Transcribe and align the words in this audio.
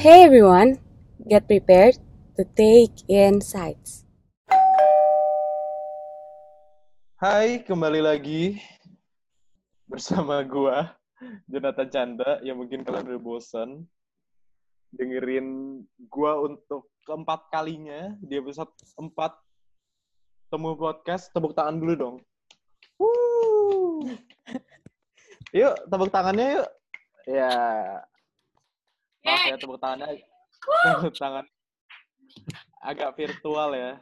Hey 0.00 0.24
everyone, 0.24 0.80
get 1.28 1.44
prepared 1.44 2.00
to 2.40 2.48
take 2.56 3.04
in 3.04 3.44
sights. 3.44 4.08
Hai, 7.20 7.60
kembali 7.60 8.00
lagi 8.00 8.56
bersama 9.84 10.40
gua, 10.40 10.96
Jonathan 11.44 11.88
Chandra, 11.92 12.40
yang 12.40 12.56
mungkin 12.56 12.80
kalian 12.80 13.12
udah 13.12 13.20
bosan 13.20 13.84
dengerin 14.96 15.84
gua 16.08 16.48
untuk 16.48 16.88
keempat 17.04 17.52
kalinya 17.52 18.16
di 18.24 18.40
episode 18.40 18.72
4 18.96 19.04
Temu 20.48 20.80
Podcast. 20.80 21.28
Tepuk 21.36 21.52
tangan 21.52 21.76
dulu 21.76 21.92
dong. 21.92 22.16
Woo. 22.96 24.16
Yuk, 25.60 25.76
tepuk 25.92 26.08
tangannya 26.08 26.56
yuk. 26.56 26.68
Ya. 27.28 27.52
Maaf 29.24 29.42
ya, 29.46 29.56
tepuk 29.60 29.78
tangannya. 29.80 30.20
Tepuk 30.60 31.14
tangan. 31.16 31.46
Agak 32.80 33.10
virtual 33.16 33.70
ya. 33.76 33.92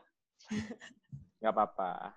Nggak 1.43 1.53
apa-apa. 1.55 2.15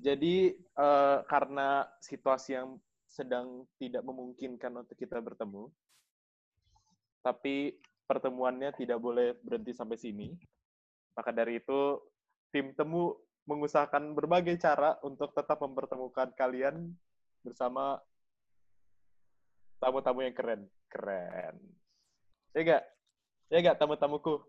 Jadi, 0.00 0.52
eh, 0.56 1.18
karena 1.24 1.88
situasi 2.00 2.56
yang 2.56 2.76
sedang 3.08 3.64
tidak 3.78 4.02
memungkinkan 4.04 4.74
untuk 4.84 4.98
kita 4.98 5.22
bertemu, 5.22 5.70
tapi 7.24 7.78
pertemuannya 8.04 8.74
tidak 8.76 9.00
boleh 9.00 9.32
berhenti 9.40 9.72
sampai 9.72 9.96
sini. 9.96 10.28
Maka 11.16 11.30
dari 11.32 11.62
itu, 11.62 12.02
tim 12.52 12.74
temu 12.76 13.16
mengusahakan 13.48 14.12
berbagai 14.12 14.56
cara 14.60 14.96
untuk 15.04 15.32
tetap 15.32 15.60
mempertemukan 15.60 16.32
kalian 16.36 16.92
bersama 17.44 18.00
tamu-tamu 19.84 20.24
yang 20.24 20.32
keren. 20.32 20.64
Keren. 20.88 21.54
Ya 22.56 22.60
gak? 22.64 22.82
Ya 23.52 23.58
gak 23.60 23.76
tamu-tamuku? 23.76 24.40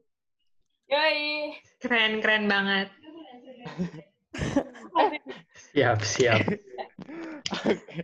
Yoi. 0.87 1.59
Keren, 1.83 2.23
keren 2.23 2.47
banget. 2.47 2.87
Siap, 5.75 5.99
siap. 6.07 6.39
Oke. 7.67 7.95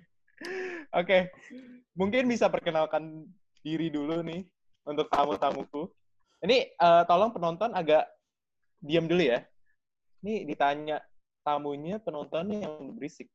Oke. 0.91 1.17
Mungkin 1.95 2.27
bisa 2.27 2.51
perkenalkan 2.51 3.23
diri 3.63 3.87
dulu 3.87 4.19
nih 4.19 4.43
untuk 4.83 5.07
tamu-tamuku. 5.07 5.87
Ini 6.43 6.75
eh, 6.75 7.03
tolong 7.07 7.31
penonton 7.31 7.71
agak 7.71 8.11
diam 8.83 9.07
dulu 9.07 9.23
ya. 9.23 9.39
Ini 10.25 10.43
ditanya 10.43 10.99
tamunya 11.47 12.01
penontonnya 12.03 12.67
yang 12.67 12.97
berisik. 12.97 13.31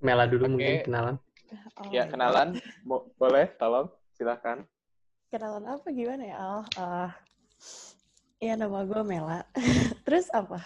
Mela 0.00 0.24
dulu 0.24 0.48
Oke. 0.48 0.52
mungkin 0.56 0.74
kenalan. 0.88 1.16
Oh, 1.50 1.90
Ya, 1.90 2.06
kenalan. 2.06 2.54
Mo- 2.86 3.10
boleh, 3.18 3.50
tolong. 3.58 3.90
Silahkan. 4.14 4.62
Kenalan 5.30 5.66
apa 5.66 5.86
gimana 5.90 6.22
ya? 6.26 6.36
Oh, 6.38 6.64
eh, 6.78 7.10
ya 8.42 8.54
nama 8.58 8.82
gue 8.86 9.02
Mela. 9.02 9.46
Terus 10.06 10.30
apa? 10.30 10.62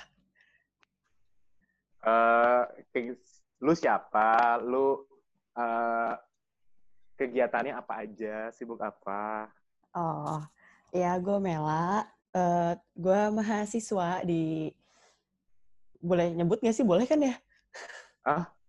Ke- 2.93 3.17
lu 3.65 3.73
siapa? 3.73 4.61
Lu 4.61 5.05
eh, 5.57 6.13
kegiatannya 7.17 7.73
apa 7.77 8.05
aja? 8.05 8.53
Sibuk 8.53 8.81
apa? 8.81 9.49
Oh, 9.97 10.41
ya 10.93 11.17
gue 11.17 11.39
Mela. 11.41 12.05
Eh, 12.35 12.73
gue 12.97 13.21
mahasiswa 13.33 14.25
di 14.27 14.69
boleh 16.05 16.37
nyebut 16.37 16.61
nggak 16.61 16.77
sih? 16.77 16.85
Boleh 16.85 17.09
kan 17.09 17.21
ya? 17.21 17.35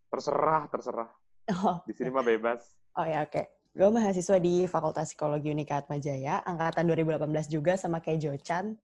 Terserah, 0.07 0.71
terserah. 0.71 1.09
Oh, 1.51 1.77
Di 1.85 1.93
sini 1.93 2.09
mah 2.09 2.21
bebas. 2.21 2.65
oh 2.95 3.05
ya 3.05 3.21
oke. 3.21 3.43
Gue 3.71 3.89
mahasiswa 3.91 4.39
di 4.39 4.65
Fakultas 4.65 5.11
Psikologi 5.11 5.51
Unika 5.51 5.77
Atmajaya, 5.77 6.39
angkatan 6.41 6.87
2018 6.87 7.21
juga 7.51 7.75
sama 7.75 7.99
kayak 7.99 8.23
Jochan. 8.23 8.79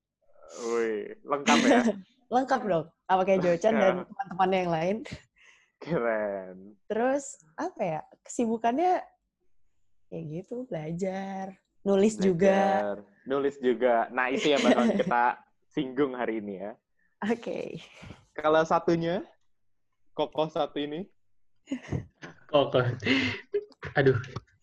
Wih, 0.68 1.16
lengkap 1.24 1.58
ya. 1.64 1.82
Lengkap 2.32 2.62
dong, 2.64 2.86
sama 3.08 3.24
kayak 3.24 3.40
Jochan 3.40 3.74
dan 3.74 3.82
Lengkap. 4.04 4.08
teman-teman 4.08 4.50
yang 4.52 4.70
lain. 4.70 4.96
Keren. 5.80 6.56
Terus 6.86 7.24
apa 7.56 7.82
ya? 7.82 8.00
Kesibukannya 8.22 9.00
ya 10.08 10.20
gitu, 10.22 10.68
belajar, 10.68 11.56
nulis 11.82 12.16
juga. 12.16 12.60
Belajar, 12.84 12.98
Nulis 13.22 13.56
juga. 13.62 14.10
Nah, 14.10 14.28
itu 14.28 14.50
yang 14.50 14.60
bakal 14.60 14.86
kita 15.00 15.24
singgung 15.70 16.18
hari 16.18 16.42
ini 16.42 16.58
ya. 16.60 16.72
Oke. 17.22 17.78
Kalau 18.34 18.66
satunya, 18.66 19.22
kokoh 20.12 20.50
satu 20.50 20.82
ini, 20.82 21.06
Kok. 22.52 22.76
Aduh. 24.00 24.18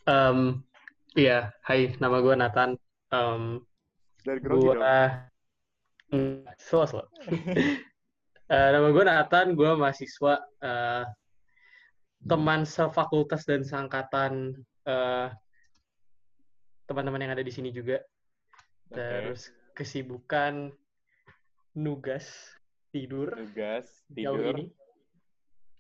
Em, 0.08 0.64
iya, 1.16 1.52
hai, 1.68 1.92
nama 2.00 2.20
gue 2.24 2.34
Nathan. 2.36 2.76
Em, 3.12 3.60
dari 4.24 4.40
grogi 4.40 4.66
gue 4.66 4.74
dong. 4.76 4.84
Hmm, 6.08 6.40
slow, 6.56 6.84
slow. 6.88 7.06
Eh, 8.48 8.68
nama 8.72 8.88
gue 8.88 9.04
Nathan, 9.04 9.52
gue 9.52 9.70
mahasiswa 9.76 10.40
eh, 10.64 11.04
teman 12.24 12.64
sefakultas 12.64 13.44
dan 13.44 13.60
seangkatan 13.60 14.56
eh, 14.88 15.28
teman-teman 16.88 17.28
yang 17.28 17.36
ada 17.36 17.44
di 17.44 17.52
sini 17.52 17.68
juga. 17.68 18.00
Terus 18.88 19.52
kesibukan 19.76 20.72
nugas 21.76 22.56
tidur 22.88 23.36
jauh 24.16 24.40
tidur. 24.40 24.56
ini. 24.56 24.72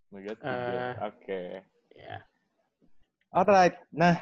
Tugas, 0.08 0.36
tidur. 0.40 0.72
Eh, 0.72 0.94
Oke. 1.04 1.42
Ya. 1.92 2.16
Alright. 3.28 3.76
Nah, 3.92 4.16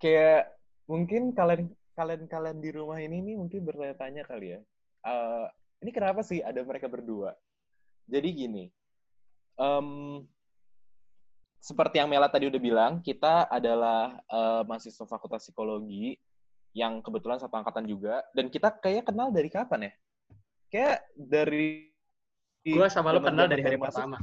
kayak 0.00 0.56
mungkin 0.88 1.36
kalian 1.36 1.68
kalian 1.92 2.24
kalian 2.26 2.58
di 2.58 2.70
rumah 2.72 2.98
ini 2.98 3.20
nih 3.20 3.36
mungkin 3.36 3.68
bertanya-tanya 3.68 4.24
kali 4.24 4.56
ya. 4.56 4.60
Eh, 5.04 5.46
ini 5.84 5.90
kenapa 5.92 6.24
sih 6.24 6.40
ada 6.40 6.56
mereka 6.64 6.88
berdua? 6.88 7.36
Jadi 8.08 8.28
gini, 8.32 8.64
em, 9.60 9.88
seperti 11.60 12.00
yang 12.00 12.08
Mela 12.08 12.28
tadi 12.28 12.48
udah 12.48 12.60
bilang, 12.60 12.92
kita 13.04 13.48
adalah 13.48 14.16
eh, 14.24 14.62
mahasiswa 14.64 15.04
Fakultas 15.04 15.44
Psikologi 15.44 16.16
yang 16.72 17.04
kebetulan 17.04 17.38
satu 17.38 17.54
angkatan 17.60 17.86
juga, 17.86 18.24
dan 18.32 18.48
kita 18.48 18.72
kayak 18.80 19.06
kenal 19.12 19.28
dari 19.30 19.52
kapan 19.52 19.88
ya? 19.88 19.92
Kayak 20.72 20.98
dari 21.14 21.92
Gue 22.64 22.88
sama 22.88 23.12
lo 23.12 23.20
kenal 23.20 23.44
dari 23.44 23.60
hari 23.60 23.76
pertama. 23.76 24.16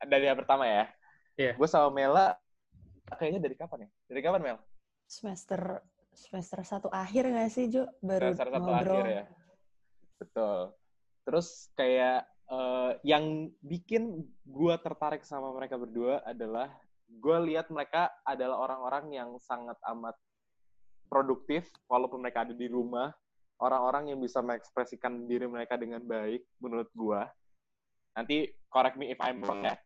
Dari 0.00 0.24
hari 0.24 0.38
pertama 0.38 0.64
ya? 0.64 0.84
Iya. 1.36 1.52
Gue 1.56 1.68
sama 1.68 1.92
Mela 1.92 2.36
kayaknya 3.16 3.40
dari 3.42 3.56
kapan 3.56 3.86
ya? 3.86 3.90
Dari 4.08 4.20
kapan 4.22 4.40
Mel? 4.42 4.58
Semester 5.10 5.82
semester 6.14 6.60
satu 6.66 6.88
akhir 6.90 7.26
nggak 7.30 7.50
sih 7.50 7.70
Jo? 7.70 7.88
Baru 8.04 8.32
Dasar 8.32 8.48
satu 8.48 8.60
ngobrol. 8.60 9.00
akhir 9.00 9.06
ya. 9.08 9.24
Betul. 10.20 10.58
Terus 11.24 11.48
kayak 11.76 12.20
eh, 12.50 12.92
yang 13.06 13.48
bikin 13.64 14.24
gue 14.44 14.74
tertarik 14.80 15.24
sama 15.24 15.52
mereka 15.54 15.80
berdua 15.80 16.24
adalah 16.24 16.68
gue 17.10 17.38
lihat 17.50 17.72
mereka 17.74 18.12
adalah 18.22 18.62
orang-orang 18.62 19.04
yang 19.10 19.30
sangat 19.42 19.76
amat 19.96 20.14
produktif 21.10 21.66
walaupun 21.90 22.22
mereka 22.22 22.46
ada 22.46 22.54
di 22.54 22.70
rumah. 22.70 23.10
Orang-orang 23.60 24.08
yang 24.08 24.18
bisa 24.24 24.40
mengekspresikan 24.40 25.28
diri 25.28 25.44
mereka 25.44 25.76
dengan 25.76 26.00
baik 26.00 26.48
menurut 26.64 26.88
gue. 26.96 27.20
Nanti 28.16 28.48
correct 28.72 28.96
me 28.96 29.12
if 29.12 29.20
I'm 29.20 29.44
wrong 29.44 29.60
ya. 29.60 29.76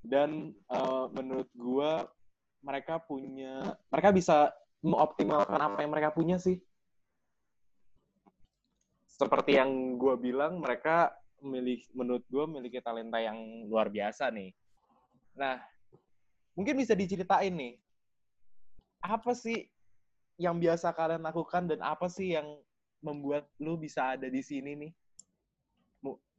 Dan 0.00 0.56
eh, 0.56 1.06
menurut 1.12 1.50
gue 1.52 1.92
mereka 2.60 3.00
punya 3.00 3.76
mereka 3.88 4.10
bisa 4.12 4.36
mengoptimalkan 4.80 5.60
apa 5.60 5.78
yang 5.84 5.92
mereka 5.92 6.10
punya 6.12 6.36
sih. 6.40 6.60
Seperti 9.06 9.60
yang 9.60 10.00
gue 10.00 10.16
bilang 10.16 10.60
mereka 10.60 11.12
memilih 11.40 11.84
menurut 11.92 12.24
gue 12.28 12.44
memiliki 12.48 12.80
talenta 12.80 13.20
yang 13.20 13.68
luar 13.68 13.92
biasa 13.92 14.32
nih. 14.32 14.52
Nah 15.36 15.60
mungkin 16.56 16.76
bisa 16.76 16.92
diceritain 16.92 17.52
nih 17.52 17.74
apa 19.00 19.32
sih 19.32 19.64
yang 20.36 20.60
biasa 20.60 20.92
kalian 20.92 21.24
lakukan 21.24 21.68
dan 21.68 21.80
apa 21.80 22.08
sih 22.08 22.36
yang 22.36 22.48
membuat 23.00 23.48
lu 23.60 23.80
bisa 23.80 24.16
ada 24.16 24.28
di 24.28 24.44
sini 24.44 24.76
nih 24.76 24.92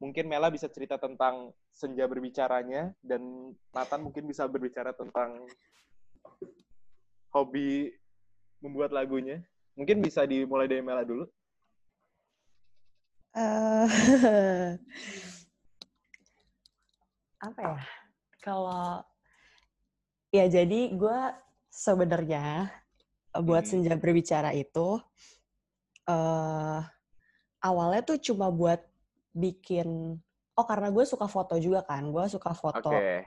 mungkin 0.01 0.25
Mela 0.25 0.49
bisa 0.49 0.65
cerita 0.65 0.97
tentang 0.97 1.53
senja 1.69 2.09
berbicaranya 2.09 2.89
dan 3.05 3.53
Nathan 3.69 4.01
mungkin 4.01 4.25
bisa 4.25 4.49
berbicara 4.49 4.91
tentang 4.97 5.45
hobi 7.29 7.93
membuat 8.59 8.89
lagunya 8.89 9.45
mungkin 9.77 10.01
bisa 10.01 10.25
dimulai 10.25 10.65
dari 10.65 10.81
Mela 10.81 11.05
dulu 11.05 11.29
Eh, 13.31 13.87
apa 17.39 17.59
ya? 17.63 17.79
Kalau 18.43 18.99
ya 20.35 20.51
jadi 20.51 20.91
gue 20.91 21.19
sebenarnya 21.71 22.67
buat 23.39 23.63
Hmm. 23.63 23.71
senja 23.87 23.95
berbicara 23.95 24.51
itu 24.51 24.99
eh 26.11 26.79
awalnya 27.63 28.03
tuh 28.03 28.19
cuma 28.19 28.51
buat 28.51 28.83
bikin 29.31 30.19
oh 30.51 30.66
karena 30.68 30.92
gue 30.92 31.04
suka 31.07 31.25
foto 31.25 31.56
juga 31.57 31.81
kan 31.88 32.04
gue 32.06 32.24
suka 32.28 32.51
foto 32.51 32.92
Oke. 32.92 33.24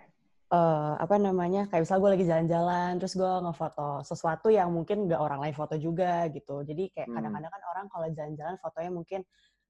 eh, 0.53 0.93
apa 1.01 1.17
namanya 1.17 1.67
kayak 1.67 1.89
misal 1.89 1.99
gue 1.99 2.11
lagi 2.15 2.27
jalan-jalan 2.29 3.01
terus 3.01 3.17
gue 3.17 3.33
ngefoto 3.45 4.05
sesuatu 4.05 4.53
yang 4.53 4.69
mungkin 4.71 5.09
nggak 5.09 5.19
orang 5.19 5.41
lain 5.41 5.57
foto 5.57 5.75
juga 5.81 6.29
gitu 6.31 6.63
jadi 6.63 6.93
kayak 6.93 7.09
Hmm. 7.09 7.17
kadang-kadang 7.17 7.53
kan 7.53 7.63
orang 7.73 7.87
kalau 7.89 8.07
jalan-jalan 8.13 8.57
fotonya 8.61 8.91
mungkin 8.93 9.21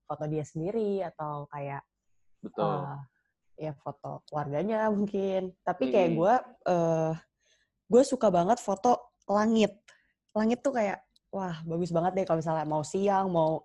foto 0.05 0.25
dia 0.29 0.45
sendiri 0.45 1.01
atau 1.07 1.47
kayak 1.49 1.81
Betul. 2.43 2.85
eh, 2.85 2.99
ya 3.55 3.73
foto 3.79 4.27
keluarganya 4.27 4.91
mungkin 4.91 5.55
tapi 5.63 5.89
kayak 5.89 6.11
Hmm. 6.11 6.19
gue 6.19 6.35
eh 6.75 7.13
gue 7.87 8.03
suka 8.03 8.29
banget 8.29 8.59
foto 8.59 9.15
langit 9.31 9.79
langit 10.35 10.59
tuh 10.61 10.75
kayak 10.75 10.99
wah 11.31 11.63
bagus 11.63 11.95
banget 11.95 12.13
deh 12.19 12.25
kalau 12.27 12.43
misalnya 12.43 12.67
mau 12.67 12.83
siang 12.83 13.31
mau 13.31 13.63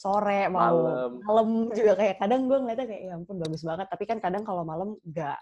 sore 0.00 0.48
mau 0.48 0.80
Malam. 0.80 1.10
malam 1.20 1.48
juga 1.76 1.92
kayak 1.92 2.16
kadang 2.16 2.48
gue 2.48 2.56
ngeliatnya 2.56 2.86
kayak 2.88 3.02
ya 3.04 3.12
ampun 3.20 3.36
bagus 3.36 3.60
banget 3.60 3.84
tapi 3.92 4.04
kan 4.08 4.16
kadang 4.16 4.42
kalau 4.48 4.64
malam 4.64 4.96
nggak 5.04 5.36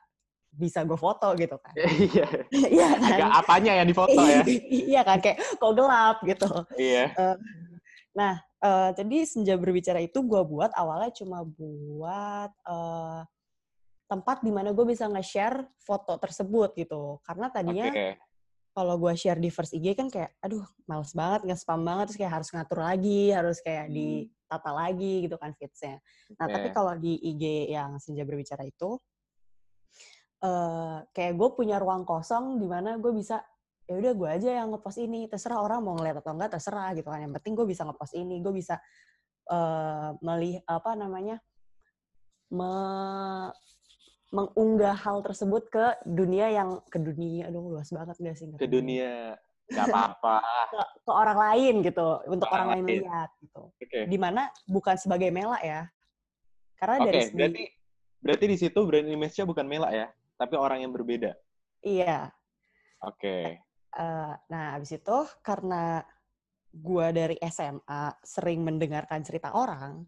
bisa 0.50 0.82
gue 0.82 0.98
foto 0.98 1.30
gitu 1.38 1.54
kan 1.62 1.74
Iya. 2.10 2.26
iya 2.50 2.88
kan 2.98 3.10
Agak 3.22 3.32
apanya 3.38 3.72
yang 3.78 3.86
difoto 3.86 4.18
ya? 4.18 4.42
iya 4.90 5.00
kan 5.06 5.22
kayak 5.22 5.38
kok 5.62 5.72
gelap 5.78 6.16
gitu 6.26 6.48
Iya. 6.74 7.14
Nah, 8.18 8.34
eh, 8.58 8.90
jadi 8.98 9.16
senja 9.22 9.54
berbicara 9.54 10.02
itu 10.02 10.18
gue 10.26 10.42
buat 10.42 10.74
awalnya 10.74 11.14
cuma 11.14 11.46
buat 11.46 12.50
eh, 12.50 13.20
tempat 14.10 14.42
di 14.42 14.50
mana 14.50 14.74
gue 14.74 14.82
bisa 14.82 15.06
nge-share 15.06 15.68
foto 15.78 16.18
tersebut 16.18 16.74
gitu. 16.74 17.22
Karena 17.22 17.46
tadinya 17.46 17.92
Oke. 17.92 18.16
kalau 18.74 18.98
gue 18.98 19.12
share 19.14 19.38
di 19.38 19.52
first 19.52 19.70
IG 19.70 19.94
kan 19.94 20.08
kayak, 20.08 20.34
aduh 20.40 20.64
males 20.88 21.12
banget, 21.14 21.46
nge-spam 21.46 21.78
banget, 21.84 22.04
terus 22.10 22.18
kayak 22.18 22.32
harus 22.40 22.48
ngatur 22.50 22.80
lagi, 22.82 23.22
harus 23.30 23.58
kayak 23.62 23.86
Hmm. 23.86 23.94
Ditata 24.48 24.72
lagi 24.72 25.28
gitu 25.28 25.36
kan 25.36 25.52
feeds-nya. 25.52 26.00
Nah, 26.40 26.48
tapi 26.48 26.72
Oke. 26.72 26.74
kalau 26.80 26.96
di 26.96 27.20
IG 27.20 27.68
yang 27.68 28.00
senja 28.00 28.24
berbicara 28.24 28.64
itu, 28.64 28.96
eh 30.40 30.98
kayak 31.12 31.36
gue 31.36 31.48
punya 31.52 31.76
ruang 31.76 32.08
kosong 32.08 32.56
di 32.56 32.64
mana 32.64 32.96
gue 32.96 33.12
bisa 33.12 33.44
ya 33.84 33.98
udah 33.98 34.12
gue 34.16 34.28
aja 34.40 34.50
yang 34.62 34.70
ngepost 34.72 35.02
ini 35.02 35.26
terserah 35.26 35.60
orang 35.60 35.82
mau 35.82 35.98
ngeliat 35.98 36.22
atau 36.22 36.32
enggak 36.32 36.54
terserah 36.56 36.94
gitu 36.94 37.10
kan 37.10 37.26
yang 37.26 37.34
penting 37.34 37.58
gue 37.58 37.66
bisa 37.66 37.82
ngepost 37.82 38.14
ini 38.14 38.38
gue 38.38 38.54
bisa 38.54 38.78
eh 39.50 40.10
melih 40.22 40.62
apa 40.62 40.94
namanya 40.94 41.42
me- 42.54 43.50
mengunggah 44.30 44.94
hal 44.94 45.24
tersebut 45.26 45.72
ke 45.72 45.84
dunia 46.06 46.52
yang 46.54 46.84
ke 46.86 47.00
dunia 47.02 47.50
aduh 47.50 47.74
luas 47.74 47.90
banget 47.90 48.16
gak 48.22 48.36
sih 48.38 48.46
Ke 48.54 48.68
dunia. 48.70 49.34
Gak 49.68 49.84
apa-apa. 49.92 50.36
ke, 50.72 50.80
ke 51.04 51.12
orang 51.12 51.38
lain 51.38 51.74
gitu 51.84 52.08
untuk 52.24 52.48
Orang 52.48 52.72
orang, 52.72 52.80
lain 52.88 53.04
lihat 53.04 53.30
gitu 53.44 53.68
Oke. 53.68 54.00
di 54.08 54.16
mana 54.16 54.48
bukan 54.64 54.96
sebagai 54.96 55.28
Mela 55.28 55.60
ya 55.60 55.84
karena 56.80 57.04
dari 57.04 57.20
segi 57.20 57.36
berarti 57.36 57.64
berarti 58.18 58.44
di 58.48 58.56
situ 58.56 58.80
brand 58.86 59.06
image-nya 59.06 59.44
bukan 59.44 59.66
Mela 59.68 59.90
ya, 59.92 60.06
tapi 60.40 60.54
orang 60.56 60.82
yang 60.82 60.92
berbeda. 60.94 61.34
iya 61.84 62.32
Oke. 63.02 63.62
Eh, 63.98 64.34
nah, 64.50 64.66
abis 64.76 64.98
itu 64.98 65.18
karena 65.40 66.02
gua 66.70 67.14
dari 67.14 67.38
SMA 67.46 68.14
sering 68.22 68.66
mendengarkan 68.66 69.22
cerita 69.24 69.54
orang, 69.54 70.04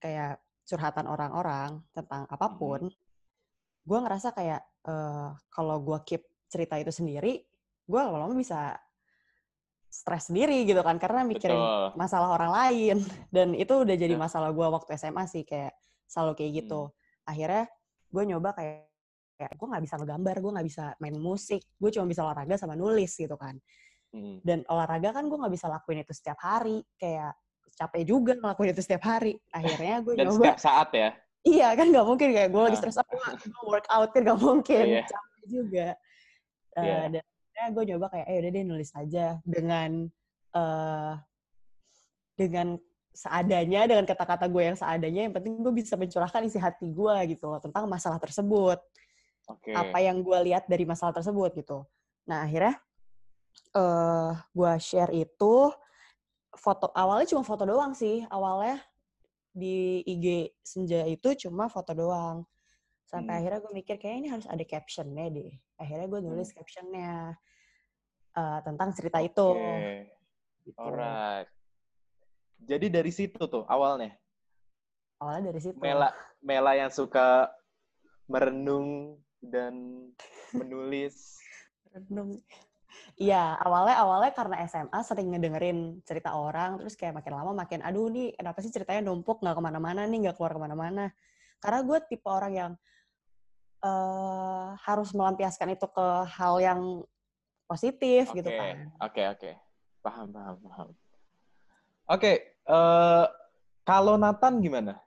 kayak 0.00 0.40
curhatan 0.66 1.06
orang-orang 1.06 1.80
tentang 1.94 2.26
apa 2.26 2.48
pun, 2.56 2.88
gua 3.84 3.98
ngerasa 4.04 4.32
kayak 4.34 4.62
eh, 4.88 5.28
kalau 5.52 5.76
gua 5.80 6.00
keep 6.02 6.24
cerita 6.48 6.80
itu 6.80 6.90
sendiri, 6.90 7.44
gua 7.84 8.08
lama-lama 8.10 8.34
bisa 8.36 8.74
stres 9.92 10.32
sendiri 10.32 10.64
gitu 10.64 10.80
kan, 10.80 10.96
karena 10.96 11.20
mikirin 11.22 11.60
Betul. 11.60 11.86
masalah 12.00 12.28
orang 12.32 12.48
lain. 12.50 12.96
Dan 13.28 13.52
itu 13.52 13.84
udah 13.84 13.92
jadi 13.92 14.16
Ya. 14.16 14.20
masalah 14.20 14.48
gua 14.50 14.72
waktu 14.72 14.96
SMA 14.96 15.28
sih, 15.28 15.44
kayak 15.44 15.76
selalu 16.08 16.32
kayak 16.34 16.52
gitu. 16.64 16.88
Akhirnya 17.22 17.68
gue 18.08 18.22
nyoba 18.24 18.56
kayak, 18.56 18.88
kayak 19.36 19.52
gue 19.52 19.66
nggak 19.68 19.84
bisa 19.84 19.94
ngegambar, 20.00 20.36
gue 20.40 20.50
nggak 20.52 20.66
bisa 20.66 20.84
main 20.96 21.16
musik, 21.16 21.60
gue 21.76 21.90
cuma 21.92 22.04
bisa 22.04 22.24
olahraga 22.24 22.56
sama 22.56 22.72
nulis 22.72 23.12
gitu 23.12 23.36
kan 23.36 23.60
Hmm. 24.12 24.44
dan 24.44 24.60
olahraga 24.68 25.08
kan 25.08 25.24
gue 25.24 25.40
nggak 25.40 25.54
bisa 25.56 25.72
lakuin 25.72 26.04
itu 26.04 26.12
setiap 26.12 26.36
hari 26.36 26.84
kayak 27.00 27.32
capek 27.72 28.04
juga 28.04 28.36
ngelakuin 28.36 28.76
itu 28.76 28.84
setiap 28.84 29.08
hari 29.08 29.40
akhirnya 29.48 30.04
gue 30.04 30.12
Dan 30.20 30.28
nyoba 30.28 30.36
setiap 30.36 30.58
saat 30.60 30.88
ya. 30.92 31.08
iya 31.40 31.72
kan 31.72 31.88
nggak 31.88 32.04
mungkin 32.04 32.28
kayak 32.28 32.52
gue 32.52 32.60
lagi 32.60 32.76
stres 32.76 33.00
aku 33.00 33.16
gue 33.16 33.64
workout 33.64 34.12
kan 34.12 34.20
nggak 34.20 34.36
mungkin 34.36 34.84
Iya. 34.84 35.02
capek 35.08 35.42
juga 35.48 35.88
Eh, 36.72 36.84
Iya. 36.84 36.96
dan 37.08 37.24
akhirnya 37.52 37.68
gue 37.76 37.84
nyoba 37.92 38.06
kayak 38.08 38.26
eh 38.32 38.36
udah 38.40 38.50
deh 38.56 38.64
nulis 38.64 38.90
aja 38.96 39.26
dengan 39.44 40.08
eh 40.56 41.14
dengan 42.32 42.80
seadanya 43.12 43.84
dengan 43.84 44.08
kata-kata 44.08 44.48
gue 44.48 44.72
yang 44.72 44.76
seadanya 44.76 45.28
yang 45.28 45.34
penting 45.36 45.60
gue 45.60 45.74
bisa 45.76 46.00
mencurahkan 46.00 46.48
isi 46.48 46.56
hati 46.56 46.88
gue 46.88 47.16
gitu 47.28 47.52
loh 47.52 47.60
tentang 47.60 47.84
masalah 47.84 48.16
tersebut 48.16 48.80
Oke. 49.52 49.68
apa 49.76 50.00
yang 50.00 50.24
gue 50.24 50.38
lihat 50.48 50.64
dari 50.64 50.88
masalah 50.88 51.12
tersebut 51.12 51.52
gitu. 51.60 51.84
Nah 52.24 52.48
akhirnya 52.48 52.80
eh 53.76 54.32
gue 54.56 54.72
share 54.80 55.12
itu 55.12 55.68
foto 56.56 56.88
awalnya 56.96 57.28
cuma 57.36 57.44
foto 57.44 57.68
doang 57.68 57.92
sih 57.92 58.24
awalnya 58.32 58.80
di 59.52 60.00
IG 60.08 60.56
senja 60.64 61.04
itu 61.04 61.36
cuma 61.44 61.68
foto 61.68 61.92
doang 61.92 62.48
sampai 63.12 63.28
Hmm. 63.28 63.40
akhirnya 63.44 63.60
gue 63.60 63.72
mikir 63.76 63.96
kayak 64.00 64.16
ini 64.24 64.28
harus 64.32 64.48
ada 64.48 64.64
captionnya 64.64 65.28
deh 65.28 65.52
akhirnya 65.76 66.06
gue 66.08 66.20
nulis 66.24 66.48
Hmm. 66.50 66.56
captionnya 66.56 67.12
eh, 68.32 68.58
tentang 68.64 68.96
cerita 68.96 69.20
itu. 69.20 69.44
Oke. 69.52 70.08
gitu. 70.64 70.78
Alright. 70.80 71.52
Jadi 72.64 72.86
dari 72.88 73.12
situ 73.12 73.36
tuh 73.44 73.68
awalnya. 73.68 74.16
Awalnya 75.20 75.52
dari 75.52 75.60
situ. 75.60 75.76
Mela 75.76 76.08
Mela 76.40 76.72
yang 76.72 76.88
suka 76.88 77.52
merenung 78.24 79.20
dan 79.44 80.08
menulis. 80.56 81.36
Renung. 81.92 82.40
Iya, 83.20 83.58
awalnya 83.60 84.00
awalnya 84.00 84.32
karena 84.32 84.56
SMA 84.64 85.00
sering 85.04 85.28
ngedengerin 85.34 86.00
cerita 86.08 86.32
orang, 86.32 86.80
terus 86.80 86.96
kayak 86.96 87.20
makin 87.20 87.36
lama 87.36 87.52
makin, 87.52 87.84
aduh 87.84 88.08
nih 88.08 88.32
kenapa 88.32 88.64
sih 88.64 88.72
ceritanya 88.72 89.04
numpuk 89.12 89.44
nggak 89.44 89.58
ke 89.58 89.62
mana-mana 89.64 90.08
nih, 90.08 90.24
nggak 90.24 90.36
keluar 90.40 90.56
ke 90.56 90.60
mana-mana. 90.62 91.12
Karena 91.60 91.84
gue 91.84 91.98
tipe 92.08 92.28
orang 92.32 92.52
yang 92.56 92.72
eh 93.82 94.68
harus 94.86 95.10
melampiaskan 95.10 95.74
itu 95.74 95.86
ke 95.90 96.06
hal 96.38 96.62
yang 96.62 96.80
positif 97.66 98.30
gitu 98.30 98.46
Oke, 98.46 98.58
kan. 98.58 98.76
Oke, 99.02 99.22
oke. 99.26 99.50
Paham, 100.02 100.28
paham, 100.30 100.56
paham. 100.62 100.88
Oke, 102.10 102.32
eh, 102.52 103.24
kalau 103.82 104.14
Nathan 104.18 104.62
gimana? 104.62 104.98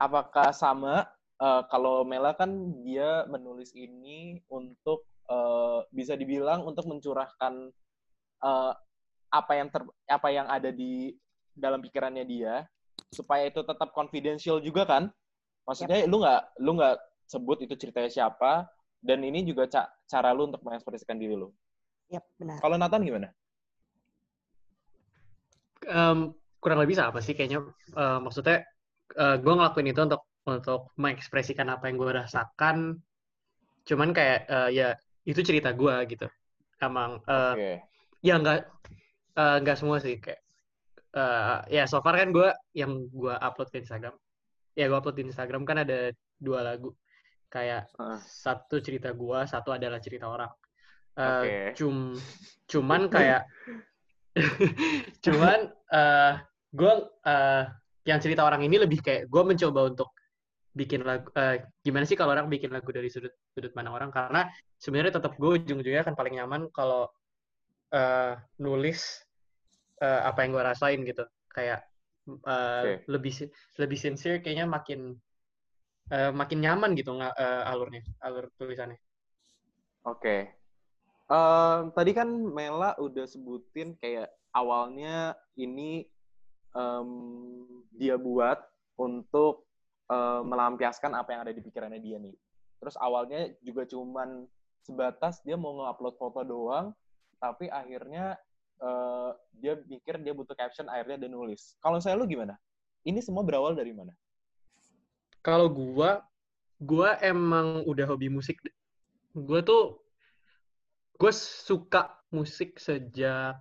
Apakah 0.00 0.50
sama? 0.50 1.06
Eh, 1.40 1.62
kalau 1.70 2.02
Mela 2.02 2.32
kan 2.34 2.50
dia 2.82 3.24
menulis 3.28 3.70
ini 3.76 4.40
untuk 4.50 5.06
eh, 5.30 5.80
bisa 5.94 6.16
dibilang 6.18 6.66
untuk 6.66 6.88
mencurahkan 6.90 7.70
eh, 8.42 8.72
apa 9.30 9.52
yang 9.54 9.68
ter, 9.70 9.82
apa 10.10 10.28
yang 10.34 10.46
ada 10.50 10.74
di 10.74 11.14
dalam 11.54 11.78
pikirannya 11.78 12.26
dia 12.26 12.66
supaya 13.10 13.46
itu 13.46 13.62
tetap 13.62 13.94
confidential 13.94 14.58
juga 14.58 14.86
kan? 14.86 15.10
Maksudnya 15.66 16.06
lu 16.08 16.22
nggak 16.22 16.42
lu 16.62 16.78
nggak 16.78 16.96
sebut 17.30 17.62
itu 17.62 17.78
ceritanya 17.78 18.10
siapa 18.10 18.66
dan 18.98 19.22
ini 19.22 19.46
juga 19.46 19.70
ca- 19.70 19.94
cara 20.10 20.34
lu 20.34 20.50
untuk 20.50 20.66
mengekspresikan 20.66 21.14
diri 21.14 21.38
lu. 21.38 21.54
Yap, 22.10 22.26
benar. 22.34 22.58
Kalau 22.58 22.74
Nathan 22.74 23.06
gimana? 23.06 23.30
Em, 25.86 26.34
kurang 26.58 26.82
lebih 26.82 26.98
sama 26.98 27.22
sih 27.22 27.38
kayaknya. 27.38 27.62
Eh, 27.94 28.18
maksudnya 28.18 28.66
gue 29.14 29.54
ngelakuin 29.54 29.90
itu 29.90 30.00
untuk 30.06 30.22
untuk 30.46 30.90
mengekspresikan 30.98 31.70
apa 31.70 31.86
yang 31.86 31.96
gue 32.02 32.10
rasakan. 32.10 32.98
Cuman 33.86 34.10
kayak 34.10 34.40
eh, 34.50 34.68
ya 34.74 34.88
itu 35.22 35.40
cerita 35.46 35.70
gue 35.70 35.94
gitu. 36.10 36.26
Emang 36.82 37.22
eh, 37.24 37.54
Oke. 37.54 37.72
ya 38.26 38.34
nggak 38.42 38.58
eh, 39.38 39.56
nggak 39.62 39.76
semua 39.78 40.02
sih 40.02 40.18
kayak 40.18 40.40
eh, 41.14 41.56
ya 41.78 41.86
so 41.86 42.02
far 42.02 42.18
kan 42.18 42.34
gue 42.34 42.48
yang 42.74 43.06
gue 43.08 43.34
upload 43.38 43.70
ke 43.70 43.80
Instagram. 43.80 44.14
Ya 44.74 44.90
gue 44.90 44.98
upload 44.98 45.16
di 45.16 45.24
Instagram 45.30 45.62
kan 45.64 45.82
ada 45.86 46.12
dua 46.36 46.66
lagu. 46.66 46.92
Kayak 47.50 47.90
Heeh. 47.98 48.18
satu 48.22 48.78
cerita 48.78 49.10
gue, 49.10 49.38
satu 49.50 49.74
adalah 49.74 49.98
cerita 49.98 50.30
orang. 50.30 50.50
Eh, 51.18 51.26
Oke. 51.26 51.54
cum 51.74 52.14
cuman 52.70 53.10
kayak 53.10 53.42
cuman 55.26 55.58
eh 55.90 56.34
gue 56.70 56.92
eh, 57.26 57.64
yang 58.06 58.20
cerita 58.22 58.46
orang 58.46 58.62
ini 58.62 58.78
lebih 58.78 59.02
kayak 59.02 59.26
gue 59.26 59.42
mencoba 59.42 59.90
untuk 59.90 60.14
bikin 60.70 61.02
lagu 61.02 61.26
eh, 61.34 61.66
gimana 61.82 62.06
sih 62.06 62.14
kalau 62.14 62.30
orang 62.30 62.46
bikin 62.46 62.70
lagu 62.70 62.88
dari 62.94 63.10
sudut 63.10 63.34
sudut 63.50 63.74
pandang 63.74 63.98
orang 63.98 64.10
karena 64.14 64.46
sebenarnya 64.78 65.18
tetap 65.18 65.34
gue 65.34 65.50
ujung-ujungnya 65.58 66.06
kan 66.06 66.14
paling 66.14 66.38
nyaman 66.38 66.70
kalau 66.70 67.10
eh, 67.90 68.38
nulis 68.62 69.26
eh, 69.98 70.20
apa 70.24 70.46
yang 70.46 70.54
gue 70.54 70.64
rasain 70.64 71.00
gitu 71.02 71.26
kayak 71.50 71.82
eh, 72.30 72.82
Oke. 72.86 72.92
lebih 73.10 73.34
lebih 73.82 73.98
sincere 73.98 74.38
kayaknya 74.38 74.70
makin 74.70 75.18
eh, 76.10 76.32
makin 76.34 76.58
nyaman 76.60 76.92
gitu 76.98 77.14
eh, 77.18 77.62
alurnya 77.70 78.02
alur 78.20 78.50
tulisannya 78.58 78.98
Oke. 80.08 80.48
Em, 81.28 81.82
tadi 81.92 82.10
kan 82.16 82.28
Mela 82.28 82.96
udah 82.96 83.28
sebutin 83.28 83.94
kayak 84.00 84.32
awalnya 84.56 85.36
ini 85.60 86.08
em, 86.72 87.08
dia 87.94 88.16
buat 88.16 88.58
untuk 88.96 89.68
eh, 90.08 90.42
melampiaskan 90.42 91.12
apa 91.12 91.36
yang 91.36 91.40
ada 91.44 91.52
di 91.52 91.60
pikirannya 91.60 92.00
dia 92.00 92.16
nih. 92.16 92.32
Terus 92.80 92.96
awalnya 92.96 93.52
juga 93.60 93.84
cuman 93.84 94.48
sebatas 94.80 95.44
dia 95.44 95.60
mau 95.60 95.76
nge-upload 95.76 96.16
foto 96.16 96.40
doang, 96.40 96.96
tapi 97.36 97.68
akhirnya 97.68 98.40
uh, 98.80 99.36
dia 99.52 99.76
mikir 99.84 100.16
dia 100.24 100.32
butuh 100.32 100.56
caption, 100.56 100.88
akhirnya 100.88 101.20
dia 101.20 101.30
nulis. 101.30 101.76
Kalau 101.84 102.00
saya 102.00 102.16
lu 102.16 102.24
gimana? 102.24 102.56
Ini 103.04 103.20
semua 103.20 103.44
berawal 103.44 103.76
dari 103.76 103.92
mana? 103.92 104.16
Kalau 105.40 105.72
gua, 105.72 106.20
gua 106.80 107.16
emang 107.24 107.84
udah 107.88 108.06
hobi 108.08 108.28
musik. 108.28 108.60
Gua 109.32 109.64
tuh, 109.64 110.00
gue 111.20 111.32
suka 111.36 112.16
musik 112.32 112.80
sejak 112.80 113.60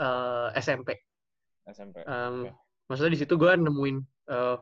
uh, 0.00 0.48
eh, 0.52 0.60
SMP. 0.60 0.96
SMP. 1.68 2.02
Um, 2.08 2.48
okay. 2.48 2.52
Maksudnya 2.88 3.12
di 3.14 3.20
situ 3.20 3.34
gue 3.38 3.52
nemuin 3.52 3.96
uh, 4.32 4.56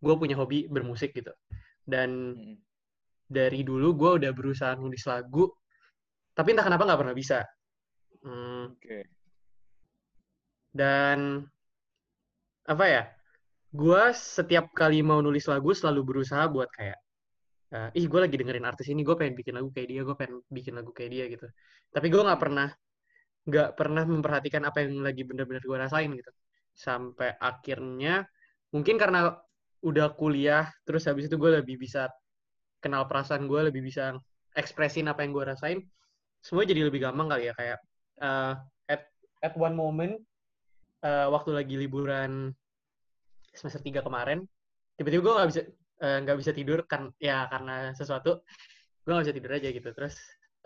gue 0.00 0.14
punya 0.16 0.36
hobi 0.36 0.68
bermusik 0.68 1.16
gitu 1.16 1.32
dan 1.86 2.36
hmm. 2.36 2.56
dari 3.26 3.64
dulu 3.64 3.96
gue 3.96 4.10
udah 4.22 4.30
berusaha 4.34 4.76
nulis 4.76 5.06
lagu 5.08 5.48
tapi 6.36 6.52
entah 6.52 6.66
kenapa 6.66 6.84
nggak 6.84 7.00
pernah 7.00 7.16
bisa 7.16 7.38
hmm. 8.20 8.76
okay. 8.76 9.02
dan 10.76 11.48
apa 12.66 12.84
ya 12.84 13.02
gue 13.76 14.02
setiap 14.16 14.72
kali 14.72 15.04
mau 15.04 15.20
nulis 15.20 15.44
lagu 15.52 15.76
selalu 15.76 16.00
berusaha 16.02 16.48
buat 16.48 16.72
kayak 16.72 16.98
uh, 17.76 17.90
ih 17.92 18.08
gue 18.08 18.20
lagi 18.24 18.36
dengerin 18.40 18.64
artis 18.64 18.88
ini 18.88 19.04
gue 19.04 19.12
pengen 19.12 19.36
bikin 19.36 19.54
lagu 19.60 19.68
kayak 19.68 19.88
dia 19.92 20.02
gue 20.02 20.16
pengen 20.16 20.40
bikin 20.48 20.72
lagu 20.80 20.90
kayak 20.96 21.10
dia 21.12 21.24
gitu. 21.28 21.46
Tapi 21.92 22.06
gue 22.08 22.22
nggak 22.24 22.40
pernah 22.40 22.68
nggak 23.46 23.70
pernah 23.78 24.02
memperhatikan 24.08 24.62
apa 24.66 24.82
yang 24.82 25.04
lagi 25.04 25.22
bener-bener 25.28 25.62
gue 25.62 25.78
rasain 25.78 26.10
gitu. 26.10 26.32
Sampai 26.72 27.36
akhirnya 27.36 28.24
mungkin 28.72 28.96
karena 28.96 29.36
udah 29.84 30.16
kuliah 30.16 30.72
terus 30.88 31.04
habis 31.06 31.28
itu 31.28 31.36
gue 31.36 31.62
lebih 31.62 31.76
bisa 31.78 32.08
kenal 32.80 33.04
perasaan 33.06 33.44
gue 33.46 33.70
lebih 33.70 33.84
bisa 33.84 34.16
ekspresin 34.56 35.06
apa 35.06 35.22
yang 35.22 35.36
gue 35.36 35.44
rasain 35.46 35.78
semua 36.40 36.64
jadi 36.64 36.88
lebih 36.88 37.06
gampang 37.06 37.28
kali 37.28 37.52
ya 37.52 37.54
kayak 37.54 37.78
uh, 38.24 38.56
at 38.90 39.06
at 39.44 39.54
one 39.54 39.76
moment 39.76 40.18
uh, 41.06 41.28
waktu 41.30 41.54
lagi 41.54 41.74
liburan 41.76 42.50
semester 43.56 43.80
3 43.82 44.04
kemarin 44.04 44.44
tiba-tiba 44.96 45.22
gue 45.24 45.34
nggak 45.36 45.48
bisa 45.52 45.62
eh, 46.04 46.18
nggak 46.24 46.36
uh, 46.36 46.40
bisa 46.40 46.52
tidur 46.56 46.80
kan 46.88 47.12
ya 47.20 47.48
karena 47.48 47.92
sesuatu 47.92 48.44
gue 49.04 49.12
nggak 49.12 49.24
bisa 49.28 49.36
tidur 49.36 49.52
aja 49.54 49.68
gitu. 49.70 49.88
Terus 49.92 50.16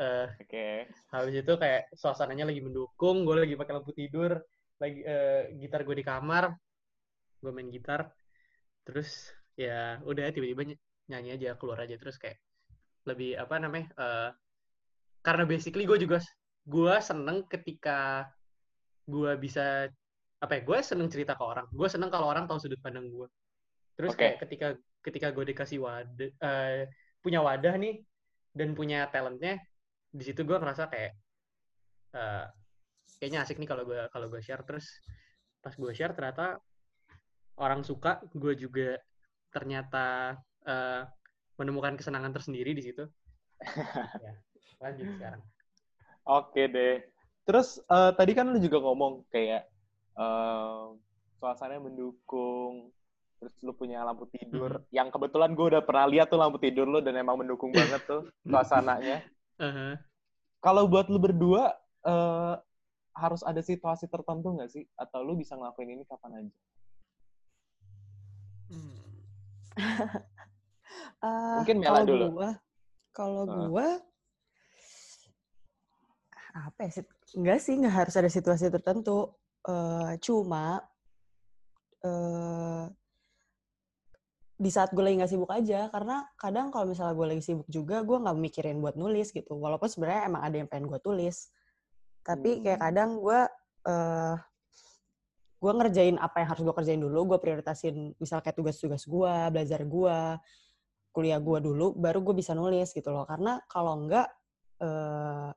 uh, 0.00 0.26
oke. 0.30 0.46
okay. 0.48 0.88
habis 1.12 1.34
itu 1.42 1.52
kayak 1.58 1.82
suasananya 1.92 2.48
lagi 2.48 2.60
mendukung 2.64 3.26
gue 3.26 3.34
lagi 3.36 3.54
pakai 3.58 3.72
lampu 3.76 3.92
tidur 3.92 4.38
lagi 4.80 5.04
uh, 5.04 5.52
gitar 5.60 5.84
gue 5.84 5.96
di 5.98 6.06
kamar 6.06 6.54
gue 7.42 7.50
main 7.52 7.68
gitar. 7.68 8.08
Terus 8.86 9.28
ya 9.58 10.00
udah 10.06 10.30
tiba-tiba 10.32 10.72
nyanyi 11.10 11.36
aja 11.36 11.58
keluar 11.58 11.84
aja. 11.84 11.98
Terus 11.98 12.16
kayak 12.16 12.38
lebih 13.08 13.36
apa 13.36 13.54
namanya 13.58 13.86
uh, 13.96 14.30
karena 15.20 15.44
basically 15.44 15.84
gue 15.84 15.98
juga 16.00 16.22
gue 16.64 16.94
seneng 17.02 17.44
ketika 17.48 18.28
gue 19.08 19.32
bisa 19.40 19.90
apa 20.40 20.52
ya 20.56 20.60
gue 20.64 20.78
seneng 20.80 21.08
cerita 21.12 21.36
ke 21.36 21.44
orang. 21.44 21.68
Gue 21.68 21.88
seneng 21.92 22.08
kalau 22.08 22.32
orang 22.32 22.48
tahu 22.48 22.56
sudut 22.56 22.80
pandang 22.80 23.12
gue. 23.12 23.28
Terus 23.96 24.16
okay. 24.16 24.34
kayak 24.34 24.36
ketika 24.48 24.68
ketika 25.04 25.28
gue 25.36 25.44
dikasih 25.52 25.78
wadah 25.84 26.30
uh, 26.40 26.84
punya 27.20 27.44
wadah 27.44 27.76
nih 27.76 28.00
dan 28.56 28.72
punya 28.72 29.08
talentnya 29.12 29.60
di 30.10 30.22
situ 30.24 30.42
gue 30.42 30.56
ngerasa 30.56 30.88
kayak 30.88 31.12
uh, 32.16 32.48
kayaknya 33.20 33.44
asik 33.44 33.60
nih 33.60 33.68
kalau 33.68 33.84
gue 33.84 34.00
kalau 34.08 34.26
gue 34.32 34.40
share. 34.40 34.64
Terus 34.64 34.88
pas 35.60 35.76
gue 35.76 35.92
share 35.92 36.16
ternyata 36.16 36.56
orang 37.60 37.84
suka 37.84 38.24
gue 38.32 38.56
juga 38.56 38.96
ternyata 39.52 40.40
uh, 40.64 41.04
menemukan 41.60 42.00
kesenangan 42.00 42.32
tersendiri 42.32 42.72
di 42.72 42.82
situ. 42.82 43.04
Ya, 44.24 44.32
lanjut 44.80 45.06
sekarang. 45.20 45.42
Oke 46.24 46.64
deh. 46.72 47.04
Terus 47.44 47.76
uh, 47.92 48.16
tadi 48.16 48.32
kan 48.32 48.48
lu 48.48 48.56
juga 48.56 48.80
ngomong 48.80 49.28
kayak 49.28 49.68
uh, 50.20 50.92
suasananya 51.40 51.88
mendukung 51.88 52.92
terus 53.40 53.56
lu 53.64 53.72
punya 53.72 54.04
lampu 54.04 54.28
tidur 54.28 54.84
-hmm. 54.84 54.92
yang 54.92 55.08
kebetulan 55.08 55.56
gue 55.56 55.66
udah 55.72 55.80
pernah 55.80 56.04
lihat 56.04 56.28
tuh 56.28 56.36
lampu 56.36 56.60
tidur 56.60 56.84
lu 56.84 57.00
dan 57.00 57.16
emang 57.16 57.40
mendukung 57.40 57.72
banget 57.72 58.04
tuh 58.04 58.28
suasananya 58.50 59.24
uh 59.56 59.64
-huh. 59.64 59.92
kalau 60.60 60.84
buat 60.84 61.08
lu 61.08 61.16
berdua 61.16 61.72
uh, 62.04 62.60
harus 63.16 63.42
ada 63.44 63.60
situasi 63.60 64.06
tertentu 64.06 64.54
nggak 64.54 64.70
sih? 64.70 64.84
Atau 64.96 65.20
lu 65.20 65.36
bisa 65.36 65.58
ngelakuin 65.58 65.92
ini 65.98 66.04
kapan 66.06 66.32
aja? 66.40 66.54
Hmm. 68.70 68.98
uh, 71.20 71.56
Mungkin 71.62 71.78
Mela 71.82 72.02
dulu. 72.06 72.26
Gua, 72.40 72.50
kalau 73.12 73.44
uh. 73.44 73.68
gua 73.68 73.88
apa 76.50 76.80
ya? 76.88 77.04
Enggak 77.36 77.58
sih, 77.62 77.78
nggak 77.78 77.94
harus 77.94 78.14
ada 78.18 78.30
situasi 78.30 78.72
tertentu. 78.72 79.30
Uh, 79.60 80.16
cuma 80.24 80.80
uh, 82.00 82.88
di 84.60 84.68
saat 84.68 84.92
gue 84.92 85.00
lagi 85.00 85.16
nggak 85.16 85.32
sibuk 85.32 85.48
aja 85.48 85.88
karena 85.88 86.28
kadang 86.36 86.68
kalau 86.68 86.84
misalnya 86.84 87.16
gue 87.16 87.26
lagi 87.32 87.40
sibuk 87.40 87.64
juga 87.64 88.04
gue 88.04 88.20
nggak 88.20 88.36
mikirin 88.36 88.76
buat 88.84 88.92
nulis 88.92 89.32
gitu. 89.32 89.56
Walaupun 89.56 89.88
sebenarnya 89.88 90.28
emang 90.28 90.42
ada 90.44 90.56
yang 90.60 90.68
pengen 90.68 90.88
gue 90.92 91.00
tulis. 91.00 91.48
Tapi 92.20 92.60
kayak 92.60 92.76
hmm. 92.76 92.86
kadang 92.88 93.10
gue 93.24 93.40
uh, 93.88 94.36
gue 95.60 95.72
ngerjain 95.76 96.16
apa 96.20 96.44
yang 96.44 96.48
harus 96.52 96.62
gue 96.64 96.74
kerjain 96.76 97.00
dulu 97.00 97.36
gue 97.36 97.38
prioritasin 97.40 98.16
misal 98.16 98.40
kayak 98.44 98.56
tugas-tugas 98.56 99.04
gue 99.04 99.32
belajar 99.52 99.80
gue 99.84 100.18
kuliah 101.12 101.40
gue 101.40 101.58
dulu 101.60 101.92
baru 101.96 102.20
gue 102.20 102.34
bisa 102.36 102.52
nulis 102.52 102.92
gitu 102.92 103.08
loh. 103.08 103.24
Karena 103.24 103.60
kalau 103.64 103.96
enggak 103.96 104.28
uh, 104.84 105.52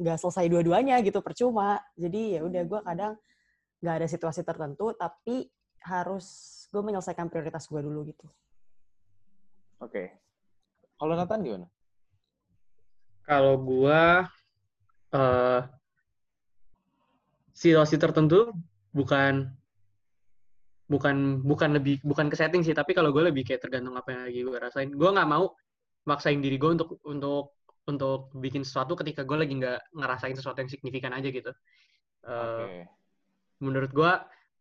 nggak 0.00 0.16
selesai 0.16 0.48
dua-duanya 0.48 0.96
gitu 1.04 1.20
percuma. 1.20 1.76
Jadi 1.92 2.40
ya 2.40 2.40
udah 2.40 2.62
gue 2.64 2.80
kadang 2.80 3.12
nggak 3.84 3.94
ada 4.00 4.06
situasi 4.08 4.40
tertentu 4.40 4.96
tapi 4.96 5.48
harus 5.84 6.26
gue 6.72 6.80
menyelesaikan 6.80 7.28
prioritas 7.28 7.68
gue 7.68 7.80
dulu 7.84 8.08
gitu. 8.08 8.26
Oke. 9.80 9.92
Okay. 9.92 10.06
kalau 11.00 11.16
Nathan 11.16 11.40
gimana? 11.40 11.66
Kalau 13.24 13.54
gue 13.60 14.02
uh, 15.16 15.60
situasi 17.56 17.96
tertentu 17.96 18.52
bukan 18.92 19.48
bukan 20.90 21.40
bukan 21.46 21.70
lebih 21.78 22.02
bukan 22.02 22.26
ke 22.26 22.36
setting 22.36 22.66
sih 22.66 22.74
tapi 22.74 22.92
kalau 22.92 23.14
gue 23.14 23.30
lebih 23.30 23.46
kayak 23.46 23.62
tergantung 23.62 23.94
apa 23.96 24.12
yang 24.12 24.22
lagi 24.28 24.40
gue 24.44 24.58
rasain. 24.60 24.90
Gue 24.92 25.08
nggak 25.12 25.28
mau 25.28 25.52
maksain 26.08 26.40
diri 26.40 26.56
gue 26.56 26.70
untuk 26.76 27.00
untuk 27.04 27.59
untuk 27.90 28.30
bikin 28.38 28.62
sesuatu 28.62 28.94
ketika 28.94 29.26
gue 29.26 29.36
lagi 29.42 29.54
nggak 29.58 29.94
ngerasain 29.98 30.38
sesuatu 30.38 30.62
yang 30.62 30.70
signifikan 30.70 31.10
aja 31.10 31.28
gitu 31.28 31.50
uh, 32.26 32.64
okay. 32.64 32.86
menurut 33.58 33.90
gue 33.90 34.12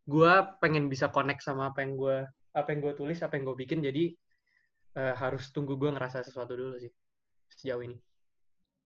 gue 0.10 0.34
pengen 0.58 0.90
bisa 0.90 1.14
connect 1.14 1.46
sama 1.46 1.70
apa 1.70 1.86
yang 1.86 1.94
gue 1.94 2.18
apa 2.58 2.68
yang 2.74 2.80
gue 2.82 2.94
tulis 2.98 3.22
apa 3.22 3.38
yang 3.38 3.46
gue 3.46 3.58
bikin 3.58 3.80
jadi 3.86 4.10
uh, 4.98 5.14
harus 5.14 5.54
tunggu 5.54 5.78
gue 5.78 5.94
ngerasa 5.94 6.26
sesuatu 6.26 6.58
dulu 6.58 6.82
sih 6.82 6.92
sejauh 7.54 7.86
ini 7.86 7.98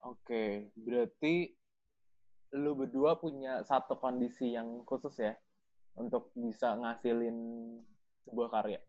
oke 0.03 0.19
okay. 0.27 0.67
berarti 0.75 1.55
lu 2.53 2.77
berdua 2.77 3.17
punya 3.17 3.65
satu 3.65 3.97
kondisi 3.97 4.53
yang 4.53 4.85
khusus 4.85 5.17
ya 5.17 5.33
untuk 5.97 6.33
bisa 6.33 6.73
ngasilin 6.77 7.37
sebuah 8.25 8.49
karya. 8.49 8.79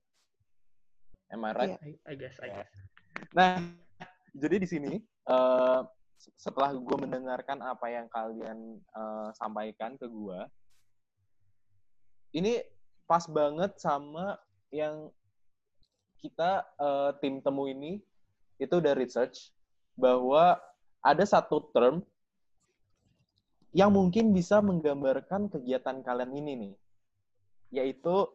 Am 1.33 1.45
I 1.45 1.53
right? 1.53 1.75
Yeah, 1.81 1.97
I 2.09 2.15
guess, 2.15 2.37
I 2.41 2.49
guess. 2.53 2.71
Nah, 3.33 3.61
jadi 4.35 4.57
di 4.59 4.69
sini 4.69 4.93
uh, 5.31 5.87
setelah 6.35 6.75
gue 6.75 6.97
mendengarkan 6.99 7.63
apa 7.63 7.87
yang 7.91 8.07
kalian 8.11 8.83
uh, 8.95 9.31
sampaikan 9.39 9.95
ke 9.95 10.11
gue, 10.11 10.41
ini 12.35 12.59
pas 13.07 13.23
banget 13.31 13.79
sama 13.79 14.35
yang 14.75 15.13
kita 16.19 16.67
uh, 16.81 17.15
tim 17.23 17.39
temu 17.45 17.69
ini 17.71 18.03
itu 18.59 18.75
udah 18.81 18.97
research 18.97 19.53
bahwa 19.95 20.59
ada 21.05 21.23
satu 21.23 21.71
term 21.71 22.03
yang 23.75 23.91
mungkin 23.91 24.31
bisa 24.31 24.63
menggambarkan 24.63 25.51
kegiatan 25.51 26.01
kalian 26.03 26.33
ini 26.35 26.53
nih, 26.55 26.75
yaitu 27.83 28.31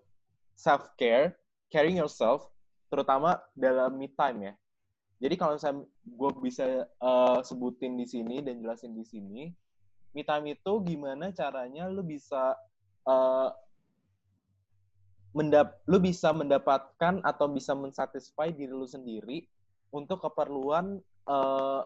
self-care, 0.59 1.39
caring 1.71 1.95
yourself, 1.95 2.51
terutama 2.91 3.39
dalam 3.55 3.95
me 3.95 4.11
time 4.11 4.51
ya. 4.51 4.53
Jadi 5.19 5.35
kalau 5.35 5.59
saya 5.59 5.75
gue 6.07 6.31
bisa 6.39 6.87
uh, 7.03 7.43
sebutin 7.43 7.99
di 7.99 8.07
sini 8.07 8.39
dan 8.39 8.63
jelasin 8.63 8.95
di 8.95 9.03
sini, 9.03 9.51
me 10.15 10.23
time 10.23 10.55
itu 10.55 10.73
gimana 10.87 11.35
caranya 11.35 11.91
lu 11.91 12.07
bisa 12.07 12.55
uh, 13.03 13.51
mendap 15.35 15.83
lu 15.85 16.01
bisa 16.01 16.31
mendapatkan 16.31 17.21
atau 17.21 17.51
bisa 17.51 17.75
mensatisfy 17.75 18.49
diri 18.49 18.71
lu 18.73 18.87
sendiri 18.87 19.45
untuk 19.91 20.23
keperluan 20.23 21.03
uh, 21.27 21.83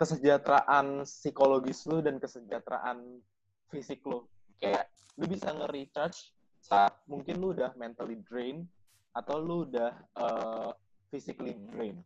kesejahteraan 0.00 1.06
psikologis 1.06 1.84
lu 1.86 2.00
dan 2.00 2.16
kesejahteraan 2.18 3.20
fisik 3.68 4.02
lu. 4.08 4.24
Kayak 4.58 4.88
lu 5.20 5.28
bisa 5.28 5.52
nge-recharge 5.52 6.32
saat 6.62 6.96
mungkin 7.04 7.36
lu 7.36 7.52
udah 7.52 7.76
mentally 7.76 8.16
drain 8.24 8.64
atau 9.12 9.38
lu 9.38 9.68
udah 9.68 9.92
uh, 10.16 10.70
physically 11.12 11.54
drain. 11.70 12.00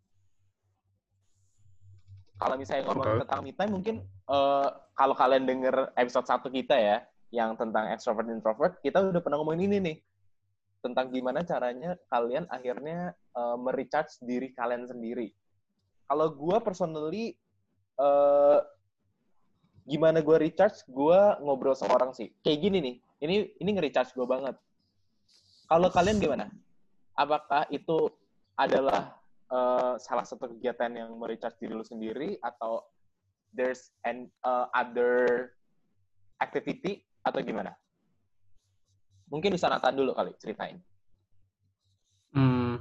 Kalau 2.37 2.55
misalnya 2.61 2.85
ngomong 2.89 3.07
Oke. 3.07 3.21
tentang 3.25 3.41
me 3.45 3.53
time 3.57 3.73
mungkin 3.73 3.97
eh, 4.05 4.69
kalau 4.93 5.15
kalian 5.17 5.45
denger 5.49 5.93
episode 5.97 6.27
satu 6.29 6.49
kita 6.53 6.77
ya 6.77 6.97
yang 7.33 7.57
tentang 7.57 7.91
extrovert 7.91 8.29
introvert 8.29 8.79
kita 8.85 9.03
udah 9.03 9.21
pernah 9.25 9.41
ngomongin 9.41 9.73
ini 9.73 9.79
nih. 9.81 9.97
Tentang 10.85 11.11
gimana 11.11 11.43
caranya 11.43 11.97
kalian 12.13 12.45
akhirnya 12.53 13.17
eh, 13.17 13.57
merecharge 13.57 14.21
diri 14.23 14.53
kalian 14.53 14.85
sendiri. 14.85 15.33
Kalau 16.07 16.29
gue 16.31 16.57
personally 16.61 17.35
eh, 17.99 18.59
gimana 19.89 20.21
gue 20.21 20.37
recharge? 20.37 20.85
Gue 20.87 21.19
ngobrol 21.41 21.75
sama 21.75 21.97
orang 21.97 22.13
sih. 22.13 22.29
Kayak 22.45 22.59
gini 22.63 22.79
nih 22.85 22.97
ini 23.25 23.37
ini 23.61 23.71
nge-recharge 23.73 24.13
gue 24.13 24.27
banget. 24.29 24.57
Kalau 25.67 25.89
kalian 25.89 26.21
gimana? 26.21 26.47
Apakah 27.17 27.65
itu 27.73 28.13
adalah 28.55 29.17
eh, 29.51 29.95
salah 30.03 30.25
satu 30.27 30.51
kegiatan 30.51 30.91
yang 30.95 31.11
merecharge 31.19 31.59
diri 31.59 31.75
lu 31.75 31.87
sendiri 31.87 32.39
atau 32.43 32.83
there's 33.57 33.89
an 34.05 34.29
uh, 34.45 34.69
other 34.77 35.51
activity 36.45 37.07
atau 37.25 37.41
gimana? 37.41 37.73
Mungkin 39.33 39.57
bisa 39.57 39.67
Nathan 39.67 39.99
dulu 39.99 40.15
kali 40.15 40.37
ceritain. 40.39 40.79
Hmm. 42.37 42.79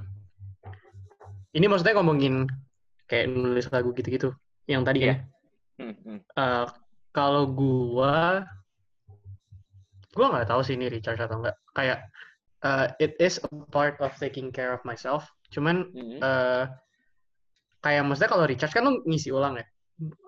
Ini 1.56 1.66
maksudnya 1.66 1.96
ngomongin 1.96 2.44
kayak 3.08 3.32
nulis 3.32 3.66
lagu 3.72 3.90
gitu-gitu. 3.96 4.30
Yang 4.68 4.82
tadi 4.84 4.98
Iya. 5.00 5.08
kan. 5.08 5.18
Hmm, 5.76 5.96
hmm. 6.04 6.18
Eh, 6.36 6.66
kalau 7.16 7.44
gua 7.48 8.44
gua 10.12 10.26
nggak 10.32 10.48
tahu 10.52 10.60
sih 10.60 10.76
ini 10.76 10.92
recharge 10.92 11.24
atau 11.24 11.40
enggak. 11.40 11.56
Kayak 11.72 11.98
eh, 12.62 12.86
it 13.00 13.12
is 13.16 13.40
a 13.40 13.48
part 13.72 13.96
of 14.04 14.12
taking 14.20 14.52
care 14.52 14.76
of 14.76 14.84
myself. 14.84 15.24
Cuman 15.52 15.76
Hmm. 15.90 16.18
eh 16.22 16.64
kayak 17.84 18.02
maksudnya 18.02 18.30
kalau 18.32 18.44
recharge 18.50 18.74
kan 18.74 18.82
lu 18.86 19.02
ngisi 19.06 19.30
ulang 19.30 19.60
ya. 19.60 19.66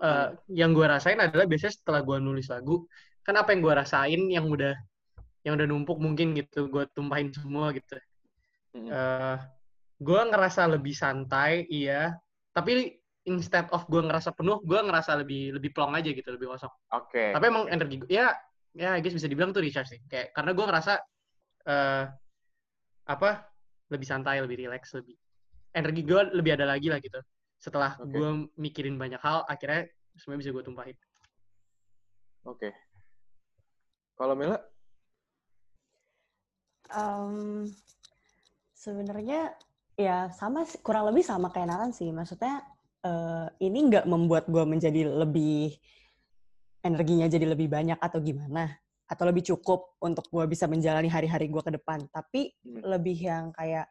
Eh, 0.00 0.28
yang 0.56 0.72
gue 0.72 0.86
rasain 0.88 1.20
adalah 1.20 1.44
biasanya 1.44 1.74
setelah 1.76 2.00
gue 2.00 2.16
nulis 2.22 2.48
lagu, 2.48 2.88
kan 3.20 3.36
apa 3.36 3.52
yang 3.52 3.60
gue 3.60 3.74
rasain 3.76 4.20
yang 4.32 4.46
udah 4.48 4.72
yang 5.44 5.60
udah 5.60 5.66
numpuk 5.68 5.98
mungkin 6.00 6.32
gitu, 6.32 6.72
gue 6.72 6.88
tumpahin 6.96 7.28
semua 7.34 7.72
gitu. 7.76 7.98
Hmm. 8.72 8.88
eh 8.88 9.36
gue 9.98 10.20
ngerasa 10.30 10.70
lebih 10.70 10.94
santai, 10.94 11.66
iya. 11.68 12.14
Tapi 12.54 12.94
instead 13.26 13.66
of 13.74 13.84
gue 13.90 13.98
ngerasa 14.00 14.30
penuh, 14.32 14.62
gue 14.62 14.78
ngerasa 14.78 15.18
lebih 15.20 15.58
lebih 15.58 15.70
plong 15.74 15.92
aja 15.98 16.08
gitu, 16.14 16.28
lebih 16.32 16.48
kosong. 16.54 16.70
Oke. 16.94 17.34
Tapi 17.34 17.44
emang 17.50 17.66
energi 17.68 18.00
gue, 18.00 18.08
ya, 18.08 18.32
ya, 18.72 18.94
I 18.96 19.02
guess 19.02 19.12
bisa 19.12 19.26
dibilang 19.28 19.50
tuh 19.50 19.60
recharge 19.60 19.90
sih. 19.92 20.00
Kayak 20.06 20.32
karena 20.32 20.50
gue 20.54 20.64
ngerasa 20.64 20.92
eh 21.68 22.04
apa 23.08 23.47
lebih 23.88 24.06
santai, 24.06 24.40
lebih 24.44 24.68
relax, 24.68 24.92
lebih 24.96 25.16
energi 25.72 26.02
gue 26.04 26.22
lebih 26.32 26.52
ada 26.56 26.66
lagi 26.68 26.88
lah 26.88 27.00
gitu. 27.00 27.20
Setelah 27.58 27.98
Oke. 27.98 28.14
gue 28.14 28.30
mikirin 28.56 28.96
banyak 28.96 29.20
hal, 29.20 29.42
akhirnya 29.48 29.88
semuanya 30.16 30.40
bisa 30.46 30.50
gue 30.54 30.64
tumpahin. 30.64 30.96
Oke. 32.46 32.70
Kalau 34.18 34.34
Mela? 34.34 34.58
Em, 36.88 37.66
sebenarnya 38.72 39.52
ya 39.98 40.32
sama 40.32 40.64
sih, 40.64 40.80
kurang 40.80 41.10
lebih 41.10 41.22
sama 41.26 41.52
kayak 41.52 41.68
Nathan 41.68 41.92
sih. 41.92 42.08
Maksudnya 42.10 42.62
eh, 43.04 43.46
ini 43.62 43.78
nggak 43.92 44.06
membuat 44.08 44.46
gue 44.48 44.64
menjadi 44.64 45.06
lebih 45.06 45.76
energinya 46.82 47.26
jadi 47.26 47.46
lebih 47.52 47.68
banyak 47.68 47.98
atau 47.98 48.22
gimana 48.22 48.70
atau 49.08 49.24
lebih 49.24 49.40
cukup 49.40 49.96
untuk 50.04 50.28
gue 50.28 50.44
bisa 50.44 50.68
menjalani 50.68 51.08
hari-hari 51.08 51.48
gue 51.48 51.62
ke 51.64 51.72
depan. 51.72 52.04
Tapi 52.12 52.52
Hmm. 52.62 52.84
lebih 52.84 53.16
yang 53.16 53.44
kayak 53.56 53.88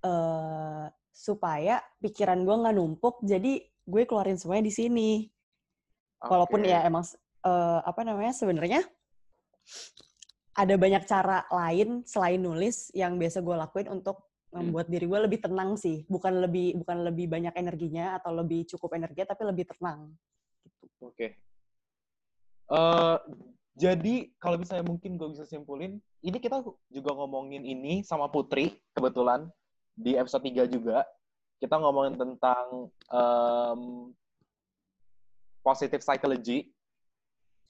eh 0.00 0.84
supaya 1.12 1.84
pikiran 2.00 2.40
gue 2.40 2.56
nggak 2.56 2.74
numpuk. 2.74 3.20
Jadi 3.20 3.60
gue 3.84 4.02
keluarin 4.08 4.40
semuanya 4.40 4.64
di 4.64 4.74
sini. 4.74 5.10
Walaupun 6.20 6.64
Oke. 6.64 6.72
ya 6.72 6.84
emang 6.84 7.04
eh, 7.40 7.80
apa 7.84 8.00
namanya 8.04 8.32
sebenarnya 8.32 8.80
ada 10.56 10.74
banyak 10.76 11.04
cara 11.04 11.44
lain 11.48 12.04
selain 12.04 12.40
nulis 12.40 12.92
yang 12.92 13.16
biasa 13.16 13.40
gue 13.40 13.56
lakuin 13.56 13.88
untuk 13.92 14.28
Hmm. 14.50 14.66
membuat 14.66 14.90
diri 14.90 15.06
gue 15.06 15.20
lebih 15.30 15.40
tenang 15.46 15.78
sih. 15.78 16.02
Bukan 16.10 16.42
lebih 16.42 16.74
bukan 16.80 17.06
lebih 17.06 17.30
banyak 17.30 17.54
energinya 17.54 18.18
atau 18.18 18.34
lebih 18.34 18.66
cukup 18.66 18.98
energinya 18.98 19.30
tapi 19.30 19.46
lebih 19.46 19.68
tenang. 19.70 20.10
Oke. 21.00 21.38
Eh, 22.70 23.16
jadi 23.80 24.28
kalau 24.36 24.60
misalnya 24.60 24.84
mungkin 24.84 25.16
gue 25.16 25.32
bisa 25.32 25.48
simpulin, 25.48 25.96
ini 26.20 26.36
kita 26.36 26.60
juga 26.92 27.10
ngomongin 27.16 27.64
ini 27.64 28.04
sama 28.04 28.28
Putri 28.28 28.76
kebetulan 28.92 29.48
di 29.96 30.20
episode 30.20 30.44
3 30.44 30.68
juga. 30.68 31.00
Kita 31.56 31.80
ngomongin 31.80 32.20
tentang 32.20 32.92
em, 33.08 33.80
positive 35.64 36.04
psychology. 36.04 36.68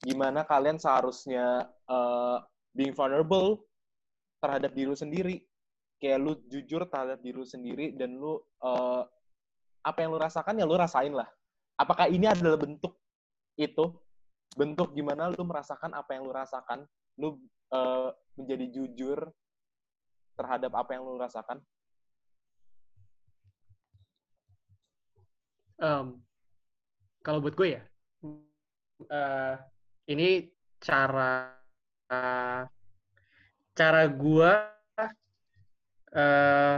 Gimana 0.03 0.42
kalian 0.42 0.83
seharusnya 0.83 1.70
eh, 1.70 2.38
being 2.75 2.90
vulnerable 2.90 3.62
terhadap 4.42 4.75
diri 4.75 4.94
sendiri. 4.99 5.37
Kayak 6.03 6.18
lu 6.27 6.33
jujur 6.51 6.90
terhadap 6.90 7.23
diri 7.23 7.46
sendiri 7.46 7.94
dan 7.94 8.18
lu 8.18 8.42
eh, 8.66 9.03
apa 9.87 9.99
yang 10.03 10.11
lu 10.11 10.18
rasakan 10.18 10.59
ya 10.59 10.66
lu 10.66 10.75
rasain 10.75 11.14
lah. 11.14 11.31
Apakah 11.79 12.11
ini 12.11 12.27
adalah 12.27 12.59
bentuk 12.59 12.99
itu 13.55 13.94
bentuk 14.59 14.95
gimana 14.95 15.31
lu 15.31 15.47
merasakan 15.47 15.95
apa 15.95 16.15
yang 16.19 16.27
lu 16.27 16.33
rasakan 16.35 16.83
lu 17.19 17.39
eh, 17.71 18.11
menjadi 18.35 18.67
jujur 18.73 19.31
terhadap 20.35 20.73
apa 20.75 20.91
yang 20.97 21.05
lu 21.05 21.21
rasakan? 21.21 21.61
Em, 25.81 26.21
kalau 27.25 27.41
buat 27.41 27.57
gue 27.57 27.81
ya, 27.81 27.83
eh, 29.09 29.55
ini 30.13 30.49
cara 30.81 31.57
cara 33.77 34.03
gue 34.09 34.53
eh, 36.17 36.77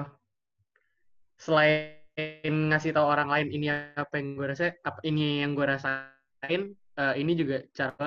selain 1.38 2.54
ngasih 2.70 2.94
tahu 2.94 3.06
orang 3.08 3.26
lain 3.30 3.48
ini 3.50 3.66
apa 3.72 4.14
yang 4.20 4.38
gue 4.38 4.46
apa 4.86 4.98
ini 5.02 5.42
yang 5.42 5.58
gue 5.58 5.66
rasain, 5.66 6.62
eh, 6.98 7.14
ini 7.20 7.32
juga 7.36 7.56
cara 7.72 8.06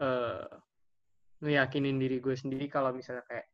eh, 0.00 0.46
ngeyakinin 1.42 1.96
diri 2.00 2.16
gue 2.20 2.36
sendiri 2.36 2.66
kalau 2.72 2.92
misalnya 2.96 3.24
kayak 3.28 3.46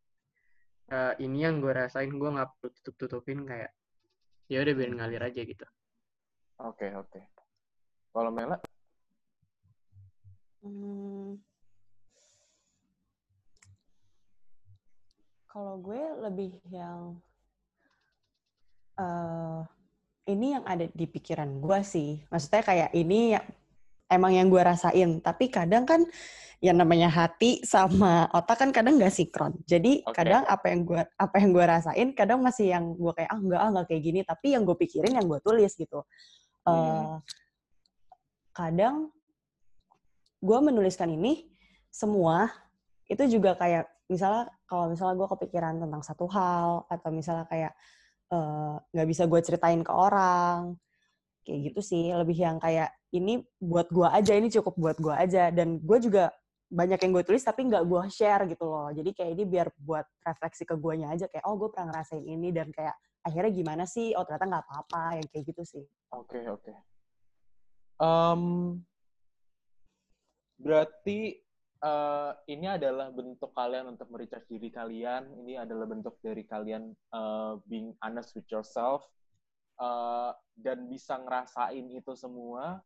eh, 0.92 1.14
ini 1.24 1.42
yang 1.46 1.58
gue 1.58 1.72
rasain 1.72 2.10
gue 2.10 2.30
nggak 2.30 2.50
perlu 2.58 2.68
tutup 2.78 2.94
tutupin 2.98 3.42
kayak 3.46 3.70
ya 4.50 4.60
udah 4.60 4.74
biarin 4.76 4.96
ngalir 5.00 5.22
aja 5.24 5.40
gitu. 5.42 5.66
oke 6.60 6.86
oke 6.98 7.20
kalau 8.12 8.30
Mela 8.30 8.58
Hmm. 10.62 11.42
Kalau 15.50 15.74
gue 15.82 16.00
lebih 16.22 16.54
yang 16.70 17.18
eh 18.96 19.60
ini 20.30 20.54
yang 20.54 20.62
ada 20.62 20.86
di 20.86 21.06
pikiran 21.10 21.58
gue 21.58 21.78
sih. 21.82 22.22
Maksudnya 22.30 22.62
kayak 22.62 22.90
ini 22.94 23.34
ya- 23.34 23.48
emang 24.12 24.36
yang 24.36 24.52
gue 24.52 24.62
rasain. 24.62 25.18
Tapi 25.24 25.48
kadang 25.48 25.88
kan 25.88 26.04
yang 26.62 26.78
namanya 26.78 27.10
hati 27.10 27.58
sama 27.66 28.30
otak 28.30 28.62
kan 28.62 28.70
kadang 28.70 28.94
nggak 29.00 29.10
sinkron. 29.10 29.58
Jadi 29.66 30.06
Oke. 30.06 30.14
kadang 30.14 30.46
apa 30.46 30.70
yang 30.70 30.86
gue 30.86 31.02
apa 31.02 31.36
yang 31.42 31.50
gue 31.50 31.64
rasain 31.66 32.08
kadang 32.14 32.38
masih 32.38 32.70
yang 32.70 32.94
gue 32.94 33.12
kayak 33.18 33.30
ah 33.34 33.40
enggak 33.40 33.60
ah 33.60 33.68
nggak 33.74 33.86
kayak 33.90 34.02
gini. 34.04 34.20
Tapi 34.22 34.46
yang 34.54 34.62
gue 34.62 34.76
pikirin 34.78 35.12
yang 35.18 35.26
gue 35.26 35.40
tulis 35.42 35.72
gitu. 35.74 36.04
Hmm. 36.62 37.18
kadang 38.54 39.10
gue 40.38 40.58
menuliskan 40.62 41.10
ini 41.10 41.50
semua 41.90 42.54
itu 43.10 43.18
juga 43.26 43.58
kayak 43.58 43.90
misalnya 44.06 44.46
kalau 44.70 44.92
misalnya 44.92 45.18
gue 45.18 45.28
kepikiran 45.34 45.82
tentang 45.82 46.02
satu 46.06 46.30
hal 46.30 46.86
atau 46.86 47.10
misalnya 47.10 47.50
kayak 47.50 47.72
eh, 48.30 48.74
nggak 48.94 49.08
bisa 49.08 49.26
gue 49.26 49.40
ceritain 49.42 49.82
ke 49.82 49.90
orang 49.90 50.78
kayak 51.42 51.60
gitu 51.72 51.80
sih 51.82 52.14
lebih 52.14 52.38
yang 52.38 52.56
kayak 52.62 52.94
ini 53.12 53.42
buat 53.60 53.90
gue 53.92 54.08
aja 54.08 54.32
ini 54.32 54.48
cukup 54.48 54.74
buat 54.78 54.96
gue 54.98 55.14
aja. 55.14 55.52
Dan 55.52 55.82
gue 55.82 55.98
juga 56.00 56.32
banyak 56.72 56.96
yang 57.04 57.12
gue 57.12 57.24
tulis 57.28 57.44
tapi 57.44 57.68
nggak 57.68 57.84
gue 57.84 58.02
share 58.08 58.48
gitu 58.48 58.64
loh. 58.64 58.88
Jadi 58.94 59.10
kayak 59.12 59.30
ini 59.36 59.44
biar 59.44 59.68
buat 59.76 60.06
refleksi 60.24 60.64
ke 60.64 60.74
guanya 60.78 61.12
aja 61.12 61.28
kayak 61.28 61.44
oh 61.44 61.58
gue 61.60 61.68
pernah 61.68 61.92
ngerasain 61.92 62.24
ini. 62.24 62.48
Dan 62.54 62.72
kayak 62.72 62.96
akhirnya 63.22 63.52
gimana 63.52 63.84
sih? 63.84 64.16
Oh 64.16 64.24
ternyata 64.24 64.48
nggak 64.48 64.64
apa-apa 64.64 65.02
yang 65.20 65.28
kayak 65.28 65.44
gitu 65.52 65.62
sih. 65.66 65.84
Oke 66.14 66.40
oke. 66.48 66.72
Em, 68.02 68.42
berarti 70.58 71.36
eh, 71.82 72.32
ini 72.48 72.66
adalah 72.70 73.12
bentuk 73.12 73.52
kalian 73.52 73.92
untuk 73.92 74.08
merecharge 74.08 74.48
diri 74.48 74.70
kalian 74.70 75.28
ini 75.42 75.58
adalah 75.58 75.84
bentuk 75.90 76.16
dari 76.24 76.46
kalian 76.46 76.94
eh, 76.94 77.52
being 77.68 77.92
honest 78.00 78.32
with 78.32 78.48
yourself 78.48 79.04
eh, 79.80 80.32
dan 80.58 80.78
bisa 80.88 81.16
ngerasain 81.16 81.86
itu 81.92 82.12
semua 82.18 82.80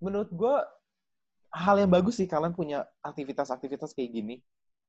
menurut 0.00 0.30
gue 0.32 0.56
hal 1.52 1.76
yang 1.82 1.90
bagus 1.90 2.16
sih 2.16 2.30
kalian 2.30 2.56
punya 2.56 2.88
aktivitas-aktivitas 3.04 3.92
kayak 3.92 4.10
gini 4.14 4.36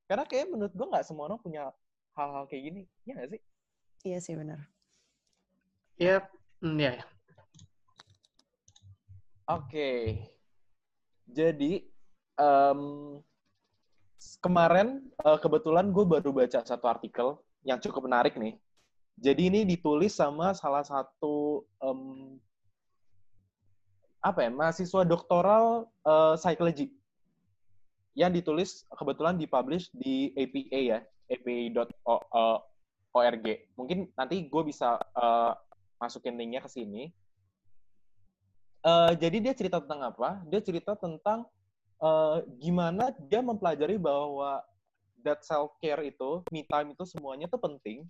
karena 0.07 0.23
kayak 0.23 0.51
menurut 0.51 0.71
gue 0.71 0.88
nggak 0.88 1.03
semua 1.07 1.27
orang 1.27 1.41
punya 1.41 1.73
hal-hal 2.15 2.47
kayak 2.47 2.63
gini 2.71 2.81
ya 3.03 3.17
nggak 3.17 3.29
sih 3.36 3.41
iya 4.07 4.19
sih 4.23 4.36
benar 4.38 4.71
Ya, 6.01 6.25
mm, 6.65 6.81
ya. 6.81 6.97
Oke. 9.45 10.17
Jadi 11.29 11.86
em, 12.41 12.81
kemarin 14.41 15.05
eh, 15.21 15.38
kebetulan 15.38 15.93
gue 15.93 16.01
baru 16.01 16.34
baca 16.34 16.65
satu 16.65 16.89
artikel 16.89 17.38
yang 17.62 17.77
cukup 17.77 18.10
menarik 18.10 18.34
nih. 18.34 18.57
Jadi 19.21 19.53
ini 19.53 19.62
ditulis 19.69 20.17
sama 20.17 20.57
salah 20.57 20.81
satu 20.81 21.62
em, 21.77 22.41
apa 24.17 24.45
ya 24.45 24.49
mahasiswa 24.49 25.05
doktoral 25.05 25.86
eh, 26.01 26.36
psychology 26.41 26.89
yang 28.17 28.34
ditulis 28.34 28.89
kebetulan 28.97 29.38
dipublish 29.38 29.93
di 29.93 30.34
APA 30.34 30.79
ya 30.81 30.99
apa.org. 31.31 32.25
Mungkin 33.77 34.10
nanti 34.17 34.49
gue 34.49 34.63
bisa 34.65 34.97
eh, 34.97 35.53
masukin 36.01 36.36
linknya 36.36 36.65
ke 36.65 36.69
sini. 36.73 37.13
Eh, 38.81 39.12
jadi 39.21 39.38
dia 39.38 39.53
cerita 39.53 39.77
tentang 39.77 40.01
apa? 40.01 40.41
Dia 40.49 40.65
cerita 40.65 40.97
tentang 40.97 41.45
eh, 42.01 42.38
gimana 42.57 43.13
dia 43.29 43.45
mempelajari 43.45 44.01
bahwa 44.01 44.65
that 45.21 45.45
self 45.45 45.77
care 45.77 46.01
itu, 46.01 46.41
me 46.49 46.65
time 46.65 46.97
itu 46.97 47.05
semuanya 47.05 47.45
tuh 47.45 47.62
penting. 47.62 48.10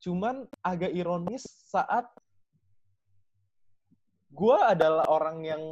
Cuman 0.00 0.44
agak 0.60 0.92
ironis 0.92 1.44
saat 1.66 2.06
gue 4.30 4.58
adalah 4.60 5.08
orang 5.08 5.38
yang 5.46 5.62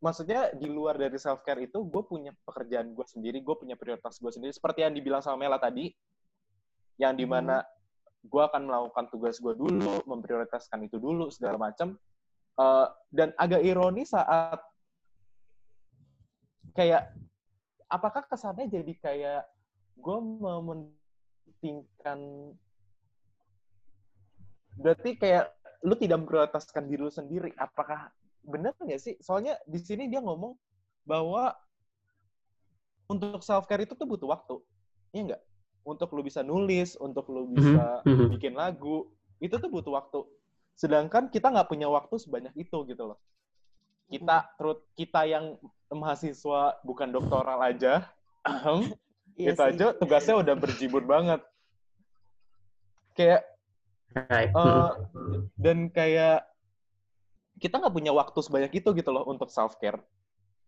maksudnya 0.00 0.52
di 0.56 0.68
luar 0.68 0.96
dari 0.96 1.16
self 1.20 1.44
care 1.44 1.64
itu 1.64 1.84
gue 1.84 2.02
punya 2.04 2.32
pekerjaan 2.44 2.92
gue 2.96 3.06
sendiri, 3.08 3.40
gue 3.40 3.56
punya 3.56 3.76
prioritas 3.76 4.20
gue 4.20 4.32
sendiri. 4.32 4.52
Seperti 4.52 4.84
yang 4.84 4.92
dibilang 4.96 5.24
sama 5.24 5.40
Mela 5.40 5.60
tadi, 5.60 5.92
yang 7.00 7.16
di 7.16 7.24
mana 7.24 7.64
gue 8.20 8.42
akan 8.44 8.68
melakukan 8.68 9.08
tugas 9.08 9.40
gue 9.40 9.56
dulu, 9.56 10.04
memprioritaskan 10.04 10.84
itu 10.84 11.00
dulu 11.00 11.32
segala 11.32 11.56
macam. 11.56 11.96
Eh, 12.60 12.86
dan 13.08 13.32
agak 13.40 13.64
ironis 13.64 14.12
saat 14.12 14.60
kayak 16.76 17.08
apakah 17.88 18.22
kesannya 18.28 18.68
jadi 18.68 18.92
kayak 19.00 19.42
gue 19.96 20.18
mementingkan 20.20 22.18
berarti 24.78 25.16
kayak 25.18 25.50
lu 25.80 25.96
tidak 25.96 26.20
memprioritaskan 26.22 26.86
diri 26.86 27.00
lu 27.00 27.12
sendiri. 27.12 27.50
Apakah 27.56 28.12
benar 28.44 28.76
nggak 28.76 29.00
sih? 29.00 29.14
Soalnya 29.24 29.56
di 29.64 29.80
sini 29.80 30.06
dia 30.06 30.20
ngomong 30.20 30.54
bahwa 31.08 31.56
untuk 33.10 33.42
self 33.42 33.66
care 33.66 33.82
itu 33.82 33.96
tuh 33.96 34.06
butuh 34.06 34.28
waktu. 34.30 34.56
Iya 35.10 35.34
nggak? 35.34 35.42
Untuk 35.82 36.12
lu 36.12 36.20
bisa 36.22 36.44
nulis 36.44 36.94
untuk 37.00 37.26
lu 37.32 37.50
bisa 37.50 38.04
Mhm, 38.04 38.14
mhm. 38.14 38.28
bikin 38.36 38.54
lagu 38.54 39.08
itu 39.40 39.56
tuh 39.56 39.70
butuh 39.72 39.96
waktu. 39.96 40.20
Sedangkan 40.76 41.32
kita 41.32 41.48
nggak 41.50 41.68
punya 41.68 41.88
waktu 41.88 42.14
sebanyak 42.20 42.52
itu 42.54 42.76
gitu 42.86 43.02
loh. 43.10 43.18
Kita 44.06 44.52
terus 44.60 44.78
kita 44.94 45.24
yang 45.24 45.56
mahasiswa 45.90 46.78
bukan 46.84 47.08
doktoral 47.10 47.58
aja. 47.64 48.06
Ahem, 48.46 48.94
Iya 49.36 49.56
aja 49.56 49.96
tugasnya 49.96 50.36
udah 50.36 50.54
berjibun 50.56 51.04
banget. 51.08 51.40
Kayak 53.16 53.44
Right. 54.10 54.50
eh, 54.50 54.90
dan 55.64 55.86
kayak 55.90 56.42
kita 57.62 57.78
nggak 57.78 57.94
punya 57.94 58.10
waktu 58.10 58.38
sebanyak 58.42 58.82
itu 58.82 58.88
gitu 58.96 59.10
loh 59.14 59.22
untuk 59.28 59.52
self 59.52 59.78
care 59.78 60.02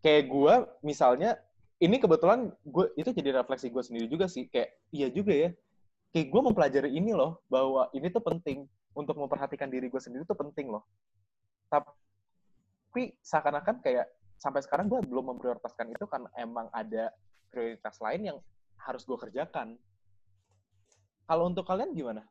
kayak 0.02 0.28
gue 0.28 0.54
misalnya 0.82 1.38
ini 1.82 1.98
kebetulan 1.98 2.54
gue 2.62 2.94
itu 2.94 3.10
jadi 3.10 3.42
refleksi 3.42 3.66
gue 3.66 3.82
sendiri 3.82 4.06
juga 4.06 4.30
sih. 4.30 4.46
Kayak 4.46 4.70
iya 4.94 5.08
juga 5.10 5.34
ya. 5.34 5.50
Kayak 6.14 6.26
gue 6.30 6.40
mempelajari 6.46 6.90
ini 6.94 7.10
loh 7.10 7.42
bahwa 7.50 7.90
ini 7.90 8.06
tuh 8.06 8.22
penting. 8.22 8.70
Untuk 8.92 9.16
memperhatikan 9.16 9.72
diri 9.72 9.88
gue 9.88 9.98
sendiri 9.98 10.22
tuh 10.22 10.36
penting 10.36 10.70
loh. 10.70 10.86
Tapi 11.72 13.16
seakan-akan 13.24 13.82
kayak 13.82 14.06
sampai 14.38 14.60
sekarang 14.62 14.86
gue 14.86 15.00
belum 15.02 15.34
memprioritaskan 15.34 15.90
itu 15.90 16.04
karena 16.06 16.28
emang 16.38 16.68
ada 16.70 17.08
prioritas 17.48 17.98
lain 17.98 18.20
yang 18.30 18.38
harus 18.78 19.02
gue 19.02 19.18
kerjakan. 19.18 19.74
Kalau 21.26 21.48
untuk 21.48 21.66
kalian 21.66 21.96
gimana 21.96 22.22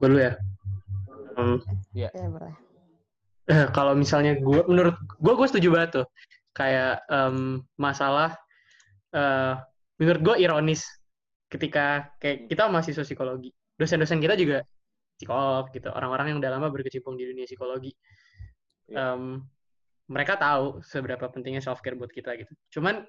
Gue 0.00 0.08
dulu 0.08 0.20
ya. 0.24 0.32
Hmm, 1.36 1.60
Ya, 1.92 2.08
boleh. 2.12 2.54
eh, 3.48 3.66
kalau 3.76 3.92
misalnya 3.92 4.36
gue, 4.40 4.60
menurut 4.64 4.96
gue, 4.96 5.32
gue 5.36 5.46
setuju 5.48 5.68
banget 5.76 5.90
tuh. 6.02 6.06
Kayak 6.56 7.04
em, 7.12 7.60
masalah, 7.76 8.34
eh, 9.12 9.54
menurut 10.00 10.20
gue 10.24 10.34
ironis 10.40 10.82
ketika 11.52 12.10
kayak 12.16 12.48
kita 12.48 12.66
mahasiswa 12.72 13.04
psikologi, 13.04 13.52
dosen-dosen 13.76 14.22
kita 14.24 14.34
juga 14.40 14.64
psikolog 15.20 15.68
gitu, 15.74 15.92
orang-orang 15.92 16.32
yang 16.32 16.38
udah 16.40 16.50
lama 16.56 16.72
berkecimpung 16.72 17.20
di 17.20 17.28
dunia 17.28 17.44
psikologi. 17.44 17.92
Iya. 18.88 19.14
Em, 19.14 19.44
mereka 20.10 20.34
tahu 20.40 20.82
seberapa 20.82 21.28
pentingnya 21.30 21.62
self 21.62 21.84
care 21.84 21.94
buat 21.94 22.10
kita 22.10 22.34
gitu. 22.40 22.50
Cuman 22.80 23.04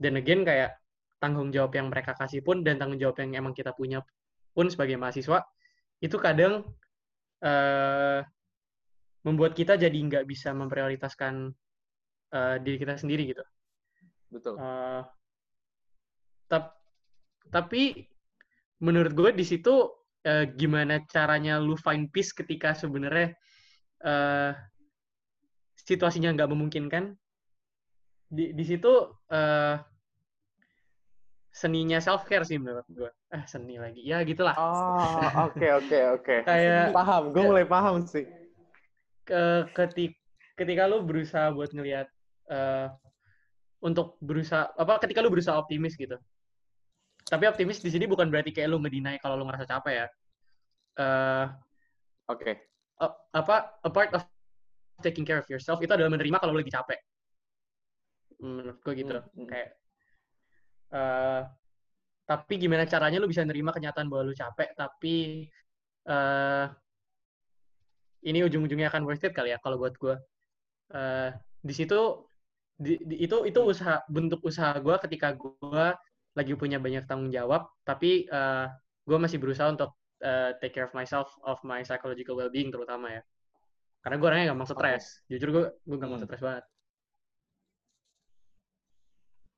dan 0.00 0.18
again 0.18 0.42
kayak 0.42 0.74
tanggung 1.22 1.54
jawab 1.54 1.70
yang 1.78 1.86
mereka 1.86 2.18
kasih 2.18 2.42
pun 2.42 2.66
dan 2.66 2.82
tanggung 2.82 2.98
jawab 2.98 3.14
yang 3.22 3.46
emang 3.46 3.54
kita 3.54 3.70
punya 3.78 4.02
pun 4.50 4.66
sebagai 4.66 4.98
mahasiswa 4.98 5.38
itu 6.02 6.16
kadang 6.18 6.66
eh, 7.40 8.20
membuat 9.22 9.54
kita 9.54 9.78
jadi 9.78 9.94
nggak 9.94 10.26
bisa 10.26 10.50
memprioritaskan 10.50 11.54
eh, 12.34 12.56
diri 12.58 12.76
kita 12.82 12.98
sendiri 12.98 13.30
gitu. 13.30 13.44
betul 14.34 14.58
Eh, 14.58 15.02
tap- 16.50 16.82
tapi 17.54 18.02
menurut 18.82 19.14
gue 19.14 19.30
di 19.30 19.46
situ 19.46 19.88
eh, 20.26 20.50
gimana 20.58 21.06
caranya 21.06 21.62
lu 21.62 21.78
find 21.78 22.10
peace 22.10 22.34
ketika 22.34 22.74
sebenarnya 22.74 23.38
eh, 24.02 24.52
situasinya 25.78 26.34
nggak 26.34 26.50
memungkinkan. 26.50 27.14
Di 28.32 28.56
di 28.56 28.64
situ 28.64 28.90
eh, 29.30 29.76
seninya 31.52 32.00
self 32.00 32.24
care 32.24 32.42
sih 32.48 32.56
menurut 32.56 32.88
gue. 32.88 33.10
Eh 33.30 33.44
seni 33.44 33.76
lagi, 33.76 34.00
ya 34.00 34.24
gitulah. 34.24 34.56
Oh, 34.56 35.28
oke 35.52 35.66
oke 35.84 35.98
oke. 36.16 36.36
Kayak 36.48 36.96
Paham, 36.96 37.30
gue 37.30 37.42
mulai 37.44 37.68
paham 37.68 38.02
sih. 38.08 38.24
ke 39.22 39.70
ketika 39.70 40.16
ketika 40.58 40.82
lu 40.90 41.06
berusaha 41.06 41.54
buat 41.54 41.70
ngelihat 41.70 42.10
eh, 42.50 42.88
untuk 43.78 44.18
berusaha 44.18 44.74
apa 44.74 44.98
ketika 44.98 45.22
lu 45.22 45.30
berusaha 45.30 45.54
optimis 45.54 45.94
gitu 45.94 46.18
tapi 47.22 47.46
optimis 47.46 47.78
di 47.78 47.88
sini 47.94 48.10
bukan 48.10 48.26
berarti 48.34 48.50
kayak 48.50 48.66
lu 48.74 48.82
ngedinai 48.82 49.22
kalau 49.22 49.38
lu 49.38 49.46
ngerasa 49.46 49.64
capek 49.70 49.94
ya 49.94 50.06
eh 50.98 51.46
Oke. 52.26 52.66
a- 52.98 53.18
apa 53.30 53.78
a 53.78 53.90
part 53.94 54.10
of 54.10 54.26
taking 55.06 55.22
care 55.22 55.38
of 55.38 55.46
yourself 55.46 55.78
itu 55.78 55.90
adalah 55.94 56.10
menerima 56.10 56.42
kalau 56.42 56.50
lu 56.50 56.60
lagi 56.66 56.74
capek 56.74 56.98
menurut 58.42 58.78
gue 58.82 58.94
gitu 58.98 59.16
Hmm, 59.22 59.30
hmm. 59.38 59.48
kayak 59.48 59.68
eh 60.96 61.40
tapi 62.28 62.54
gimana 62.62 62.84
caranya 62.92 63.18
lu 63.22 63.28
bisa 63.32 63.42
nerima 63.44 63.70
kenyataan 63.76 64.08
bahwa 64.10 64.22
lu 64.30 64.34
capek? 64.42 64.68
Tapi 64.80 65.16
eh 66.10 66.66
ini 68.28 68.38
ujung-ujungnya 68.46 68.88
akan 68.92 69.02
worth 69.06 69.26
it 69.26 69.32
kali 69.34 69.50
ya 69.54 69.58
kalau 69.64 69.76
buat 69.82 69.94
gue 69.98 70.14
eh 70.94 71.30
di 71.62 71.74
situ 71.74 71.98
di, 72.84 72.98
di- 73.08 73.20
itu 73.26 73.36
itu 73.50 73.60
usaha 73.72 74.02
bentuk 74.10 74.40
usaha 74.50 74.74
gue 74.78 74.96
ketika 75.06 75.28
gue 75.38 75.86
lagi 76.38 76.52
punya 76.56 76.78
banyak 76.82 77.04
tanggung 77.08 77.30
jawab 77.34 77.62
tapi 77.88 78.26
eh 78.30 78.66
gue 79.08 79.18
masih 79.18 79.38
berusaha 79.42 79.68
untuk 79.74 79.90
eh, 80.22 80.54
take 80.62 80.74
care 80.78 80.86
of 80.88 80.94
myself 80.94 81.28
of 81.42 81.58
my 81.66 81.82
psychological 81.82 82.38
well-being 82.38 82.70
terutama 82.74 83.18
ya. 83.18 83.22
Karena 84.02 84.16
gue 84.20 84.26
orangnya 84.30 84.46
gampang 84.54 84.68
stres. 84.70 85.04
Jujur 85.30 85.48
gue 85.54 85.64
gue 85.88 85.98
gampang 85.98 86.22
Hmm. 86.22 86.26
stres 86.26 86.42
banget. 86.42 86.64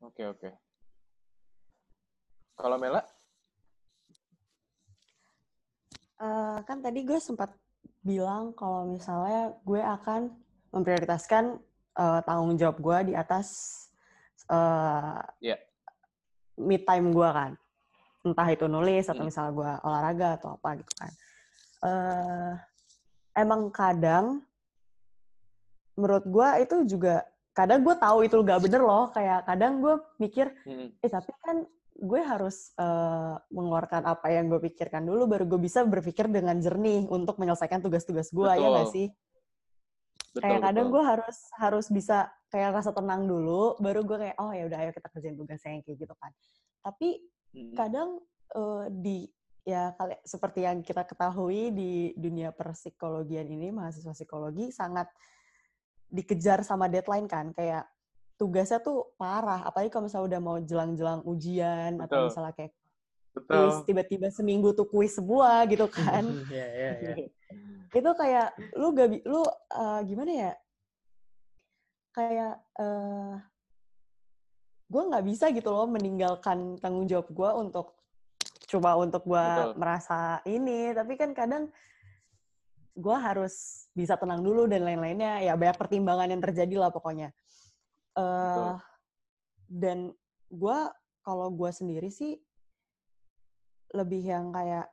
Oke 0.00 0.22
oke. 0.26 0.50
Kalau 2.54 2.78
Mela? 2.78 3.02
Eh, 6.14 6.58
kan 6.64 6.78
tadi 6.78 7.02
gue 7.02 7.18
sempat 7.18 7.50
bilang 8.00 8.54
kalau 8.54 8.86
misalnya 8.86 9.52
gue 9.66 9.82
akan 9.82 10.30
memprioritaskan 10.70 11.58
eh, 11.94 12.20
tanggung 12.22 12.54
jawab 12.54 12.78
gue 12.78 12.98
di 13.10 13.14
atas 13.14 13.48
eh 14.50 15.20
Iya. 15.42 15.56
me 16.60 16.78
time 16.78 17.10
gue 17.10 17.28
kan. 17.28 17.52
Entah 18.24 18.48
itu 18.48 18.64
nulis 18.70 19.04
atau 19.04 19.20
Hmm. 19.20 19.28
misalnya 19.28 19.52
gue 19.52 19.70
olahraga 19.84 20.28
atau 20.38 20.54
apa 20.56 20.78
gitu 20.80 20.92
kan. 20.96 21.12
eh 21.84 22.52
emang 23.36 23.68
kadang 23.68 24.40
menurut 25.94 26.24
gue 26.24 26.48
itu 26.64 26.96
juga 26.96 27.20
kadang 27.52 27.84
gue 27.84 27.92
tahu 28.00 28.24
itu 28.24 28.40
gak 28.40 28.56
bener 28.64 28.80
loh 28.80 29.12
kayak 29.12 29.44
kadang 29.44 29.84
gue 29.84 29.94
mikir 30.16 30.48
Hmm. 30.64 30.88
eh 31.04 31.10
tapi 31.12 31.28
kan 31.44 31.68
gue 31.94 32.20
harus 32.20 32.74
eh, 32.74 33.34
mengeluarkan 33.54 34.02
apa 34.04 34.26
yang 34.34 34.50
gue 34.50 34.60
pikirkan 34.70 35.06
dulu 35.06 35.30
baru 35.30 35.44
gue 35.46 35.60
bisa 35.62 35.86
berpikir 35.86 36.26
dengan 36.26 36.58
jernih 36.58 37.06
untuk 37.06 37.38
menyelesaikan 37.38 37.80
tugas-tugas 37.80 38.34
gue 38.34 38.50
ya 38.50 38.68
Betul. 38.70 38.90
sih 38.90 39.08
Betul, 40.34 40.42
kayak 40.50 40.60
kadang 40.66 40.86
betul. 40.90 40.94
gue 40.98 41.04
harus 41.06 41.38
harus 41.62 41.86
bisa 41.94 42.18
kayak 42.50 42.82
rasa 42.82 42.90
tenang 42.90 43.22
dulu 43.30 43.78
baru 43.78 44.02
gue 44.02 44.18
kayak 44.26 44.36
oh 44.42 44.50
ya 44.50 44.66
udah 44.66 44.78
ayo 44.82 44.90
kita 44.90 45.08
kerjain 45.14 45.38
tugasnya 45.38 45.70
yang 45.78 45.82
kayak 45.86 45.98
gitu 46.02 46.14
kan 46.18 46.32
tapi 46.82 47.08
Hmm. 47.54 47.70
kadang 47.78 48.18
eh, 48.50 48.84
di 48.90 49.18
ya 49.62 49.94
kali 49.94 50.18
seperti 50.26 50.66
yang 50.66 50.82
kita 50.82 51.06
ketahui 51.06 51.70
di 51.70 52.10
dunia 52.18 52.50
perpsikologian 52.50 53.46
ini 53.46 53.70
mahasiswa 53.70 54.10
psikologi 54.10 54.74
sangat 54.74 55.06
dikejar 56.10 56.66
sama 56.66 56.90
deadline 56.90 57.30
kan 57.30 57.54
kayak 57.54 57.86
tugasnya 58.34 58.82
tuh 58.82 59.14
parah 59.14 59.62
apalagi 59.62 59.90
kalau 59.90 60.10
misalnya 60.10 60.26
udah 60.34 60.40
mau 60.42 60.56
jelang-jelang 60.58 61.20
ujian 61.22 61.98
Betul. 61.98 62.04
atau 62.04 62.18
misalnya 62.30 62.52
kayak 62.54 62.72
kuis 63.34 63.42
Betul. 63.46 63.86
tiba-tiba 63.86 64.26
seminggu 64.30 64.68
tuh 64.74 64.86
kuis 64.86 65.14
semua 65.14 65.62
gitu 65.70 65.86
kan 65.96 66.24
Iya, 66.50 66.66
iya, 66.66 66.90
iya. 66.98 67.14
itu 67.98 68.10
kayak 68.18 68.48
lu 68.74 68.90
gak 68.90 69.22
lu 69.22 69.42
eh, 69.70 70.00
gimana 70.06 70.32
ya 70.34 70.52
kayak 72.14 72.54
eh 72.78 73.34
gue 74.84 75.02
nggak 75.10 75.24
bisa 75.26 75.50
gitu 75.50 75.74
loh 75.74 75.90
meninggalkan 75.90 76.78
tanggung 76.78 77.10
jawab 77.10 77.26
gue 77.26 77.50
untuk 77.58 77.98
coba 78.70 78.94
untuk 78.98 79.22
gue 79.26 79.46
merasa 79.74 80.38
ini 80.46 80.94
tapi 80.94 81.18
kan 81.18 81.34
kadang 81.34 81.70
gue 82.94 83.16
harus 83.18 83.86
bisa 83.90 84.14
tenang 84.14 84.42
dulu 84.46 84.70
dan 84.70 84.86
lain-lainnya 84.86 85.42
ya 85.42 85.58
banyak 85.58 85.74
pertimbangan 85.74 86.30
yang 86.30 86.42
terjadi 86.42 86.74
lah 86.78 86.90
pokoknya 86.94 87.34
Betul. 88.14 88.72
dan 89.74 89.98
gue 90.54 90.78
kalau 91.24 91.48
gue 91.50 91.70
sendiri 91.74 92.12
sih 92.14 92.38
lebih 93.94 94.22
yang 94.22 94.54
kayak 94.54 94.86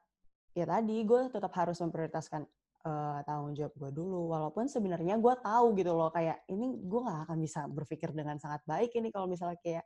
ya 0.57 0.65
tadi 0.65 1.05
gue 1.05 1.29
tetap 1.29 1.53
harus 1.53 1.77
memprioritaskan 1.81 2.43
eh, 2.85 3.19
tanggung 3.23 3.53
jawab 3.53 3.73
gue 3.77 3.91
dulu 3.93 4.31
walaupun 4.31 4.65
sebenarnya 4.65 5.21
gue 5.21 5.33
tahu 5.37 5.77
gitu 5.77 5.93
loh 5.93 6.09
kayak 6.09 6.43
ini 6.49 6.81
gue 6.81 6.99
nggak 7.01 7.29
akan 7.29 7.37
bisa 7.37 7.69
berpikir 7.69 8.09
dengan 8.11 8.41
sangat 8.41 8.65
baik 8.65 8.91
ini 8.97 9.13
kalau 9.13 9.29
misalnya 9.29 9.57
kayak 9.61 9.85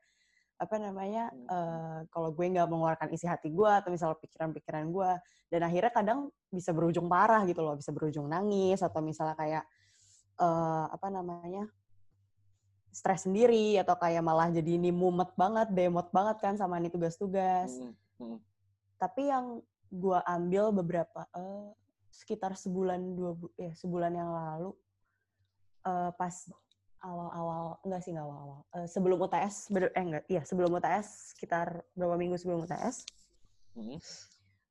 apa 0.55 0.75
namanya 0.79 1.35
eh, 1.35 1.99
kalau 2.07 2.31
gue 2.31 2.45
nggak 2.47 2.67
mengeluarkan 2.71 3.11
isi 3.11 3.27
hati 3.27 3.51
gue 3.51 3.67
atau 3.67 3.91
misalnya 3.91 4.15
pikiran-pikiran 4.23 4.87
gue 4.87 5.11
dan 5.51 5.61
akhirnya 5.67 5.91
kadang 5.91 6.19
bisa 6.47 6.71
berujung 6.71 7.11
parah 7.11 7.43
gitu 7.43 7.59
loh 7.59 7.75
bisa 7.75 7.91
berujung 7.91 8.31
nangis 8.31 8.79
atau 8.79 9.03
misalnya 9.03 9.35
kayak 9.35 9.63
eh, 10.39 10.85
apa 10.87 11.07
namanya 11.11 11.67
stres 12.95 13.27
sendiri 13.27 13.75
atau 13.75 13.99
kayak 13.99 14.23
malah 14.23 14.47
jadi 14.47 14.79
ini 14.79 14.87
mumet 14.89 15.35
banget 15.35 15.67
demot 15.69 16.07
banget 16.09 16.39
kan 16.39 16.55
sama 16.55 16.79
ini 16.79 16.87
tugas-tugas 16.87 17.67
Hmm, 17.75 17.91
hmm. 18.23 18.37
tapi 18.95 19.27
yang 19.27 19.59
gue 19.91 20.19
ambil 20.23 20.71
beberapa 20.71 21.27
eh, 21.35 21.67
sekitar 22.09 22.55
sebulan 22.55 23.03
dua 23.11 23.35
bu- 23.35 23.51
ya 23.59 23.75
sebulan 23.75 24.15
yang 24.15 24.31
lalu 24.31 24.71
eh, 25.83 26.11
pas 26.15 26.35
awal-awal 27.03 27.77
enggak 27.83 28.01
sih 28.01 28.11
enggak 28.15 28.25
awal-awal 28.25 28.59
Eh, 28.73 28.87
sebelum 28.87 29.17
UTS 29.19 29.55
eh 29.69 30.01
enggak 30.01 30.23
iya 30.25 30.41
sebelum 30.41 30.71
UTS 30.73 31.35
sekitar 31.35 31.83
berapa 31.93 32.15
minggu 32.15 32.39
sebelum 32.39 32.63
UTS 32.63 33.03
Hmm. 33.75 33.99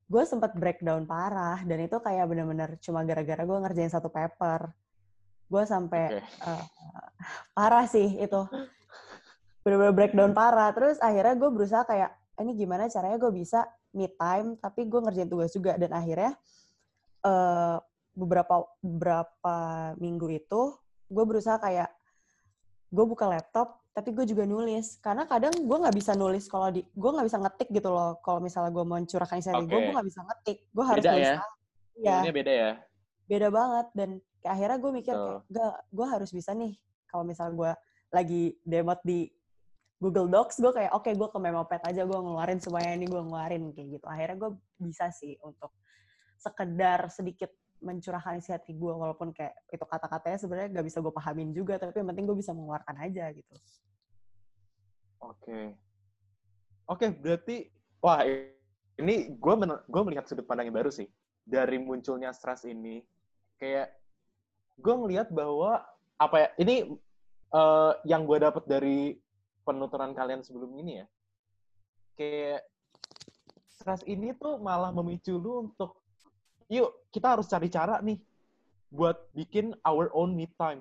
gue 0.09 0.23
sempat 0.25 0.57
breakdown 0.57 1.05
parah 1.05 1.61
dan 1.61 1.77
itu 1.77 2.01
kayak 2.01 2.25
bener-bener 2.25 2.81
cuma 2.81 3.05
gara-gara 3.05 3.45
gue 3.45 3.59
ngerjain 3.61 3.93
satu 3.93 4.09
paper 4.09 4.73
gue 5.55 5.63
sampai 5.65 6.19
Oke. 6.19 6.23
eh, 6.27 6.65
parah 7.55 7.87
sih 7.87 8.19
itu. 8.19 8.43
Bener-bener 9.63 9.95
breakdown 9.95 10.35
parah. 10.35 10.75
Terus 10.75 10.99
akhirnya 10.99 11.39
gue 11.39 11.51
berusaha 11.55 11.87
kayak 11.87 12.11
ini 12.43 12.59
gimana 12.59 12.91
caranya 12.91 13.17
gue 13.23 13.31
bisa 13.31 13.63
me 13.95 14.11
time 14.11 14.59
tapi 14.59 14.91
gue 14.91 14.99
ngerjain 14.99 15.31
tugas 15.31 15.55
juga. 15.55 15.79
Dan 15.79 15.95
akhirnya 15.95 16.35
eh, 17.23 17.77
beberapa 18.19 18.67
beberapa 18.83 19.57
minggu 20.03 20.27
itu 20.35 20.63
gue 21.07 21.25
berusaha 21.25 21.63
kayak 21.63 21.91
gue 22.95 23.05
buka 23.07 23.27
laptop 23.31 23.79
tapi 23.95 24.11
gue 24.11 24.27
juga 24.27 24.43
nulis. 24.43 24.99
Karena 24.99 25.23
kadang 25.31 25.55
gue 25.55 25.77
nggak 25.79 25.95
bisa 25.95 26.19
nulis 26.19 26.51
kalau 26.51 26.75
di 26.75 26.83
gue 26.83 27.11
nggak 27.15 27.27
bisa 27.31 27.39
ngetik 27.39 27.71
gitu 27.71 27.95
loh. 27.95 28.19
Kalau 28.27 28.43
misalnya 28.43 28.75
gue 28.75 28.83
mau 28.83 28.99
mencurahkan 28.99 29.39
isi 29.39 29.49
hati 29.55 29.71
gue 29.71 29.79
gue 29.79 29.93
nggak 29.95 30.09
bisa 30.11 30.21
ngetik. 30.27 30.59
Gue 30.75 30.85
harus 30.85 31.05
Beda 31.07 31.13
nulis 31.15 31.25
ya? 31.25 31.35
tangan. 31.39 31.53
Iya. 31.95 32.33
Beda 32.35 32.53
ya. 32.53 32.73
beda 33.25 33.49
banget. 33.49 33.87
Dan 33.97 34.11
kayak 34.45 34.53
akhirnya 34.61 34.79
gue 34.79 34.93
mikir 34.93 35.15
gak 35.49 35.75
gue 35.89 36.07
harus 36.07 36.31
bisa 36.31 36.53
nih 36.53 36.77
kalau 37.09 37.25
misalnya 37.25 37.55
gue 37.57 37.73
lagi 38.13 38.43
demot 38.61 39.01
di 39.01 39.33
Google 39.97 40.29
Docs 40.29 40.61
gue 40.61 40.73
kayak 40.77 40.93
oke 40.93 41.09
gue 41.09 41.29
ke 41.33 41.39
Memopad 41.41 41.81
aja 41.81 42.05
gue 42.05 42.19
ngeluarin 42.21 42.61
semuanya 42.61 42.93
ini 42.93 43.09
gue 43.09 43.23
ngeluarin 43.25 43.73
kayak 43.73 43.89
gitu 43.97 44.07
akhirnya 44.07 44.37
gue 44.37 44.51
bisa 44.85 45.09
sih 45.09 45.41
untuk 45.41 45.73
sekedar 46.37 47.09
sedikit 47.09 47.49
mencurahkan 47.81 48.37
isi 48.37 48.53
hati 48.53 48.77
gue 48.77 48.93
walaupun 48.93 49.33
kayak 49.33 49.57
itu 49.73 49.81
kata-katanya 49.89 50.37
sebenarnya 50.37 50.69
gak 50.77 50.87
bisa 50.93 50.99
gue 51.01 51.13
pahamin 51.17 51.57
juga 51.57 51.81
tapi 51.81 52.05
yang 52.05 52.13
penting 52.13 52.29
gue 52.29 52.37
bisa 52.37 52.53
mengeluarkan 52.53 52.97
aja 53.01 53.33
gitu 53.33 53.57
Oke. 55.31 55.61
Oke, 56.85 57.07
berarti 57.17 57.73
wah 58.05 58.21
ini 59.01 59.15
gue 59.33 59.55
gue 59.89 60.03
melihat 60.05 60.29
sudut 60.29 60.45
pandang 60.45 60.69
yang 60.69 60.77
baru 60.77 60.93
sih 60.93 61.09
dari 61.45 61.81
munculnya 61.81 62.29
stres 62.37 62.69
ini. 62.69 63.01
Kayak 63.57 63.95
gue 64.79 64.95
melihat 65.07 65.29
bahwa 65.31 65.83
apa 66.19 66.37
ya 66.39 66.49
ini 66.63 66.95
eh, 67.55 67.93
yang 68.07 68.27
gue 68.27 68.39
dapat 68.39 68.65
dari 68.67 69.19
penuturan 69.65 70.13
kalian 70.13 70.45
sebelum 70.45 70.71
ini 70.79 71.03
ya. 71.03 71.07
Kayak 72.15 72.63
stres 73.71 74.03
ini 74.07 74.31
tuh 74.39 74.63
malah 74.63 74.95
memicu 74.95 75.35
lu 75.35 75.71
untuk 75.71 75.99
yuk 76.71 77.11
kita 77.11 77.37
harus 77.37 77.51
cari 77.51 77.69
cara 77.69 78.01
nih 78.01 78.17
buat 78.95 79.29
bikin 79.35 79.75
our 79.83 80.09
own 80.15 80.33
me 80.33 80.47
time 80.55 80.81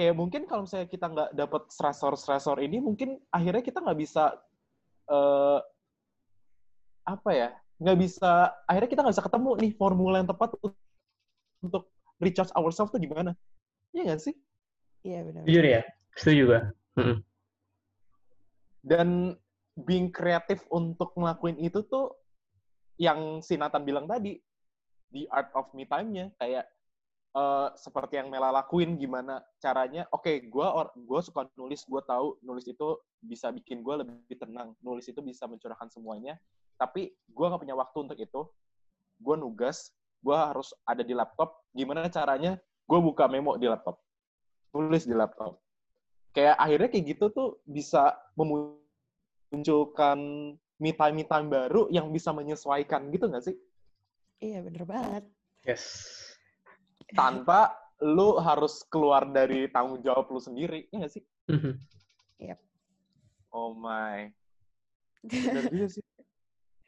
kayak 0.00 0.14
mungkin 0.16 0.48
kalau 0.48 0.64
misalnya 0.64 0.88
kita 0.88 1.06
nggak 1.12 1.30
dapat 1.34 1.62
stresor-stresor 1.68 2.56
ini, 2.62 2.78
mungkin 2.80 3.18
akhirnya 3.28 3.60
kita 3.60 3.84
nggak 3.84 4.00
bisa 4.00 4.32
eh 5.10 5.60
apa 7.04 7.30
ya, 7.36 7.48
nggak 7.82 7.98
bisa 7.98 8.54
akhirnya 8.64 8.90
kita 8.90 9.00
nggak 9.04 9.14
bisa 9.18 9.26
ketemu 9.28 9.50
nih 9.60 9.72
formula 9.74 10.22
yang 10.24 10.30
tepat 10.30 10.56
untuk 11.60 11.84
recharge 12.20 12.52
ourselves 12.54 12.92
tuh 12.92 13.00
gimana? 13.00 13.34
Iya 13.90 14.14
nggak 14.14 14.22
sih? 14.22 14.36
iya 15.00 15.24
benar. 15.24 15.42
Jujur 15.48 15.64
ya, 15.64 15.82
setuju 16.12 16.42
gue. 16.44 16.60
Dan 18.80 19.36
being 19.76 20.12
kreatif 20.12 20.64
untuk 20.72 21.12
ngelakuin 21.16 21.56
itu 21.60 21.80
tuh 21.88 22.12
yang 23.00 23.40
si 23.40 23.56
Nathan 23.56 23.84
bilang 23.84 24.04
tadi, 24.04 24.36
the 25.12 25.24
art 25.32 25.48
of 25.56 25.72
me 25.72 25.88
time-nya. 25.88 26.28
Kayak 26.36 26.68
eh, 27.36 27.68
seperti 27.80 28.20
yang 28.20 28.28
Mela 28.28 28.52
lakuin 28.52 29.00
gimana 29.00 29.40
caranya. 29.60 30.04
Oke 30.12 30.48
gue 30.48 30.66
or 30.66 30.92
gue 30.92 31.20
suka 31.24 31.48
nulis 31.56 31.84
gue 31.88 32.02
tahu 32.04 32.36
nulis 32.44 32.68
itu 32.68 33.00
bisa 33.24 33.48
bikin 33.52 33.80
gue 33.80 34.04
lebih 34.04 34.36
tenang. 34.36 34.76
Nulis 34.84 35.08
itu 35.08 35.20
bisa 35.24 35.48
mencurahkan 35.48 35.88
semuanya. 35.88 36.36
Tapi 36.76 37.12
gue 37.12 37.46
nggak 37.48 37.60
punya 37.60 37.76
waktu 37.76 37.96
untuk 38.04 38.18
itu. 38.20 38.42
Gue 39.20 39.36
nugas 39.36 39.92
gue 40.20 40.36
harus 40.36 40.72
ada 40.84 41.02
di 41.02 41.16
laptop 41.16 41.64
gimana 41.72 42.08
caranya 42.12 42.60
gue 42.60 42.98
buka 43.00 43.26
memo 43.26 43.56
di 43.56 43.66
laptop 43.66 43.98
tulis 44.70 45.04
di 45.08 45.14
laptop 45.16 45.58
kayak 46.36 46.56
akhirnya 46.60 46.88
kayak 46.92 47.04
gitu 47.16 47.32
tuh 47.32 47.58
bisa 47.66 48.14
memunculkan 48.38 50.18
me 50.80 50.90
time 50.96 51.14
me 51.16 51.24
time 51.26 51.48
baru 51.50 51.88
yang 51.90 52.12
bisa 52.12 52.30
menyesuaikan 52.30 53.10
gitu 53.10 53.26
nggak 53.26 53.44
sih 53.44 53.56
iya 54.40 54.62
bener 54.62 54.84
banget 54.86 55.24
Yes. 55.68 56.08
tanpa 57.12 57.76
lu 58.00 58.40
harus 58.40 58.80
keluar 58.88 59.28
dari 59.28 59.68
tanggung 59.68 60.00
jawab 60.00 60.32
lu 60.32 60.40
sendiri, 60.40 60.88
ya 60.88 61.04
nggak 61.04 61.12
sih? 61.12 61.24
Oh 63.50 63.74
my. 63.74 64.30
Bener 65.26 65.64
juga 65.68 65.86
sih. 65.90 66.04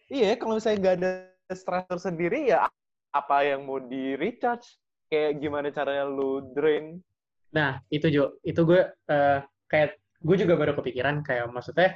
Iya, 0.08 0.38
kalau 0.38 0.56
misalnya 0.56 0.78
nggak 0.78 0.96
ada 1.02 1.12
stressor 1.52 1.98
sendiri, 2.00 2.48
ya 2.48 2.70
apa 3.12 3.44
yang 3.44 3.68
mau 3.68 3.78
di 3.78 4.16
recharge? 4.16 4.80
Kayak 5.12 5.44
gimana 5.44 5.68
caranya 5.68 6.08
lu 6.08 6.40
drain? 6.56 7.04
Nah, 7.52 7.84
itu 7.92 8.08
Jo, 8.08 8.40
itu 8.40 8.64
gue 8.64 8.80
eh, 8.88 9.38
kayak 9.68 10.00
gue 10.24 10.36
juga 10.40 10.54
baru 10.56 10.72
kepikiran 10.80 11.20
kayak 11.20 11.52
maksudnya 11.52 11.92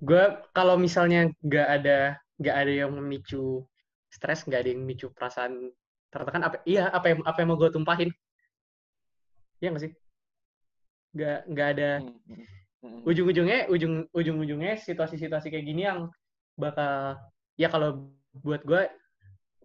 gue 0.00 0.24
kalau 0.56 0.80
misalnya 0.80 1.28
nggak 1.44 1.68
ada 1.68 1.98
nggak 2.40 2.56
ada 2.56 2.72
yang 2.72 2.92
memicu 2.96 3.64
stres, 4.08 4.48
nggak 4.48 4.64
ada 4.64 4.68
yang 4.72 4.80
memicu 4.84 5.12
perasaan 5.12 5.72
tertekan 6.08 6.48
apa 6.48 6.56
iya 6.64 6.88
apa 6.88 7.12
yang 7.12 7.20
apa 7.28 7.38
yang 7.44 7.48
mau 7.52 7.60
gue 7.60 7.68
tumpahin? 7.68 8.10
Iya 9.60 9.68
nggak 9.76 9.84
sih? 9.84 9.92
Nggak 11.12 11.38
nggak 11.52 11.68
ada 11.76 11.90
Hmm, 12.00 12.16
hmm, 12.24 12.44
hmm. 12.80 13.00
ujung-ujungnya 13.08 13.58
ujung 13.68 13.94
ujung-ujungnya 14.16 14.80
situasi-situasi 14.80 15.52
kayak 15.52 15.66
gini 15.68 15.84
yang 15.84 16.08
bakal 16.56 17.20
ya 17.60 17.68
kalau 17.68 18.08
buat 18.40 18.64
gue 18.64 18.88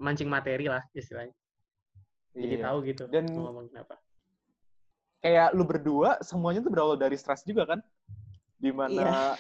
mancing 0.02 0.28
materi 0.28 0.66
lah 0.66 0.82
istilahnya. 0.92 1.34
Jadi 2.34 2.56
Iya. 2.58 2.64
tahu 2.66 2.78
gitu 2.90 3.04
Dan- 3.06 3.30
mau 3.32 3.54
ngomongin 3.54 3.78
apa. 3.78 3.96
Kayak 5.22 5.54
lu 5.54 5.64
berdua, 5.70 6.18
semuanya 6.26 6.66
tuh 6.66 6.74
berawal 6.74 6.98
dari 6.98 7.14
stres 7.14 7.46
juga 7.46 7.70
kan? 7.70 7.80
Di 8.58 8.74
mana 8.74 9.38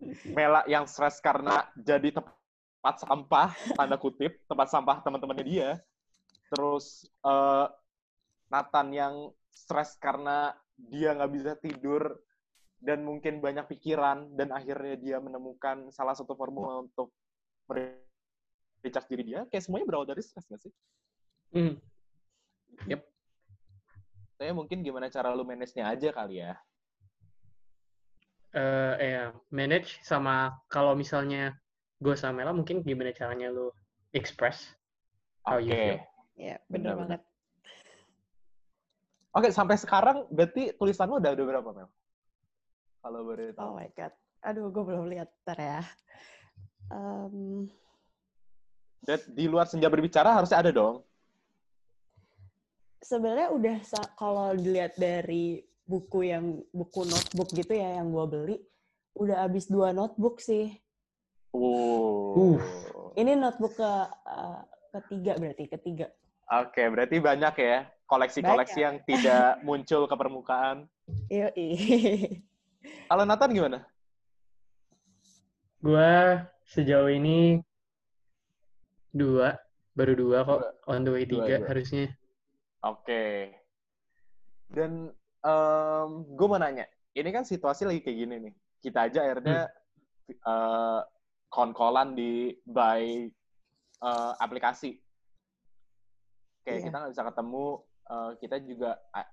Mela 0.36 0.66
yang 0.66 0.88
stres 0.90 1.22
karena 1.22 1.68
jadi 1.78 2.10
tempat 2.10 2.96
sampah, 2.98 3.54
tanda 3.78 3.94
kutip, 4.00 4.42
tempat 4.50 4.66
sampah 4.72 4.98
teman-temannya 5.04 5.46
dia. 5.46 5.68
Terus 6.50 7.06
eh, 7.22 7.66
Nathan 8.50 8.88
yang 8.90 9.14
stres 9.54 9.94
karena 10.02 10.50
dia 10.74 11.14
nggak 11.14 11.30
bisa 11.30 11.52
tidur 11.60 12.18
dan 12.80 13.04
mungkin 13.04 13.38
banyak 13.44 13.68
pikiran 13.68 14.34
dan 14.34 14.50
akhirnya 14.50 14.96
dia 14.96 15.16
menemukan 15.20 15.92
salah 15.92 16.16
satu 16.16 16.32
formula 16.32 16.80
untuk 16.80 17.12
recharge 18.80 19.08
diri 19.08 19.22
dia, 19.34 19.44
kayak 19.48 19.62
semuanya 19.64 19.86
berawal 19.88 20.06
dari 20.08 20.20
stres 20.24 20.44
gak 20.48 20.60
sih? 20.60 20.72
Hmm. 21.52 21.76
Saya 24.40 24.56
mungkin 24.56 24.80
gimana 24.80 25.12
cara 25.12 25.36
lu 25.36 25.44
manage-nya 25.44 25.92
aja 25.92 26.08
kali 26.16 26.40
ya. 26.40 26.56
eh 28.50 28.94
ya, 28.98 29.24
manage 29.52 30.02
sama 30.02 30.58
kalau 30.66 30.98
misalnya 30.98 31.54
gue 32.02 32.16
sama 32.18 32.42
Mela 32.42 32.50
mungkin 32.56 32.82
gimana 32.82 33.14
caranya 33.14 33.52
lu 33.52 33.70
express 34.10 34.74
how 35.46 35.60
Oke. 35.60 35.68
you 35.68 35.76
feel. 35.76 36.00
Ya, 36.40 36.56
bener 36.66 36.96
Benar-benar. 36.96 37.20
banget. 37.20 37.20
Oke, 39.30 39.48
sampai 39.54 39.76
sekarang 39.78 40.26
berarti 40.32 40.74
tulisan 40.74 41.06
lu 41.06 41.22
udah 41.22 41.30
ada 41.30 41.44
berapa, 41.46 41.68
Mel? 41.70 41.88
Kalau 43.04 43.20
boleh 43.22 43.54
tahu. 43.54 43.70
Oh 43.70 43.72
my 43.78 43.88
god. 43.94 44.12
Aduh, 44.42 44.72
gue 44.72 44.82
belum 44.82 45.06
lihat. 45.12 45.28
Ntar 45.46 45.58
ya. 45.60 45.80
Em, 46.90 47.68
Dan 49.00 49.18
di 49.32 49.48
luar 49.48 49.64
senja 49.64 49.88
berbicara 49.88 50.36
harusnya 50.36 50.60
ada 50.60 50.70
dong. 50.70 51.00
sebenarnya 53.00 53.48
udah 53.50 53.76
kalau 54.12 54.52
dilihat 54.52 54.92
dari 54.94 55.64
buku 55.82 56.28
yang 56.28 56.60
buku 56.70 57.08
notebook 57.08 57.48
gitu 57.50 57.72
ya 57.72 57.96
yang 57.96 58.12
gue 58.12 58.26
beli 58.28 58.56
udah 59.16 59.48
habis 59.48 59.66
dua 59.66 59.90
notebook 59.90 60.38
sih 60.38 60.76
Uh. 61.50 62.60
ini 63.18 63.34
notebook 63.34 63.74
ke 63.74 63.92
eh, 64.06 64.60
ketiga 64.94 65.34
berarti 65.34 65.64
ketiga 65.66 66.06
Oke, 66.46 66.86
berarti 66.86 67.18
banyak 67.18 67.54
ya 67.58 67.88
koleksi-koleksi 68.04 68.78
Banyak. 68.78 68.86
yang 68.86 68.96
tidak 69.02 69.46
muncul 69.66 70.06
ke 70.06 70.14
permukaan. 70.14 70.86
iya 71.26 71.50
Kalau 73.06 73.22
Nathan 73.22 73.50
gimana? 73.50 73.78
Gue 75.78 76.42
sejauh 76.66 77.06
ini 77.06 77.62
dua, 79.10 79.58
baru 79.92 80.14
dua 80.14 80.38
kok, 80.42 80.60
on 80.86 81.02
the 81.02 81.12
way 81.12 81.24
Dua, 81.24 81.42
tiga 81.42 81.54
dua. 81.60 81.66
harusnya. 81.68 82.06
Oke. 82.82 83.54
Dan 84.70 85.10
gue 86.30 86.46
mau 86.46 86.60
nanya, 86.60 86.84
ini 87.12 87.28
kan 87.28 87.42
situasi 87.42 87.84
lagi 87.84 88.00
kayak 88.00 88.18
gini 88.18 88.34
nih. 88.48 88.54
Kita 88.80 89.08
aja 89.08 89.20
akhirnya 89.26 89.68
eh, 90.30 91.00
konkolan 91.50 92.14
di 92.14 92.54
by 92.62 93.26
eh, 94.00 94.32
aplikasi. 94.38 94.94
Kayak 96.62 96.76
Iya. 96.76 96.84
kita 96.86 96.96
nggak 96.96 97.12
bisa 97.12 97.24
ketemu, 97.26 97.66
eh, 98.06 98.30
kita 98.38 98.56
juga 98.62 98.90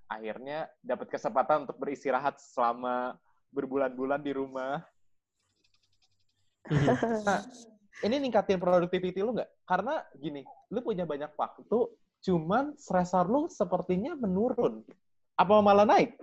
akhirnya 0.07 0.59
dapat 0.81 1.07
kesempatan 1.07 1.69
untuk 1.69 1.77
beristirahat 1.77 2.41
selama 2.41 3.15
berbulan-bulan 3.53 4.21
di 4.25 4.31
rumah. 4.35 4.81
Mhm. 6.67 7.23
Nah, 7.23 7.39
ini 8.05 8.15
ningkatin 8.21 8.61
productivity 8.61 9.25
lu 9.25 9.33
nggak? 9.33 9.49
Karena 9.65 9.97
gini, 10.13 10.45
lu 10.69 10.85
punya 10.85 11.07
banyak 11.07 11.33
waktu, 11.33 11.79
cuman 12.21 12.77
stressor 12.77 13.25
lu 13.25 13.49
sepertinya 13.49 14.13
menurun. 14.13 14.85
Apa 15.37 15.61
malah 15.61 15.85
naik? 15.85 16.17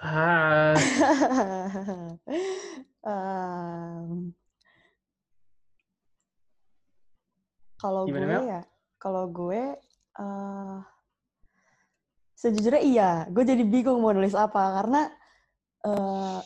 Ah, 0.00 0.76
Em, 3.06 4.34
kalau 7.78 8.02
gue 8.08 8.18
Mel? 8.18 8.42
ya 8.50 8.62
kalau 8.98 9.30
gue 9.30 9.78
eh 10.18 10.78
sejujurnya 12.34 12.82
iya 12.82 13.10
gue 13.30 13.46
jadi 13.46 13.62
bingung 13.62 14.02
mau 14.02 14.10
nulis 14.10 14.34
apa 14.34 14.82
karena 14.82 15.06
eh 15.86 16.40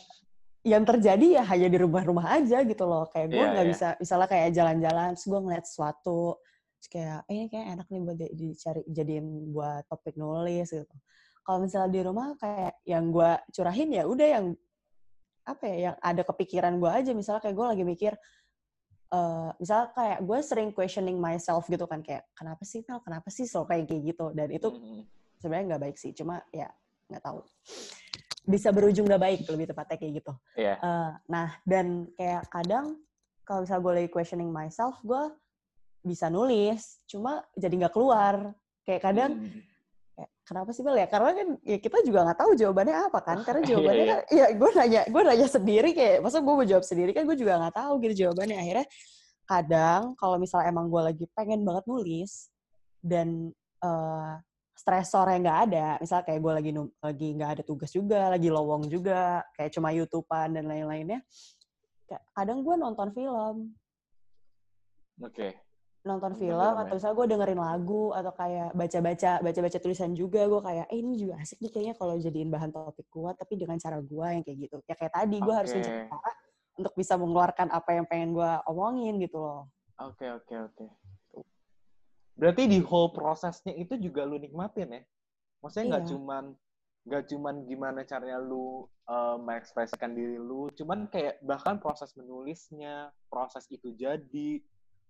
yang 0.61 0.85
terjadi 0.85 1.41
ya 1.41 1.43
hanya 1.49 1.67
di 1.73 1.77
rumah-rumah 1.81 2.37
aja 2.37 2.61
gitu 2.61 2.85
loh. 2.85 3.09
Kayak 3.09 3.27
gue 3.33 3.37
Iya, 3.41 3.49
nggak 3.53 3.65
iya. 3.65 3.71
bisa 3.73 3.87
misalnya 3.97 4.27
kayak 4.29 4.49
jalan-jalan 4.53 5.07
terus 5.17 5.25
gue 5.25 5.39
ngeliat 5.41 5.65
sesuatu 5.65 6.21
terus 6.77 6.87
kayak 6.89 7.19
"Eh, 7.29 7.33
ini 7.37 7.45
kayak 7.49 7.67
enak 7.77 7.87
nih 7.89 8.01
buat 8.01 8.17
di- 8.17 8.33
dicari 8.33 8.81
jadiin 8.85 9.27
buat 9.53 9.83
topik 9.89 10.15
nulis 10.17 10.69
gitu. 10.69 10.95
Kalau 11.41 11.57
misalnya 11.61 11.89
di 11.89 12.01
rumah 12.05 12.27
kayak 12.37 12.73
yang 12.85 13.09
gue 13.09 13.31
curahin 13.49 13.89
ya 13.89 14.03
udah 14.05 14.27
yang 14.29 14.45
apa 15.41 15.63
ya 15.65 15.77
yang 15.89 15.95
ada 15.97 16.21
kepikiran 16.21 16.73
gue 16.77 16.89
aja. 16.93 17.11
Misalnya 17.17 17.41
kayak 17.41 17.55
gue 17.57 17.67
lagi 17.73 17.83
mikir 17.85 18.13
eh 19.11 19.49
misalnya 19.59 19.87
kayak 19.91 20.19
gue 20.23 20.39
sering 20.39 20.69
questioning 20.71 21.17
myself 21.19 21.65
gitu 21.67 21.83
kan 21.83 21.99
kayak 21.99 22.23
kenapa 22.31 22.61
sih 22.63 22.85
Mel? 22.85 23.01
Kenapa 23.01 23.27
sih 23.27 23.43
selalu 23.43 23.65
kayak 23.67 24.01
gitu? 24.07 24.25
Dan 24.31 24.47
itu 24.53 24.67
Mhm. 24.71 25.01
sebenarnya 25.41 25.65
nggak 25.73 25.83
baik 25.83 25.97
sih 25.97 26.13
cuma 26.13 26.37
ya 26.53 26.69
nggak 27.09 27.23
tahu 27.25 27.41
bisa 28.51 28.69
berujung 28.69 29.07
nggak 29.07 29.23
baik 29.23 29.39
lebih 29.47 29.71
tepatnya 29.71 29.95
kayak 29.95 30.13
gitu 30.19 30.33
Iya. 30.53 30.75
Eh, 30.77 31.11
nah 31.25 31.47
dan 31.63 31.85
kayak 32.13 32.43
kadang 32.51 32.99
kalau 33.41 33.63
misalnya 33.63 33.81
gue 33.81 33.93
lagi 33.97 34.09
questioning 34.09 34.51
myself 34.51 34.99
gue 35.01 35.23
bisa 36.01 36.27
nulis 36.27 36.99
cuma 37.05 37.41
jadi 37.55 37.73
nggak 37.85 37.93
keluar 37.93 38.51
kayak 38.83 39.01
kadang 39.01 39.31
Mhm. 39.37 39.61
kayak, 40.17 40.29
kenapa 40.43 40.69
sih 40.71 40.81
Bel 40.81 40.97
ya? 40.97 41.07
Karena 41.07 41.31
kan 41.31 41.47
ya 41.61 41.77
kita 41.77 41.97
juga 42.01 42.19
nggak 42.25 42.39
tahu 42.41 42.51
jawabannya 42.57 42.95
apa 43.07 43.19
kan? 43.21 43.37
Karena 43.47 43.61
Iya, 43.61 43.69
jawabannya 43.69 44.03
iya. 44.03 44.11
kan, 44.11 44.19
ya 44.29 44.45
gue 44.51 44.69
nanya, 44.75 45.01
gue 45.07 45.21
nanya 45.23 45.47
sendiri 45.47 45.89
kayak, 45.93 46.17
masa 46.19 46.37
gue 46.41 46.53
mau 46.53 46.65
jawab 46.65 46.83
sendiri 46.83 47.11
kan 47.13 47.23
gue 47.23 47.37
juga 47.37 47.53
nggak 47.61 47.75
tahu 47.77 47.93
gitu 48.03 48.13
jawabannya. 48.25 48.57
Akhirnya 48.59 48.87
kadang 49.45 50.01
kalau 50.17 50.35
misalnya 50.35 50.67
emang 50.69 50.89
gue 50.89 51.01
lagi 51.01 51.25
pengen 51.31 51.61
banget 51.61 51.85
nulis 51.85 52.49
dan 52.99 53.53
eh 54.81 55.05
stresornya 55.05 55.37
nggak 55.45 55.59
ada, 55.69 55.87
misalnya 56.01 56.25
kayak 56.25 56.39
gue 56.41 56.53
lagi 56.57 56.71
lagi 57.05 57.27
nggak 57.37 57.51
ada 57.53 57.63
tugas 57.63 57.93
juga, 57.93 58.33
lagi 58.33 58.49
lowong 58.49 58.89
juga, 58.89 59.45
kayak 59.53 59.77
cuma 59.77 59.93
youtubean 59.93 60.57
dan 60.57 60.65
lain-lainnya, 60.65 61.21
kadang 62.33 62.65
gue 62.65 62.75
nonton 62.81 63.13
film 63.13 63.55
Oke. 65.21 65.53
nonton 66.01 66.33
Nonton 66.33 66.33
film 66.33 66.57
film 66.57 66.73
atau 66.81 66.89
ya. 66.89 66.97
misalnya 66.97 67.13
gue 67.21 67.27
dengerin 67.29 67.61
lagu 67.61 68.05
atau 68.09 68.33
kayak 68.33 68.69
baca-baca 68.73 69.31
baca-baca 69.45 69.77
tulisan 69.77 70.11
juga 70.17 70.49
gue 70.49 70.61
kayak 70.65 70.85
eh 70.89 70.97
ini 70.97 71.13
juga 71.13 71.37
asik 71.37 71.61
nih 71.61 71.69
kayaknya 71.69 71.93
kalau 71.93 72.17
jadiin 72.17 72.49
bahan 72.49 72.73
topik 72.73 73.05
gue 73.05 73.29
tapi 73.37 73.53
dengan 73.53 73.77
cara 73.77 74.01
gue 74.01 74.27
yang 74.33 74.41
kayak 74.41 74.57
gitu 74.65 74.75
ya 74.89 74.95
kayak 74.97 75.13
tadi 75.13 75.37
gue 75.37 75.53
harus 75.53 75.69
Oke. 75.69 75.77
mencari 75.77 76.01
cara 76.09 76.31
untuk 76.81 76.93
bisa 76.97 77.13
mengeluarkan 77.21 77.67
apa 77.69 77.89
yang 77.93 78.05
pengen 78.09 78.33
gue 78.33 78.51
omongin 78.65 79.21
gitu 79.21 79.37
loh 79.45 79.69
Oke, 80.01 80.25
oke, 80.25 80.55
oke. 80.57 80.85
Berarti 82.35 82.67
di 82.67 82.79
whole 82.81 83.11
prosesnya 83.13 83.75
itu 83.75 83.95
juga 83.99 84.25
lu 84.25 84.39
nikmatin 84.39 84.89
ya? 84.91 85.01
Maksudnya 85.61 85.85
nggak 85.97 86.05
Iya. 86.07 86.11
cuman 86.15 86.43
nggak 87.01 87.23
cuman 87.33 87.55
gimana 87.65 87.99
caranya 88.05 88.37
lu 88.37 88.85
eh, 89.09 89.37
mengekspresikan 89.41 90.13
diri 90.15 90.37
lu, 90.39 90.69
cuman 90.71 91.09
kayak 91.11 91.41
bahkan 91.43 91.75
proses 91.81 92.13
menulisnya, 92.15 93.09
proses 93.27 93.67
itu 93.67 93.91
jadi, 93.97 94.61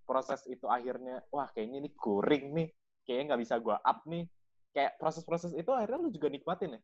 proses 0.07 0.41
itu 0.49 0.65
akhirnya, 0.65 1.21
wah 1.29 1.45
kayaknya 1.53 1.85
ini 1.85 1.89
kuring 1.93 2.45
nih, 2.57 2.67
kayaknya 3.05 3.35
nggak 3.35 3.41
bisa 3.45 3.55
gua 3.61 3.77
up 3.83 4.01
nih. 4.09 4.25
Kayak 4.71 4.97
proses-proses 4.97 5.51
itu 5.53 5.69
akhirnya 5.75 5.99
lu 6.01 6.09
juga 6.09 6.31
nikmatin 6.31 6.79
ya? 6.79 6.81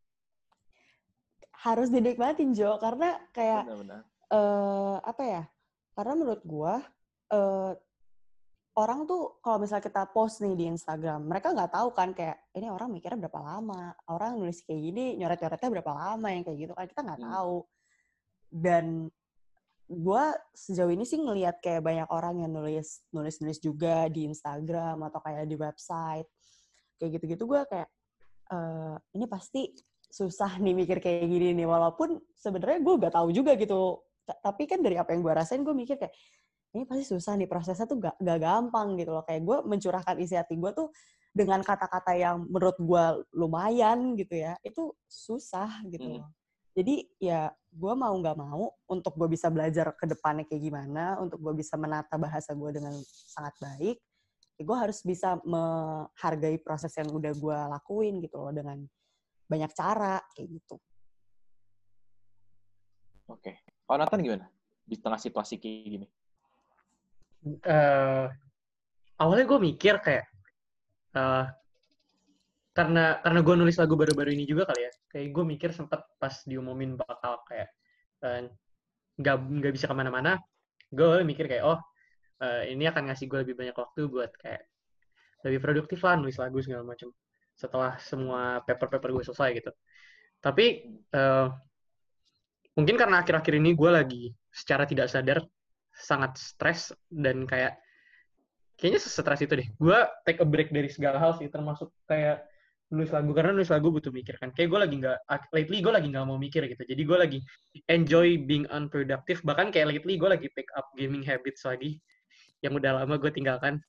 harus 1.57 1.89
dinikmatin 1.89 2.53
Jo 2.53 2.77
karena 2.77 3.17
kayak 3.33 3.65
Benar-benar. 3.65 4.01
eh 4.29 4.97
apa 5.01 5.23
ya 5.25 5.43
karena 5.97 6.13
menurut 6.13 6.43
gue 6.45 6.73
eh 7.33 7.71
orang 8.77 9.09
tuh 9.09 9.41
kalau 9.41 9.57
misalnya 9.57 9.81
kita 9.89 10.05
post 10.13 10.45
nih 10.45 10.53
di 10.53 10.65
Instagram 10.69 11.25
mereka 11.25 11.49
nggak 11.49 11.73
tahu 11.73 11.89
kan 11.97 12.13
kayak 12.13 12.37
ini 12.53 12.69
orang 12.69 12.93
mikirnya 12.93 13.17
berapa 13.25 13.41
lama? 13.41 13.97
Orang 14.05 14.37
nulis 14.37 14.61
kayak 14.61 14.77
gini 14.79 15.17
nyoret-nyoretnya 15.17 15.69
berapa 15.81 15.91
lama? 15.97 16.27
Yang 16.29 16.43
kayak 16.45 16.57
gitu 16.61 16.73
kan 16.77 16.85
kita 16.85 17.01
nggak 17.01 17.19
Hmm. 17.19 17.29
tahu. 17.33 17.57
Dan 18.47 18.85
gue 19.87 20.23
sejauh 20.53 20.91
ini 20.93 21.03
sih 21.09 21.17
ngelihat 21.17 21.57
kayak 21.63 21.81
banyak 21.81 22.07
orang 22.13 22.43
yang 22.45 22.51
nulis 22.53 23.01
nulis 23.09 23.41
nulis 23.41 23.57
juga 23.57 24.05
di 24.13 24.29
Instagram 24.29 25.01
atau 25.09 25.19
kayak 25.25 25.49
di 25.49 25.55
website. 25.57 26.27
Kayak 27.01 27.09
gitu-gitu 27.17 27.43
gue 27.49 27.61
kayak 27.65 27.89
eh 28.47 28.95
ini 29.17 29.25
pasti 29.25 29.73
susah 30.07 30.61
nih 30.61 30.77
mikir 30.77 31.01
kayak 31.01 31.25
gini 31.25 31.57
nih. 31.57 31.65
Walaupun 31.65 32.21
sebenarnya 32.37 32.79
gue 32.85 32.93
gak 33.09 33.15
tahu 33.17 33.33
juga 33.33 33.57
gitu. 33.57 34.05
Ta- 34.27 34.37
tapi 34.53 34.69
kan 34.69 34.85
dari 34.85 35.01
apa 35.01 35.17
yang 35.17 35.25
gue 35.25 35.33
rasain 35.33 35.65
gue 35.65 35.73
mikir 35.73 35.97
kayak 35.97 36.13
ini 36.77 36.85
pasti 36.85 37.09
susah 37.09 37.33
nih 37.33 37.49
prosesnya 37.49 37.89
tuh 37.89 37.97
gak, 37.97 38.15
gak 38.21 38.39
gampang 38.39 38.93
gitu 39.01 39.09
loh 39.17 39.25
kayak 39.25 39.41
gue 39.41 39.57
mencurahkan 39.65 40.15
isi 40.21 40.37
hati 40.37 40.53
gue 40.53 40.71
tuh 40.77 40.93
dengan 41.33 41.65
kata-kata 41.65 42.13
yang 42.13 42.45
menurut 42.45 42.77
gue 42.77 43.03
lumayan 43.33 44.13
gitu 44.13 44.37
ya 44.37 44.53
itu 44.61 44.93
susah 45.09 45.81
gitu 45.89 46.05
Hmm. 46.05 46.21
loh 46.21 46.29
jadi 46.77 46.95
ya 47.17 47.41
gue 47.73 47.93
mau 47.97 48.13
nggak 48.13 48.37
mau 48.37 48.69
untuk 48.85 49.17
gue 49.17 49.33
bisa 49.33 49.49
belajar 49.49 49.89
ke 49.97 50.05
depannya 50.05 50.45
kayak 50.45 50.61
gimana 50.61 51.17
untuk 51.17 51.41
gue 51.41 51.57
bisa 51.57 51.73
menata 51.73 52.21
bahasa 52.21 52.53
gue 52.53 52.69
dengan 52.69 52.93
sangat 53.33 53.57
baik 53.57 53.97
ya 54.57 54.63
gue 54.65 54.77
harus 54.77 55.01
bisa 55.01 55.41
menghargai 55.41 56.61
proses 56.61 56.93
yang 56.93 57.09
udah 57.09 57.33
gue 57.33 57.59
lakuin 57.73 58.21
gitu 58.21 58.37
loh 58.37 58.53
dengan 58.53 58.77
banyak 59.49 59.73
cara 59.73 60.21
kayak 60.37 60.61
gitu 60.61 60.77
Oke. 63.27 63.59
Kalau 63.83 63.99
Nathan 63.99 64.23
gimana? 64.23 64.47
Di 64.87 64.95
tengah 64.95 65.19
situasi 65.19 65.59
kayak 65.59 65.83
gini. 65.83 66.07
Eh 67.63 68.25
awalnya 69.21 69.45
gue 69.51 69.59
mikir 69.69 69.95
kayak 70.05 70.25
eh 71.17 71.45
karena 72.77 73.17
karena 73.25 73.39
gue 73.41 73.55
nulis 73.57 73.77
lagu 73.81 73.93
baru-baru 73.97 74.29
ini 74.37 74.45
juga 74.45 74.69
kali 74.69 74.81
ya 74.85 74.91
kayak 75.09 75.27
gue 75.33 75.43
mikir 75.53 75.69
sempet 75.73 76.01
pas 76.21 76.35
diumumin 76.45 76.93
bakal 76.93 77.41
kayak 77.49 77.69
eh, 78.25 78.39
nggak 79.17 79.35
nggak 79.59 79.73
bisa 79.73 79.85
ke 79.89 79.95
mana-mana 79.97 80.37
gue 80.93 81.25
mikir 81.25 81.49
kayak 81.49 81.65
oh 81.65 81.79
eh, 82.45 82.73
ini 82.73 82.85
akan 82.85 83.09
ngasih 83.09 83.25
gue 83.25 83.39
lebih 83.43 83.55
banyak 83.57 83.73
waktu 83.73 84.01
buat 84.13 84.31
kayak 84.37 84.61
lebih 85.45 85.59
produktif 85.61 85.99
lah 86.05 86.15
nulis 86.21 86.37
lagu 86.37 86.57
segala 86.61 86.85
macam 86.85 87.09
setelah 87.57 87.97
semua 87.97 88.61
paper-paper 88.61 89.09
gue 89.17 89.23
selesai 89.25 89.49
gitu. 89.57 89.71
Tapi 90.37 90.65
eh, 90.93 91.47
mungkin 92.77 92.95
karena 93.01 93.25
akhir-akhir 93.25 93.53
ini 93.57 93.73
gue 93.73 93.89
lagi 93.89 94.23
secara 94.53 94.85
tidak 94.85 95.09
sadar 95.09 95.41
sangat 95.97 96.37
stres 96.37 96.93
dan 97.09 97.49
kayak 97.49 97.81
kayaknya 98.77 99.01
stres 99.01 99.41
itu 99.41 99.53
deh. 99.57 99.67
Gue 99.81 99.99
take 100.23 100.39
a 100.39 100.47
break 100.47 100.69
dari 100.69 100.87
segala 100.87 101.17
hal 101.17 101.33
sih 101.35 101.49
termasuk 101.49 101.89
kayak 102.05 102.45
nulis 102.87 103.11
lagu 103.11 103.35
karena 103.35 103.51
nulis 103.51 103.67
lagu 103.73 103.89
butuh 103.89 104.13
mikir 104.13 104.37
kan. 104.39 104.53
Kayak 104.53 104.69
gue 104.71 104.79
lagi 104.79 104.95
nggak 105.01 105.19
lately 105.51 105.77
gue 105.81 105.93
lagi 105.93 106.07
nggak 106.13 106.25
mau 106.29 106.39
mikir 106.39 106.63
gitu. 106.69 106.83
Jadi 106.85 107.01
gue 107.03 107.17
lagi 107.17 107.39
enjoy 107.89 108.37
being 108.45 108.69
unproductive. 108.69 109.41
Bahkan 109.43 109.73
kayak 109.73 109.97
lately 109.97 110.15
gue 110.15 110.29
lagi 110.29 110.47
pick 110.53 110.69
up 110.77 110.87
gaming 110.95 111.25
habits 111.25 111.65
lagi 111.65 111.99
yang 112.61 112.77
udah 112.77 113.03
lama 113.03 113.17
gue 113.17 113.31
tinggalkan. 113.33 113.81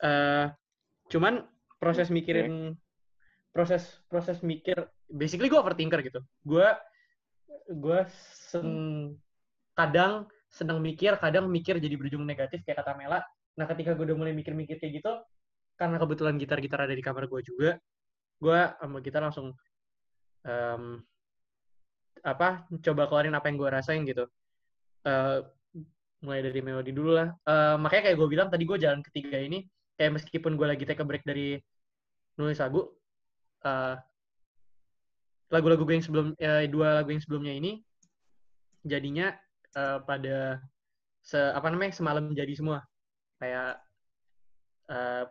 Eh, 0.00 0.46
cuman 1.12 1.44
proses 1.76 2.08
mikirin 2.08 2.74
proses 3.50 3.82
proses 4.06 4.40
mikir 4.40 4.78
basically 5.12 5.52
gue 5.52 5.60
overthinker 5.60 6.00
gitu. 6.00 6.24
Gue 6.42 6.66
gue 7.70 8.00
kadang 9.76 10.26
senang 10.50 10.82
mikir 10.82 11.14
kadang 11.22 11.46
mikir 11.46 11.78
jadi 11.78 11.94
berujung 11.94 12.26
negatif 12.26 12.66
kayak 12.66 12.82
kata 12.82 12.98
Mela. 12.98 13.22
Nah 13.56 13.64
ketika 13.70 13.94
gue 13.94 14.04
udah 14.10 14.18
mulai 14.18 14.34
mikir-mikir 14.34 14.82
kayak 14.82 15.02
gitu 15.02 15.12
karena 15.78 15.96
kebetulan 15.96 16.36
gitar-gitar 16.36 16.84
ada 16.84 16.92
di 16.92 17.00
kamar 17.00 17.24
gue 17.30 17.40
juga 17.40 17.78
gue 18.40 18.60
sama 18.76 18.98
gitar 19.00 19.22
langsung 19.24 19.54
em, 20.44 21.00
apa 22.20 22.68
coba 22.84 23.08
keluarin 23.08 23.36
apa 23.36 23.46
yang 23.48 23.56
gue 23.56 23.70
rasain 23.70 24.02
gitu. 24.04 24.26
Eh, 25.06 25.38
mulai 26.20 26.40
dari 26.44 26.60
melodi 26.60 26.92
dulu 26.92 27.16
lah. 27.16 27.28
Eh, 27.32 27.76
makanya 27.80 28.12
kayak 28.12 28.16
gue 28.20 28.28
bilang 28.28 28.48
tadi 28.52 28.64
gue 28.68 28.78
jalan 28.80 29.00
ketiga 29.00 29.38
ini 29.40 29.64
kayak 29.96 30.20
meskipun 30.20 30.56
gue 30.56 30.66
lagi 30.68 30.84
take 30.84 31.00
a 31.00 31.06
break 31.06 31.24
dari 31.24 31.56
nulis 32.36 32.60
lagu 32.60 32.88
eh, 33.64 33.96
lagu-lagu 35.50 35.82
gue 35.84 35.94
yang 36.00 36.04
sebelum 36.04 36.26
eh, 36.40 36.66
dua 36.72 37.02
lagu 37.02 37.12
yang 37.12 37.22
sebelumnya 37.22 37.52
ini 37.52 37.80
jadinya 38.84 39.32
eh, 39.76 39.98
pada 40.02 40.60
se 41.20 41.38
apa 41.38 41.68
namanya 41.68 41.92
semalam 41.94 42.32
jadi 42.32 42.52
semua. 42.56 42.82
Kayak 43.38 43.82
eh, 44.90 45.24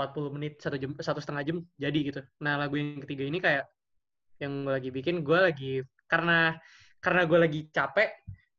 40 0.00 0.32
menit 0.32 0.56
satu 0.56 0.80
jam 0.80 0.96
satu 0.96 1.20
setengah 1.20 1.44
jam 1.44 1.56
jadi 1.76 1.98
gitu. 2.00 2.20
Nah 2.40 2.56
lagu 2.56 2.80
yang 2.80 3.04
ketiga 3.04 3.24
ini 3.28 3.38
kayak 3.38 3.68
yang 4.40 4.64
gue 4.64 4.72
lagi 4.72 4.90
bikin 4.90 5.20
gue 5.20 5.38
lagi 5.38 5.72
karena 6.08 6.56
karena 7.04 7.22
gue 7.28 7.38
lagi 7.38 7.60
capek 7.68 8.10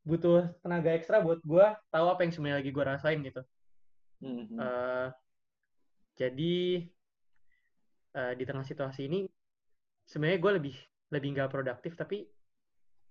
butuh 0.05 0.49
tenaga 0.61 0.93
ekstra 0.93 1.21
buat 1.21 1.41
gue 1.41 1.65
tahu 1.89 2.05
apa 2.09 2.21
yang 2.25 2.33
sebenarnya 2.33 2.57
lagi 2.61 2.71
gue 2.73 2.83
rasain 2.85 3.19
gitu. 3.25 3.41
Mhm. 4.21 4.57
Eh, 4.61 5.07
jadi 6.21 6.57
eh, 8.13 8.33
di 8.37 8.43
tengah 8.45 8.65
situasi 8.65 9.09
ini 9.09 9.25
sebenarnya 10.05 10.37
gue 10.37 10.51
lebih 10.61 10.75
lebih 11.11 11.29
nggak 11.33 11.49
produktif 11.49 11.97
tapi 11.97 12.29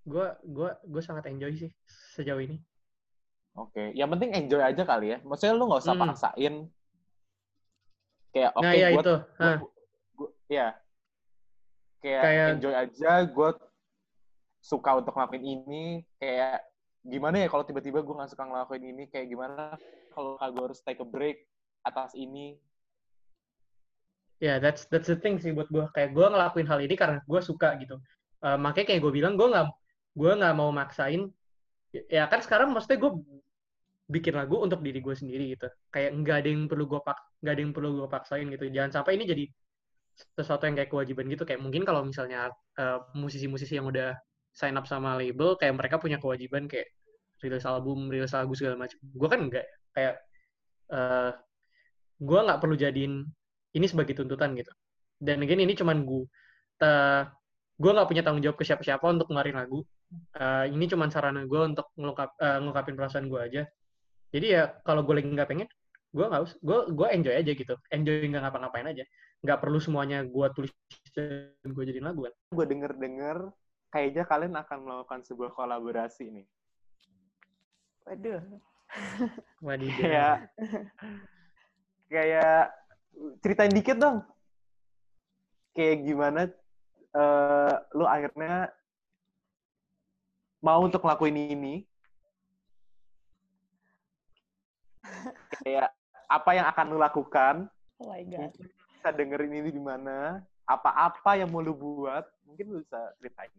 gue 0.02 0.26
gue 0.42 0.70
gue 0.82 1.02
sangat 1.02 1.28
enjoy 1.28 1.52
sih 1.56 1.70
sejauh 2.16 2.40
ini 2.40 2.56
Oke, 3.50 3.90
yang 3.92 4.06
penting 4.14 4.30
enjoy 4.30 4.62
aja 4.62 4.86
kali 4.86 5.10
ya. 5.10 5.18
Maksudnya 5.26 5.58
lu 5.58 5.66
nggak 5.66 5.82
usah 5.82 5.94
Hmm. 5.98 6.02
paksain. 6.06 6.54
Kayak 8.30 8.50
oke, 8.54 8.62
nah 8.62 8.72
ya 8.72 8.88
gua- 8.88 9.02
itu 9.02 9.14
gua- 9.18 9.26
Hah, 9.42 9.56
gua- 10.14 10.34
ya. 10.46 10.68
Kayak, 11.98 12.22
Kayak- 12.22 12.50
enjoy 12.54 12.74
aja. 12.78 13.12
Gue 13.26 13.50
suka 14.62 15.02
untuk 15.02 15.12
ngelakuin 15.12 15.42
ini. 15.44 15.84
Kayak 16.16 16.62
gimana 17.02 17.42
ya 17.42 17.50
kalau 17.50 17.66
tiba-tiba 17.66 17.98
gue 18.00 18.14
nggak 18.14 18.30
suka 18.30 18.44
ngelakuin 18.46 18.84
ini? 18.86 19.04
Kayak 19.10 19.26
gimana 19.28 19.74
kalau 20.14 20.38
gue 20.38 20.64
harus 20.70 20.80
take 20.80 21.02
a 21.02 21.06
break 21.06 21.42
atas 21.82 22.14
ini? 22.14 22.54
ya 24.40 24.56
that's 24.56 24.88
that's 24.88 25.04
the 25.04 25.18
thing 25.20 25.36
sih 25.36 25.52
buat 25.52 25.68
gue 25.68 25.84
kayak 25.92 26.16
gue 26.16 26.24
ngelakuin 26.24 26.64
hal 26.64 26.80
ini 26.80 26.96
karena 26.96 27.20
gue 27.20 27.40
suka 27.44 27.76
gitu 27.76 28.00
Eh, 28.40 28.56
makanya 28.56 28.88
kayak 28.88 29.04
gue 29.04 29.12
bilang 29.12 29.36
gue 29.36 29.44
nggak 29.44 29.68
gue 30.18 30.30
nggak 30.38 30.54
mau 30.58 30.70
maksain 30.74 31.30
ya 31.90 32.26
kan 32.30 32.40
sekarang 32.42 32.70
maksudnya 32.70 32.98
gue 33.02 33.12
bikin 34.10 34.34
lagu 34.34 34.58
untuk 34.58 34.82
diri 34.82 34.98
gue 34.98 35.14
sendiri 35.14 35.54
gitu. 35.54 35.70
Kayak 35.94 36.10
nggak 36.18 36.36
ada 36.42 36.48
yang 36.50 36.62
perlu 36.66 36.84
gue 36.90 37.00
pak 37.00 37.18
nggak 37.42 37.52
ada 37.54 37.62
yang 37.62 37.72
perlu 37.74 37.88
gue 38.02 38.08
paksain 38.10 38.46
gitu. 38.50 38.64
Jangan 38.74 38.90
sampai 39.00 39.12
ini 39.18 39.24
jadi 39.30 39.44
sesuatu 40.34 40.66
yang 40.66 40.74
kayak 40.78 40.90
kewajiban 40.90 41.26
gitu. 41.30 41.46
Kayak 41.46 41.62
mungkin 41.62 41.82
kalau 41.86 42.02
misalnya 42.02 42.50
eh, 42.78 42.98
musisi-musisi 43.14 43.78
yang 43.78 43.86
udah 43.86 44.18
sign 44.50 44.74
up 44.74 44.86
sama 44.90 45.14
label 45.14 45.54
kayak 45.54 45.78
mereka 45.78 45.96
punya 46.02 46.18
kewajiban 46.18 46.66
kayak 46.66 46.90
rilis 47.40 47.64
album 47.64 48.10
rilis 48.10 48.34
lagu 48.34 48.52
segala 48.58 48.74
macam. 48.82 48.98
Gue 49.14 49.28
kan 49.30 49.40
enggak 49.46 49.66
kayak 49.94 50.14
eh 50.90 51.32
gue 52.20 52.40
nggak 52.44 52.60
perlu 52.60 52.74
jadiin 52.76 53.14
ini 53.78 53.86
sebagai 53.86 54.18
tuntutan 54.18 54.58
gitu. 54.58 54.74
Dan 55.22 55.38
again 55.46 55.62
ini 55.62 55.74
cuman 55.78 56.02
gue 56.02 56.26
gue 57.80 57.90
nggak 57.94 58.08
punya 58.10 58.22
tanggung 58.26 58.42
jawab 58.44 58.58
ke 58.58 58.64
siapa-siapa 58.66 59.06
untuk 59.06 59.30
ngeluarin 59.30 59.56
lagu 59.56 59.86
Eh, 60.10 60.64
ini 60.74 60.90
cuman 60.90 61.06
sarana 61.06 61.46
gue 61.46 61.60
untuk 61.62 61.94
ngelungkap 61.94 62.34
eh, 62.42 62.58
ngungkapin 62.58 62.98
perasaan 62.98 63.30
gue 63.30 63.40
aja 63.40 63.62
jadi 64.34 64.46
ya 64.50 64.62
kalau 64.82 65.06
gue 65.06 65.22
lagi 65.22 65.30
nggak 65.30 65.46
pengen 65.46 65.70
gue 66.10 66.26
nggak 66.26 66.42
us 66.42 66.58
gue 66.58 66.78
gue 66.90 67.06
enjoy 67.14 67.34
aja 67.38 67.52
gitu 67.54 67.74
enjoy 67.94 68.26
nggak 68.26 68.42
ngapa-ngapain 68.42 68.90
aja 68.90 69.06
nggak 69.46 69.58
perlu 69.62 69.78
semuanya 69.78 70.26
gue 70.26 70.46
tulis 70.50 70.74
dan 71.14 71.54
gue 71.62 71.84
jadiin 71.86 72.10
lagu 72.10 72.26
kan 72.26 72.34
Gue 72.50 72.66
denger-denger 72.66 73.38
kayaknya 73.94 74.24
kalian 74.26 74.54
akan 74.58 74.78
melakukan 74.86 75.20
sebuah 75.26 75.50
kolaborasi 75.54 76.30
nih. 76.30 76.46
Waduh. 78.06 78.42
Wadidaw. 79.62 79.94
Kayak 80.02 80.34
kayak 82.10 82.62
ceritain 83.42 83.70
dikit 83.70 83.98
dong. 83.98 84.26
Kayak 85.78 85.96
gimana 86.02 86.40
eh 87.10 87.74
lu 87.94 88.06
akhirnya 88.06 88.74
mau 90.60 90.84
untuk 90.84 91.00
ngelakuin 91.04 91.56
ini? 91.56 91.74
Kayak 95.64 95.92
apa 96.30 96.50
yang 96.54 96.66
akan 96.68 96.86
lu 96.92 96.98
lakukan? 97.00 97.68
Oh 98.00 98.12
my 98.12 98.22
god. 98.28 98.52
Bisa 98.96 99.12
dengerin 99.12 99.52
ini 99.64 99.70
di 99.72 99.82
mana? 99.82 100.40
Apa-apa 100.68 101.36
yang 101.40 101.50
mau 101.50 101.64
lu 101.64 101.74
buat? 101.74 102.24
Mungkin 102.46 102.66
lu 102.70 102.78
bisa 102.84 103.00
ceritain. 103.18 103.50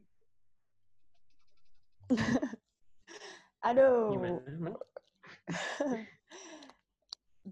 Aduh. 3.67 4.17
gimana 4.17 4.73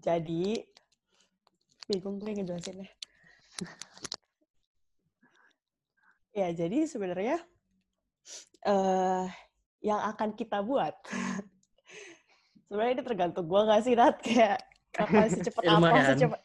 Jadi 0.06 0.62
bingung 1.90 2.22
gue 2.22 2.30
ngejelasinnya. 2.30 2.86
ya, 6.38 6.54
jadi 6.54 6.86
sebenarnya 6.86 7.42
eh 8.60 9.26
yang 9.80 10.00
akan 10.12 10.36
kita 10.36 10.60
buat. 10.60 10.92
Sebenarnya 12.68 12.92
ini 12.94 13.02
tergantung 13.02 13.46
gue 13.48 13.60
gak 13.66 13.82
sih 13.82 13.94
Nat? 13.96 14.20
Kayak 14.20 14.62
kapan 14.92 15.26
secepat 15.34 15.64
apa 15.66 15.96
secepat 16.14 16.40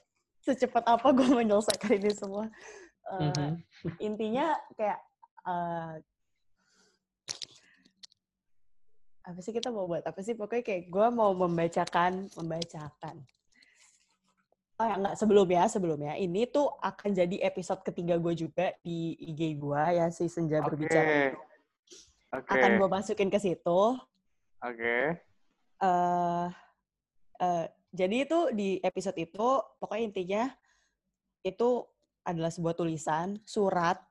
secepat 0.46 0.84
apa 0.88 1.08
gue 1.14 1.28
menyelesaikan 1.30 1.92
ini 2.00 2.12
semua? 2.16 2.46
Eh, 3.06 3.30
Mhm. 3.30 3.52
intinya 4.02 4.58
kayak 4.74 5.00
eh, 5.46 5.94
apa 9.26 9.40
sih 9.42 9.54
kita 9.54 9.74
mau 9.74 9.90
buat 9.90 10.06
apa 10.06 10.22
sih? 10.22 10.38
Pokoknya 10.38 10.62
kayak 10.66 10.84
gue 10.90 11.08
mau 11.14 11.34
membacakan 11.34 12.30
membacakan. 12.38 13.26
Oh 14.76 14.84
ya 14.84 15.00
enggak 15.00 15.16
sebelumnya 15.16 15.64
sebelumnya 15.72 16.14
ini 16.20 16.44
tuh 16.52 16.68
akan 16.84 17.16
jadi 17.16 17.48
episode 17.48 17.80
ketiga 17.80 18.20
gue 18.20 18.36
juga 18.36 18.76
di 18.84 19.16
IG 19.16 19.56
gue 19.56 19.82
ya 19.96 20.12
si 20.12 20.28
senja 20.28 20.60
Oke. 20.60 20.68
berbicara 20.76 21.32
Oke. 22.34 22.51
akan 22.51 22.71
gue 22.82 22.89
masukin 22.89 23.30
ke 23.30 23.39
situ 23.41 23.82
Oke. 24.63 24.97
eh 25.82 26.47
eh, 27.41 27.65
jadi 27.95 28.15
itu 28.28 28.39
di 28.51 28.69
episode 28.84 29.15
itu 29.15 29.47
pokoknya 29.80 30.03
intinya 30.03 30.43
itu 31.45 31.86
adalah 32.26 32.51
sebuah 32.51 32.76
tulisan 32.76 33.39
surat 33.45 34.01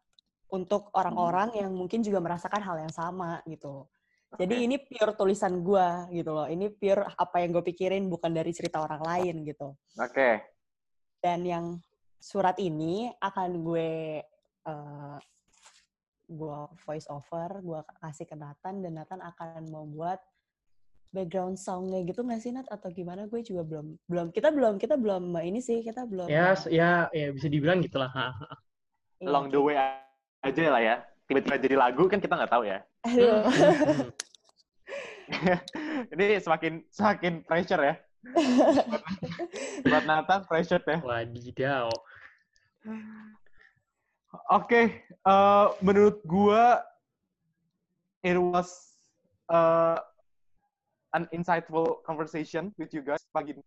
untuk 0.49 0.89
orang-orang 0.95 1.59
yang 1.59 1.75
mungkin 1.75 2.01
juga 2.01 2.23
merasakan 2.23 2.63
hal 2.63 2.77
yang 2.87 2.95
sama 2.95 3.43
gitu. 3.45 3.91
Jadi 4.35 4.67
ini 4.67 4.77
pure 4.83 5.15
tulisan 5.15 5.63
gua 5.63 6.07
gitu 6.11 6.31
loh. 6.35 6.47
Ini 6.47 6.71
pure 6.75 7.07
apa 7.15 7.43
yang 7.43 7.55
gue 7.55 7.65
pikirin 7.71 8.07
bukan 8.11 8.35
dari 8.35 8.51
cerita 8.51 8.83
orang 8.83 9.03
lain 9.03 9.47
gitu. 9.47 9.75
Oke. 9.99 10.43
Dan 11.23 11.47
yang 11.47 11.79
surat 12.19 12.59
ini 12.59 13.11
akan 13.19 13.51
gue 13.63 14.23
eh 14.65 15.17
gue 16.29 16.59
voice 16.85 17.07
over, 17.13 17.61
gue 17.61 17.81
kasih 18.01 18.27
ke 18.29 18.37
Nathan 18.37 18.81
dan 18.81 18.93
Nathan 18.97 19.21
akan 19.21 19.69
membuat 19.69 20.25
background 21.15 21.55
songnya 21.55 22.03
gitu 22.03 22.27
nggak 22.27 22.43
sih 22.43 22.51
Nat 22.51 22.67
atau 22.67 22.91
gimana 22.91 23.31
gue 23.31 23.39
juga 23.47 23.63
belum 23.63 23.95
belum 24.11 24.27
kita 24.35 24.51
belum 24.51 24.83
kita 24.83 24.99
belum 24.99 25.31
ini 25.39 25.63
sih 25.63 25.79
kita 25.87 26.11
belum 26.11 26.27
ya 26.27 26.59
ya 26.67 27.07
ya 27.15 27.31
bisa 27.31 27.47
dibilang 27.47 27.79
gitulah. 27.79 28.11
Iya, 29.23 29.31
Along 29.31 29.47
the 29.55 29.61
way 29.63 29.79
aja 30.43 30.65
lah 30.75 30.83
ya. 30.83 30.97
Tiba-tiba 31.31 31.57
jadi 31.57 31.77
lagu 31.79 32.05
kan 32.11 32.19
kita 32.19 32.35
nggak 32.35 32.53
tahu 32.53 32.67
ya. 32.67 32.83
Aduh. 33.07 33.47
Hmm. 33.47 34.11
Ini 36.13 36.37
semakin 36.43 36.85
semakin 36.93 37.47
pressure 37.47 37.81
ya. 37.81 37.95
Buat 39.89 40.05
Nathan, 40.05 40.41
pressure 40.45 40.83
ya. 40.85 40.99
Wadidaw. 41.01 41.89
Oke, 44.51 45.05
eh, 45.07 45.67
menurut 45.81 46.21
gua 46.27 46.83
it 48.25 48.41
was 48.41 48.97
uh, 49.53 50.01
an 51.13 51.29
insightful 51.31 52.01
conversation 52.03 52.73
with 52.81 52.91
you 52.91 53.05
guys 53.05 53.23
pagi 53.31 53.55
ini. 53.55 53.65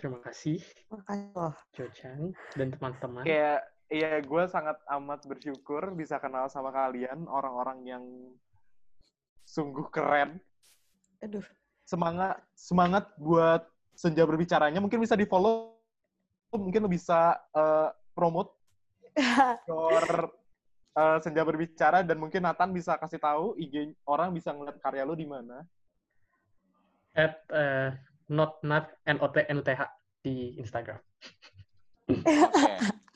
Terima 0.00 0.16
kasih, 0.24 0.64
Makasih. 0.88 1.52
Jojan 1.76 2.32
dan 2.56 2.72
teman-teman. 2.72 3.20
Kayak 3.28 3.68
iya 3.92 4.16
gue 4.24 4.44
sangat 4.48 4.80
amat 4.96 5.28
bersyukur 5.28 5.92
bisa 5.92 6.16
kenal 6.16 6.48
sama 6.48 6.72
kalian 6.72 7.28
orang-orang 7.28 7.84
yang 7.84 8.04
sungguh 9.44 9.84
keren. 9.92 10.40
Aduh. 11.20 11.44
Semangat 11.84 12.40
semangat 12.56 13.12
buat 13.20 13.66
senja 13.92 14.24
berbicaranya 14.24 14.80
mungkin 14.80 15.04
bisa 15.04 15.18
di 15.18 15.28
follow 15.28 15.76
mungkin 16.56 16.86
lo 16.86 16.88
bisa 16.88 17.36
eh, 17.52 17.90
promote 18.12 18.52
your 19.70 20.30
eh, 20.96 21.18
senja 21.22 21.42
berbicara 21.42 22.02
dan 22.06 22.16
mungkin 22.18 22.42
Nathan 22.44 22.70
bisa 22.70 22.98
kasih 22.98 23.18
tahu 23.18 23.54
IG 23.58 23.94
orang 24.06 24.34
bisa 24.34 24.54
ngeliat 24.54 24.78
karya 24.78 25.02
lo 25.06 25.14
di 25.14 25.26
mana. 25.26 25.62
At 27.14 27.42
eh, 27.50 27.90
not 28.30 28.62
not 28.62 28.94
not 29.06 29.34
nth 29.34 29.70
di 30.22 30.56
Instagram. 30.60 31.00
Oke. 32.10 32.26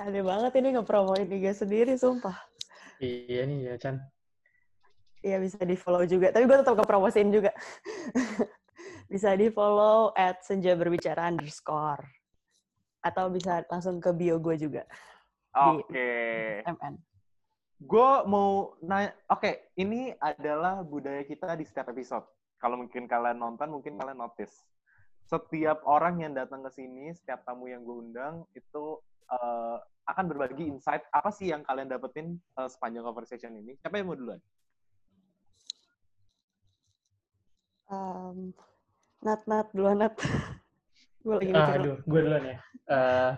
Aneh 0.00 0.24
banget 0.24 0.52
ini 0.56 0.68
ngepromoin 0.78 1.28
IG 1.28 1.66
sendiri, 1.66 1.92
sumpah. 1.98 2.32
Iya 3.02 3.44
nih 3.44 3.58
ya 3.68 3.74
Chan. 3.76 3.96
Iya 5.20 5.36
bisa 5.36 5.60
di 5.60 5.76
follow 5.76 6.08
juga, 6.08 6.32
tapi 6.32 6.48
gue 6.48 6.56
tetap 6.56 6.72
ngepromosiin 6.80 7.28
juga. 7.28 7.52
bisa 9.12 9.36
di 9.36 9.52
follow 9.52 10.16
at 10.16 10.40
senja 10.40 10.72
berbicara 10.72 11.28
underscore. 11.28 12.19
Atau 13.00 13.32
bisa 13.32 13.64
langsung 13.72 13.96
ke 13.96 14.12
bio 14.12 14.36
gue 14.36 14.60
juga, 14.60 14.84
Oke. 15.56 16.10
MN. 16.62 16.94
Gue 17.80 18.10
mau 18.28 18.76
nanya, 18.84 19.16
oke, 19.32 19.72
ini 19.80 20.12
adalah 20.20 20.84
budaya 20.84 21.24
kita 21.24 21.56
di 21.56 21.64
setiap 21.64 21.88
episode. 21.90 22.28
Kalau 22.60 22.76
mungkin 22.76 23.08
kalian 23.08 23.40
nonton, 23.40 23.72
mungkin 23.72 23.96
kalian 23.96 24.20
notice. 24.20 24.52
Setiap 25.24 25.80
orang 25.88 26.20
yang 26.20 26.36
datang 26.36 26.60
ke 26.60 26.70
sini, 26.76 27.08
setiap 27.16 27.40
tamu 27.48 27.72
yang 27.72 27.80
gue 27.80 27.96
undang, 27.96 28.44
itu 28.52 29.00
eh, 29.32 29.76
akan 30.12 30.24
berbagi 30.28 30.68
insight 30.68 31.08
apa 31.08 31.32
sih 31.32 31.48
yang 31.48 31.64
kalian 31.64 31.88
dapetin 31.88 32.36
eh, 32.36 32.68
sepanjang 32.68 33.00
conversation 33.00 33.56
ini. 33.56 33.80
Siapa 33.80 33.96
yang 33.96 34.12
mau 34.12 34.18
duluan? 34.18 34.40
Um, 37.90 38.52
Nat, 39.24 39.40
Nat, 39.48 39.72
duluan 39.72 40.04
Nat. 40.04 40.14
gue 41.20 41.34
lagi 41.36 41.52
Ah, 41.52 41.60
mikir. 41.60 41.76
aduh, 41.84 41.96
gue 42.08 42.20
duluan 42.24 42.44
ya. 42.48 42.58
Eh, 42.88 43.32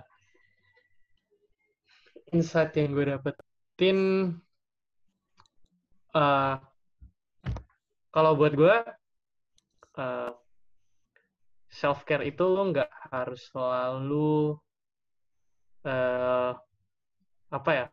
insight 2.32 2.72
yang 2.78 2.94
gue 2.94 3.04
dapetin, 3.10 3.98
eh, 6.14 6.54
kalau 8.14 8.30
buat 8.38 8.52
gue, 8.54 8.76
eh, 9.98 10.30
self 11.72 12.04
care 12.06 12.22
itu 12.28 12.44
lo 12.44 12.68
nggak 12.70 12.90
harus 13.10 13.48
selalu 13.50 14.54
eh, 15.82 16.52
apa 17.50 17.70
ya? 17.74 17.86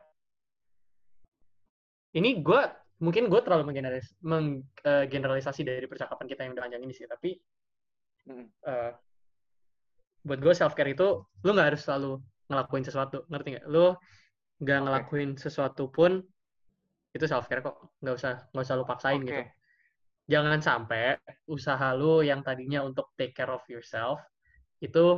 Ini 2.13 2.45
gue 2.45 2.61
mungkin 3.01 3.31
gue 3.31 3.41
terlalu 3.41 3.73
menggeneralis, 3.73 4.13
menggeneralisasi 4.21 5.61
dari 5.65 5.89
percakapan 5.89 6.25
kita 6.29 6.45
yang 6.45 6.53
udah 6.53 6.63
panjang 6.69 6.83
ini 6.85 6.93
sih, 6.93 7.09
tapi 7.09 7.33
Mm. 8.29 8.45
Buat 10.29 10.39
gue 10.39 10.53
self 10.53 10.77
care 10.77 10.93
itu 10.93 11.25
lu 11.25 11.49
nggak 11.49 11.73
harus 11.73 11.81
selalu 11.81 12.21
ngelakuin 12.45 12.85
sesuatu 12.85 13.25
ngerti 13.33 13.47
nggak? 13.57 13.65
Lu 13.65 13.97
nggak 14.61 14.79
ngelakuin 14.85 15.29
sesuatu 15.41 15.89
pun 15.89 16.21
itu 17.17 17.25
self 17.25 17.49
care 17.49 17.65
kok. 17.65 17.97
Nggak 18.05 18.15
usah 18.21 18.33
nggak 18.53 18.65
usah 18.69 18.75
lu 18.77 18.85
paksain 18.85 19.21
Oke. 19.25 19.27
gitu 19.33 19.43
jangan 20.29 20.61
sampai 20.61 21.17
usaha 21.49 21.89
lu 21.97 22.21
yang 22.21 22.45
tadinya 22.45 22.85
untuk 22.85 23.09
take 23.17 23.33
care 23.33 23.49
of 23.49 23.65
yourself 23.65 24.21
itu 24.77 25.17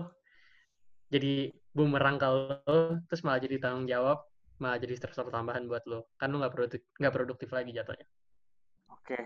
jadi 1.12 1.52
bumerang 1.76 2.16
ke 2.16 2.28
lu 2.32 3.04
terus 3.12 3.20
malah 3.28 3.44
jadi 3.44 3.60
tanggung 3.60 3.92
jawab 3.92 4.24
malah 4.62 4.78
jadi 4.78 4.94
stresor 4.94 5.34
tambahan 5.34 5.66
buat 5.66 5.82
lu. 5.90 6.06
Kan 6.22 6.30
lu 6.30 6.38
nggak 6.38 6.54
produktif 6.54 6.82
nggak 7.02 7.14
produktif 7.18 7.50
lagi 7.50 7.74
jatuhnya. 7.74 8.06
Oke. 8.94 9.20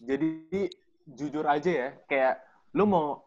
Jadi 0.00 0.64
jujur 1.04 1.44
aja 1.44 1.70
ya, 1.70 1.88
kayak 2.08 2.40
lu 2.72 2.88
mau 2.88 3.20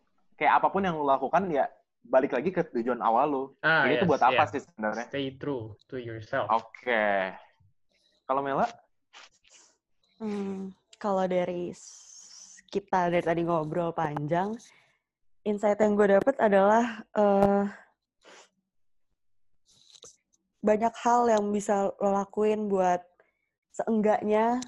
kayak 0.44 0.60
apa 0.60 0.68
pun 0.68 0.84
yang 0.84 1.00
lu 1.00 1.08
lakukan 1.08 1.48
ya 1.48 1.72
balik 2.04 2.36
lagi 2.36 2.52
ke 2.52 2.68
tujuan 2.68 3.00
awal 3.00 3.26
lu. 3.32 3.44
ah 3.64 3.88
Ini 3.88 4.04
tuh 4.04 4.04
yes, 4.04 4.12
buat 4.12 4.24
apa 4.28 4.44
yeah. 4.44 4.52
sih 4.52 4.60
sebenarnya? 4.60 5.06
stay 5.08 5.28
true 5.40 5.72
to 5.88 5.96
yourself 5.96 6.52
Oke. 6.52 7.32
Kalau 8.28 8.44
Mela? 8.44 8.68
Hmm, 10.20 10.76
kalau 11.00 11.24
dari 11.24 11.72
kita 12.68 13.08
dari 13.08 13.24
tadi 13.24 13.48
ngobrol 13.48 13.96
panjang, 13.96 14.52
insight 15.48 15.80
yang 15.80 15.96
gue 15.96 16.20
dapet 16.20 16.36
adalah 16.44 17.08
eh, 17.16 17.64
banyak 20.60 20.94
hal 21.04 21.32
yang 21.32 21.44
bisa 21.56 21.88
lo 22.04 22.12
lakuin 22.12 22.68
buat 22.68 23.00
seenggaknya, 23.76 24.60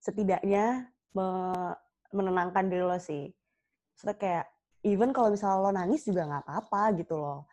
setidaknya 0.00 0.88
me- 1.12 1.76
menenangkan 2.12 2.72
diri 2.72 2.84
lo 2.84 2.96
sih. 2.96 3.28
Maksudnya 3.96 4.16
kayak, 4.16 4.46
even 4.84 5.12
kalau 5.12 5.28
misalnya 5.32 5.58
lo 5.60 5.70
nangis 5.72 6.02
juga 6.08 6.24
nggak 6.24 6.44
apa-apa 6.46 6.82
gitu 7.00 7.16
loh. 7.20 7.44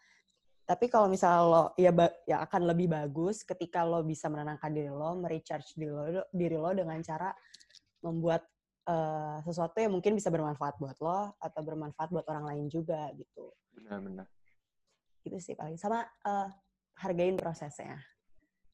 Tapi 0.68 0.92
kalau 0.92 1.08
misalnya 1.08 1.44
lo, 1.48 1.64
ya, 1.80 1.92
ya 2.28 2.44
akan 2.44 2.68
lebih 2.68 2.92
bagus 2.92 3.48
ketika 3.48 3.88
lo 3.88 4.04
bisa 4.04 4.28
menenangkan 4.28 4.68
diri 4.68 4.92
lo, 4.92 5.16
merecharge 5.16 5.80
diri 5.80 5.92
lo, 5.92 6.28
diri 6.28 6.58
lo 6.60 6.72
dengan 6.76 7.00
cara 7.00 7.32
membuat 8.04 8.44
eh, 8.84 9.38
sesuatu 9.48 9.80
yang 9.80 9.96
mungkin 9.96 10.20
bisa 10.20 10.28
bermanfaat 10.28 10.76
buat 10.76 11.00
lo 11.00 11.40
atau 11.40 11.62
bermanfaat 11.64 12.12
buat 12.12 12.28
orang 12.28 12.52
lain 12.52 12.66
juga 12.68 13.08
gitu. 13.16 13.56
Benar-benar. 13.80 14.28
Gitu 15.24 15.40
sih 15.40 15.56
paling. 15.56 15.80
Sama 15.80 16.04
eh, 16.04 16.48
hargain 17.00 17.40
prosesnya. 17.40 18.04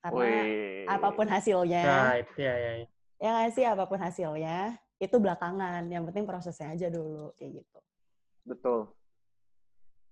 Karena 0.01 0.19
Wih. 0.19 0.83
apa 0.89 1.15
pun 1.15 1.29
hasilnya, 1.31 1.85
right 1.87 2.27
ya 2.35 2.53
ya 2.59 2.71
ya. 2.83 2.87
ya 3.23 3.29
nggak 3.31 3.51
sih 3.55 3.63
apa 3.63 3.87
pun 3.87 3.95
hasilnya, 4.03 4.75
itu 4.99 5.15
belakangan. 5.15 5.87
Yang 5.87 6.03
penting 6.11 6.25
prosesnya 6.27 6.75
aja 6.75 6.91
dulu, 6.91 7.31
kayak 7.39 7.63
gitu. 7.63 7.79
Betul. 8.43 8.91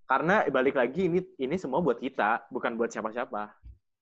Karena 0.07 0.43
balik 0.51 0.75
lagi 0.75 1.07
ini 1.07 1.19
ini 1.39 1.55
semua 1.55 1.79
buat 1.79 1.99
kita, 1.99 2.51
bukan 2.51 2.75
buat 2.75 2.91
siapa-siapa. 2.91 3.47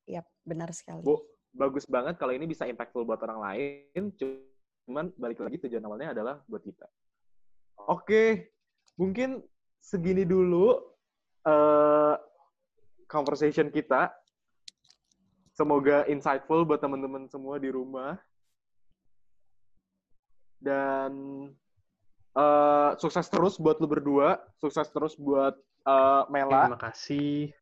Iya, 0.10 0.26
benar 0.42 0.74
sekali. 0.74 1.06
Bu, 1.06 1.22
bagus 1.54 1.86
banget 1.86 2.18
kalau 2.18 2.34
ini 2.34 2.50
bisa 2.50 2.66
impactful 2.66 3.06
buat 3.06 3.22
orang 3.22 3.40
lain. 3.46 4.10
Cuman 4.18 5.14
balik 5.14 5.38
lagi 5.46 5.62
tujuan 5.62 5.86
awalnya 5.86 6.18
adalah 6.18 6.42
buat 6.50 6.66
kita. 6.66 6.90
Oke, 7.86 8.54
mungkin 8.98 9.46
segini 9.78 10.26
dulu 10.26 10.82
eh, 11.46 12.16
conversation 13.06 13.70
kita. 13.70 14.10
Semoga 15.54 16.10
insightful 16.10 16.66
buat 16.66 16.82
teman-teman 16.82 17.30
semua 17.30 17.62
di 17.62 17.70
rumah. 17.70 18.18
Dan 20.58 21.12
eh, 22.36 22.92
sukses 23.00 23.26
terus 23.30 23.58
buat 23.58 23.78
lu 23.82 23.88
berdua, 23.88 24.38
sukses 24.60 24.86
terus 24.92 25.14
buat 25.16 25.56
eh, 25.88 26.24
Mela 26.30 26.70
terima 26.70 26.82
kasih 26.82 27.54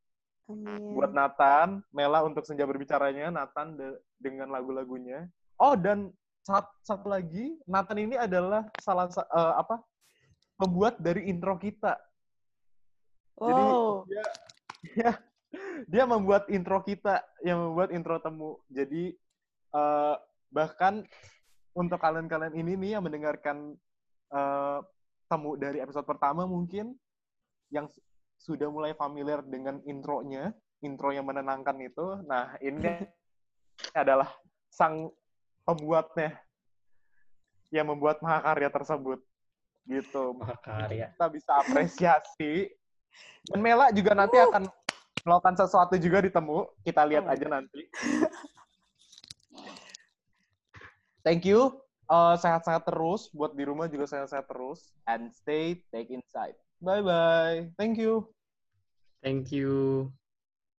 Amin. 0.48 0.96
buat 0.96 1.12
Nathan, 1.12 1.84
Mela 1.92 2.24
untuk 2.24 2.48
senja 2.48 2.64
berbicaranya, 2.64 3.28
Nathan 3.28 3.76
de- 3.76 4.00
dengan 4.16 4.48
lagu-lagunya. 4.48 5.28
Oh 5.60 5.76
dan 5.76 6.16
satu, 6.48 6.72
satu 6.88 7.12
lagi, 7.12 7.60
Nathan 7.68 8.08
ini 8.08 8.16
adalah 8.16 8.64
salah 8.80 9.12
sa- 9.12 9.28
eh, 9.28 9.54
apa 9.60 9.84
pembuat 10.56 10.98
dari 11.04 11.28
intro 11.28 11.60
kita. 11.60 12.00
Jadi 13.38 13.64
Wow. 13.68 14.08
dia, 14.08 14.26
dia 14.82 15.12
dia 15.88 16.04
membuat 16.08 16.48
intro 16.48 16.80
kita, 16.84 17.24
yang 17.44 17.72
membuat 17.72 17.92
intro 17.92 18.18
temu. 18.24 18.60
Jadi 18.72 19.12
eh, 19.76 20.16
bahkan 20.48 21.04
untuk 21.76 22.00
kalian-kalian 22.00 22.56
ini 22.56 22.74
nih 22.80 22.90
yang 22.98 23.04
mendengarkan 23.04 23.76
eh, 24.28 24.80
temu 25.28 25.60
dari 25.60 25.84
episode 25.84 26.08
pertama 26.08 26.48
mungkin 26.48 26.96
yang 27.68 27.88
su- 27.92 28.02
sudah 28.38 28.70
mulai 28.72 28.94
familiar 28.96 29.44
dengan 29.44 29.82
intronya, 29.84 30.54
intro 30.80 31.12
yang 31.12 31.26
menenangkan 31.28 31.76
itu. 31.82 32.22
Nah, 32.24 32.56
ini 32.64 33.04
adalah 34.02 34.30
sang 34.72 35.12
pembuatnya 35.68 36.38
yang 37.74 37.92
membuat 37.92 38.24
mahakarya 38.24 38.72
tersebut. 38.72 39.20
Gitu. 39.88 40.24
mahakarya 40.36 41.16
Kita 41.16 41.28
bisa 41.32 41.52
apresiasi. 41.64 42.72
Dan 43.48 43.60
Mela 43.64 43.88
juga 43.96 44.12
nanti 44.12 44.36
akan 44.36 44.68
melakukan 45.24 45.56
sesuatu 45.60 45.96
juga 46.00 46.24
di 46.24 46.32
temu. 46.32 46.68
Kita 46.84 47.04
lihat 47.08 47.24
Oh. 47.28 47.32
aja 47.32 47.48
nanti. 47.48 47.88
Thank 51.28 51.44
you 51.44 51.87
eh, 52.08 52.36
sehat-sehat 52.40 52.84
terus. 52.88 53.28
Buat 53.36 53.56
di 53.56 53.64
rumah 53.68 53.92
juga 53.92 54.08
sehat-sehat 54.08 54.48
terus. 54.48 54.96
And 55.08 55.32
stay 55.32 55.84
take 55.92 56.12
inside. 56.12 56.56
Bye 56.80 57.04
bye. 57.04 57.72
Thank 57.76 57.98
you. 58.00 58.32
Thank 59.24 59.52
you. 59.52 60.10